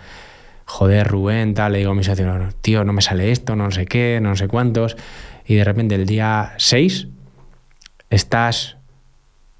[0.65, 3.85] Joder, Rubén, tal, le digo a mi socio, tío, no me sale esto, no sé
[3.85, 4.97] qué, no sé cuántos.
[5.45, 7.07] Y de repente el día 6
[8.09, 8.76] estás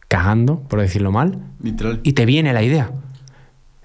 [0.07, 1.99] cagando, por decirlo mal, Literal.
[2.03, 2.91] y te viene la idea.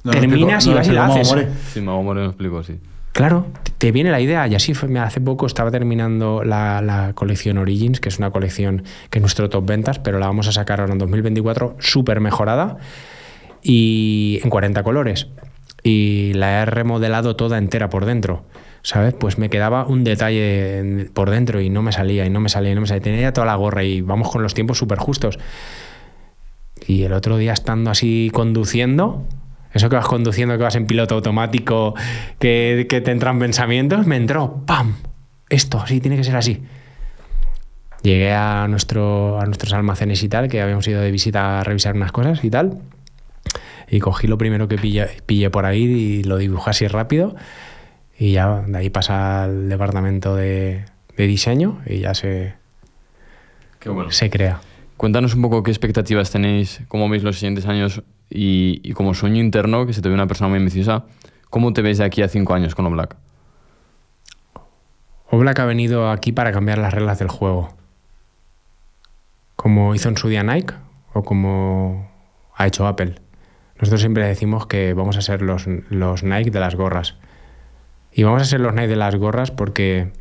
[0.05, 1.28] No, Terminas no, y vas y no, la no, haces.
[1.28, 1.49] more.
[1.73, 2.78] Sí, Mago More lo explico así.
[3.12, 3.47] Claro,
[3.78, 4.49] te viene la idea.
[4.49, 4.99] Y así fue.
[4.99, 9.49] Hace poco estaba terminando la, la colección Origins, que es una colección que es nuestro
[9.51, 12.78] top ventas, pero la vamos a sacar ahora en 2024 súper mejorada
[13.62, 15.28] y en 40 colores.
[15.85, 18.44] Y la he remodelado toda entera por dentro.
[18.85, 19.15] ¿Sabes?
[19.15, 22.73] Pues me quedaba un detalle por dentro y no me salía, y no me salía,
[22.73, 23.03] y no me salía.
[23.03, 25.39] Tenía ya toda la gorra y vamos con los tiempos súper justos.
[26.87, 29.25] Y el otro día estando así conduciendo,
[29.73, 31.95] eso que vas conduciendo, que vas en piloto automático,
[32.39, 34.97] que, que te entran pensamientos, me entró, ¡pam!
[35.49, 36.63] Esto, sí, tiene que ser así.
[38.03, 41.95] Llegué a, nuestro, a nuestros almacenes y tal, que habíamos ido de visita a revisar
[41.95, 42.79] unas cosas y tal.
[43.89, 47.37] Y cogí lo primero que pillé, pillé por ahí y lo dibujé así rápido.
[48.19, 50.85] Y ya de ahí pasa al departamento de,
[51.17, 52.55] de diseño y ya se,
[53.79, 54.11] Qué bueno.
[54.11, 54.61] se crea.
[55.03, 59.85] Cuéntanos un poco qué expectativas tenéis, cómo veis los siguientes años y, como sueño interno,
[59.85, 61.07] que se te ve una persona muy ambiciosa,
[61.51, 63.16] ¿cómo te ves de aquí a cinco años con Oblak?
[65.29, 67.74] Oblak ha venido aquí para cambiar las reglas del juego.
[69.57, 70.74] Como hizo en su día Nike
[71.15, 72.09] o como
[72.55, 73.16] ha hecho Apple.
[73.81, 75.66] Nosotros siempre decimos que vamos a ser los
[76.23, 77.16] Nike de las gorras.
[78.12, 80.12] Y vamos a ser los Nike de las gorras porque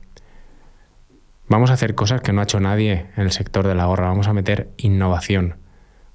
[1.52, 4.08] vamos a hacer cosas que no ha hecho nadie en el sector de la gorra.
[4.08, 5.58] Vamos a meter innovación.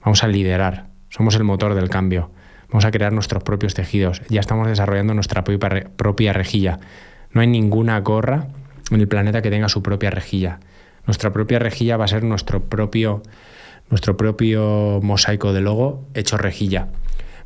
[0.00, 0.86] Vamos a liderar.
[1.10, 2.30] Somos el motor del cambio.
[2.70, 4.22] Vamos a crear nuestros propios tejidos.
[4.28, 6.80] Ya estamos desarrollando nuestra propia, re- propia rejilla.
[7.32, 8.48] No hay ninguna gorra
[8.90, 10.58] en el planeta que tenga su propia rejilla.
[11.06, 13.22] Nuestra propia rejilla va a ser nuestro propio,
[13.90, 16.88] nuestro propio mosaico de logo hecho rejilla.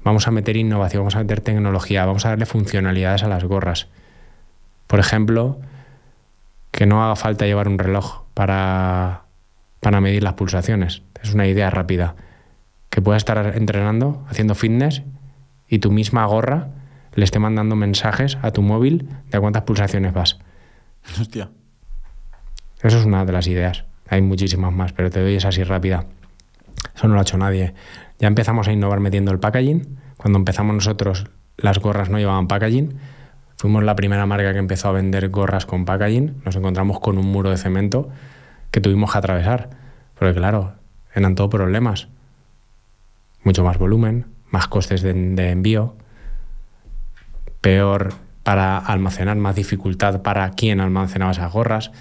[0.05, 3.89] Vamos a meter innovación, vamos a meter tecnología, vamos a darle funcionalidades a las gorras.
[4.87, 5.59] Por ejemplo,
[6.71, 9.23] que no haga falta llevar un reloj para,
[9.81, 11.03] para medir las pulsaciones.
[11.23, 12.15] Es una idea rápida.
[12.89, 15.03] Que puedas estar entrenando, haciendo fitness
[15.69, 16.69] y tu misma gorra
[17.15, 20.39] le esté mandando mensajes a tu móvil de a cuántas pulsaciones vas.
[21.21, 21.51] Hostia.
[22.83, 23.85] Eso es una de las ideas.
[24.09, 26.07] Hay muchísimas más, pero te doy esa así rápida.
[26.95, 27.75] Eso no lo ha hecho nadie.
[28.19, 29.99] Ya empezamos a innovar metiendo el packaging.
[30.17, 31.27] Cuando empezamos nosotros,
[31.57, 32.99] las gorras no llevaban packaging.
[33.61, 36.41] Fuimos la primera marca que empezó a vender gorras con packaging.
[36.47, 38.09] Nos encontramos con un muro de cemento
[38.71, 39.69] que tuvimos que atravesar.
[40.19, 40.77] Porque claro,
[41.15, 42.09] eran todo problemas.
[43.45, 45.95] Mucho más volumen, más costes de, de envío,
[47.61, 48.15] peor
[48.45, 51.93] para almacenar, más dificultad para quien almacenaba esas gorras.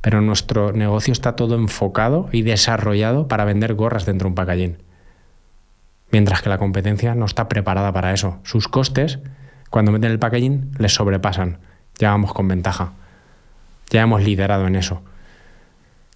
[0.00, 4.78] Pero nuestro negocio está todo enfocado y desarrollado para vender gorras dentro de un packaging.
[6.10, 8.40] Mientras que la competencia no está preparada para eso.
[8.42, 9.20] Sus costes,
[9.74, 11.58] cuando meten el packaging, les sobrepasan.
[11.98, 12.92] Ya vamos con ventaja.
[13.90, 15.02] Ya hemos liderado en eso.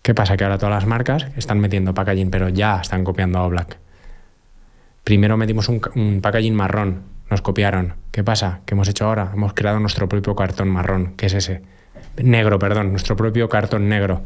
[0.00, 0.36] ¿Qué pasa?
[0.36, 3.78] Que ahora todas las marcas están metiendo packaging, pero ya están copiando a Black.
[5.02, 7.94] Primero metimos un, un packaging marrón, nos copiaron.
[8.12, 8.60] ¿Qué pasa?
[8.64, 9.32] ¿Qué hemos hecho ahora?
[9.34, 11.62] Hemos creado nuestro propio cartón marrón, que es ese.
[12.16, 14.22] Negro, perdón, nuestro propio cartón negro.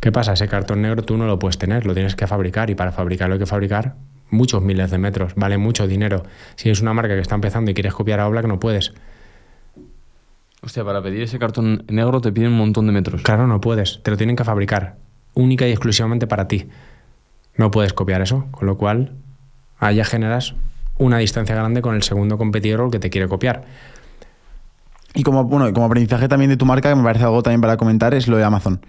[0.00, 0.34] ¿Qué pasa?
[0.34, 3.36] Ese cartón negro tú no lo puedes tener, lo tienes que fabricar y para fabricarlo
[3.36, 3.94] hay que fabricar
[4.30, 6.24] muchos miles de metros, vale mucho dinero.
[6.56, 8.92] Si es una marca que está empezando y quieres copiar a Black, no puedes.
[10.62, 13.22] Hostia, para pedir ese cartón negro te piden un montón de metros.
[13.22, 14.96] Claro, no puedes, te lo tienen que fabricar,
[15.34, 16.68] única y exclusivamente para ti.
[17.56, 19.12] No puedes copiar eso, con lo cual
[19.78, 20.54] ahí ya generas
[20.98, 23.64] una distancia grande con el segundo competidor el que te quiere copiar.
[25.14, 27.76] Y como, bueno, como aprendizaje también de tu marca, que me parece algo también para
[27.76, 28.80] comentar, es lo de Amazon.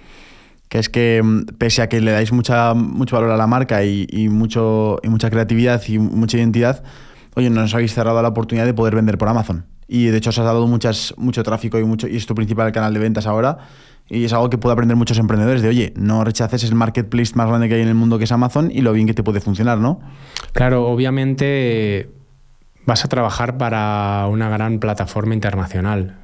[0.70, 3.84] Que es que mm, pese a que le dais mucha, mucho valor a la marca
[3.84, 6.84] y, y mucho, y mucha creatividad y mucha identidad,
[7.36, 9.66] oye, no nos habéis cerrado la oportunidad de poder vender por Amazon.
[9.88, 12.72] Y de hecho os has dado muchas, mucho tráfico y, mucho, y es tu principal
[12.72, 13.58] canal de ventas ahora.
[14.08, 17.48] Y es algo que puede aprender muchos emprendedores de, oye, no rechaces el marketplace más
[17.48, 19.40] grande que hay en el mundo que es Amazon y lo bien que te puede
[19.40, 20.00] funcionar, ¿no?
[20.54, 22.10] Claro, obviamente
[22.86, 26.18] vas a trabajar para una gran plataforma internacional.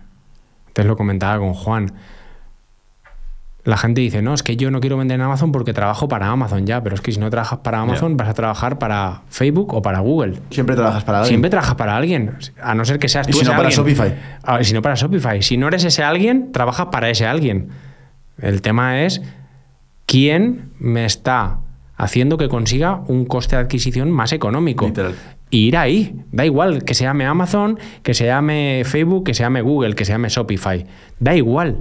[0.67, 1.93] Antes lo comentaba con Juan.
[3.65, 6.27] La gente dice, no, es que yo no quiero vender en Amazon porque trabajo para
[6.27, 9.73] Amazon ya, pero es que si no trabajas para Amazon vas a trabajar para Facebook
[9.73, 10.35] o para Google.
[10.51, 11.29] Siempre trabajas para alguien.
[11.29, 13.77] Siempre trabajas para alguien, a no ser que seas Y tú si no para alguien.
[13.77, 14.15] Shopify.
[14.43, 15.41] Ah, y si no para Shopify.
[15.41, 17.69] Si no eres ese alguien, trabajas para ese alguien.
[18.37, 19.23] El tema es
[20.05, 21.57] quién me está
[21.97, 24.85] haciendo que consiga un coste de adquisición más económico.
[24.85, 25.15] Literal.
[25.49, 26.21] Y ir ahí.
[26.31, 30.05] Da igual que se llame Amazon, que se llame Facebook, que se llame Google, que
[30.05, 30.85] se llame Shopify.
[31.19, 31.79] Da igual.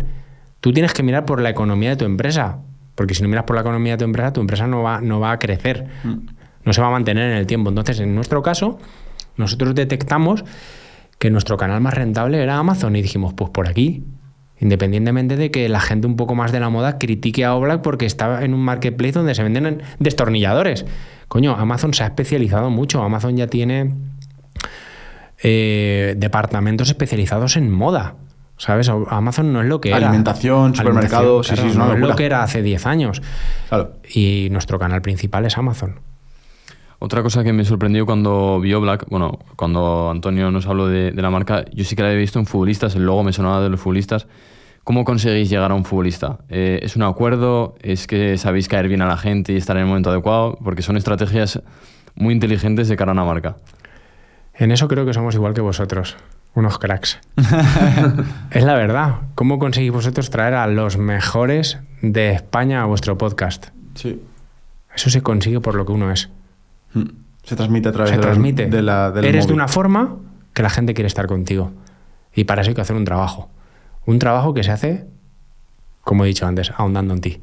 [0.64, 2.56] Tú tienes que mirar por la economía de tu empresa.
[2.94, 5.20] Porque si no miras por la economía de tu empresa, tu empresa no va, no
[5.20, 5.88] va a crecer.
[6.64, 7.68] No se va a mantener en el tiempo.
[7.68, 8.78] Entonces, en nuestro caso,
[9.36, 10.42] nosotros detectamos
[11.18, 14.04] que nuestro canal más rentable era Amazon y dijimos, pues por aquí.
[14.58, 18.06] Independientemente de que la gente un poco más de la moda critique a Oblak porque
[18.06, 20.86] está en un marketplace donde se venden destornilladores.
[21.28, 23.02] Coño, Amazon se ha especializado mucho.
[23.02, 23.92] Amazon ya tiene
[25.42, 28.14] eh, departamentos especializados en moda.
[28.56, 28.88] ¿Sabes?
[28.88, 30.08] Amazon no es lo que era.
[30.08, 33.22] Alimentación, supermercado, sí, sí, es una no es lo que era hace 10 años.
[33.68, 33.94] Claro.
[34.12, 36.00] Y nuestro canal principal es Amazon.
[37.00, 41.22] Otra cosa que me sorprendió cuando vio Black, bueno, cuando Antonio nos habló de, de
[41.22, 43.68] la marca, yo sí que la había visto en futbolistas, el logo me sonaba de
[43.68, 44.26] los futbolistas.
[44.84, 46.40] ¿Cómo conseguís llegar a un futbolista?
[46.50, 47.74] Eh, ¿Es un acuerdo?
[47.80, 50.58] ¿Es que sabéis caer bien a la gente y estar en el momento adecuado?
[50.62, 51.62] Porque son estrategias
[52.14, 53.56] muy inteligentes de cara a una marca.
[54.54, 56.16] En eso creo que somos igual que vosotros,
[56.54, 57.18] unos cracks.
[58.50, 59.14] es la verdad.
[59.34, 63.68] ¿Cómo conseguís vosotros traer a los mejores de España a vuestro podcast?
[63.94, 64.22] Sí.
[64.94, 66.30] Eso se consigue por lo que uno es.
[66.92, 67.02] Mm.
[67.42, 68.66] Se transmite a través Se de la- transmite.
[68.66, 70.16] de la, del Eres de una forma
[70.52, 71.72] que la gente quiere estar contigo.
[72.34, 73.50] Y para eso hay que hacer un trabajo.
[74.06, 75.06] Un trabajo que se hace,
[76.02, 77.40] como he dicho antes, ahondando en ti.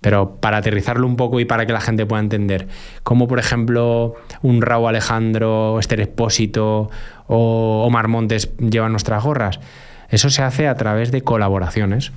[0.00, 2.68] Pero para aterrizarlo un poco y para que la gente pueda entender,
[3.02, 6.90] como por ejemplo un Raúl Alejandro, Esther Expósito
[7.32, 9.60] o Omar Montes llevan nuestras gorras,
[10.08, 12.10] eso se hace a través de colaboraciones.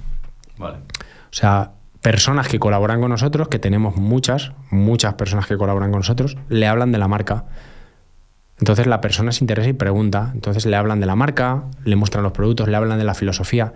[0.57, 0.77] Vale.
[0.77, 5.99] O sea, personas que colaboran con nosotros, que tenemos muchas, muchas personas que colaboran con
[5.99, 7.45] nosotros, le hablan de la marca.
[8.57, 10.31] Entonces la persona se interesa y pregunta.
[10.33, 13.73] Entonces le hablan de la marca, le muestran los productos, le hablan de la filosofía.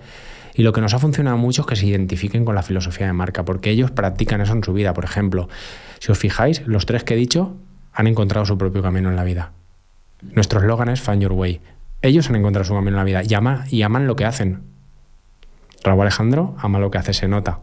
[0.55, 3.13] Y lo que nos ha funcionado mucho es que se identifiquen con la filosofía de
[3.13, 4.95] marca, porque ellos practican eso en su vida.
[4.95, 5.49] Por ejemplo,
[5.99, 7.55] si os fijáis, los tres que he dicho
[7.93, 9.51] han encontrado su propio camino en la vida.
[10.21, 11.61] Nuestro eslogan es Find Your Way.
[12.01, 14.61] Ellos han encontrado su camino en la vida y, ama- y aman lo que hacen.
[15.83, 17.59] Raúl Alejandro ama lo que hace, se nota.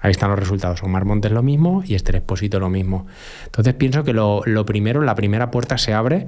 [0.00, 0.82] Ahí están los resultados.
[0.82, 3.06] Omar Montes lo mismo y Esther Expósito lo mismo.
[3.46, 6.26] Entonces pienso que lo, lo primero, la primera puerta se abre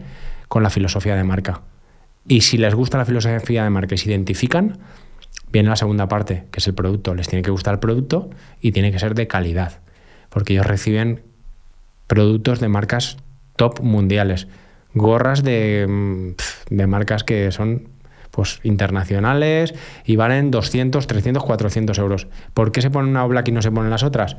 [0.48, 1.60] con la filosofía de marca.
[2.26, 4.78] Y si les gusta la filosofía de marca y se identifican,
[5.52, 7.14] viene la segunda parte, que es el producto.
[7.14, 8.30] Les tiene que gustar el producto
[8.60, 9.80] y tiene que ser de calidad.
[10.30, 11.22] Porque ellos reciben
[12.06, 13.18] productos de marcas
[13.56, 14.48] top mundiales.
[14.96, 17.88] Gorras de, mm, de marcas que son
[18.30, 19.74] pues internacionales
[20.04, 22.26] y valen 200, 300, 400 euros.
[22.52, 24.36] ¿Por qué se pone una Black y no se ponen las otras?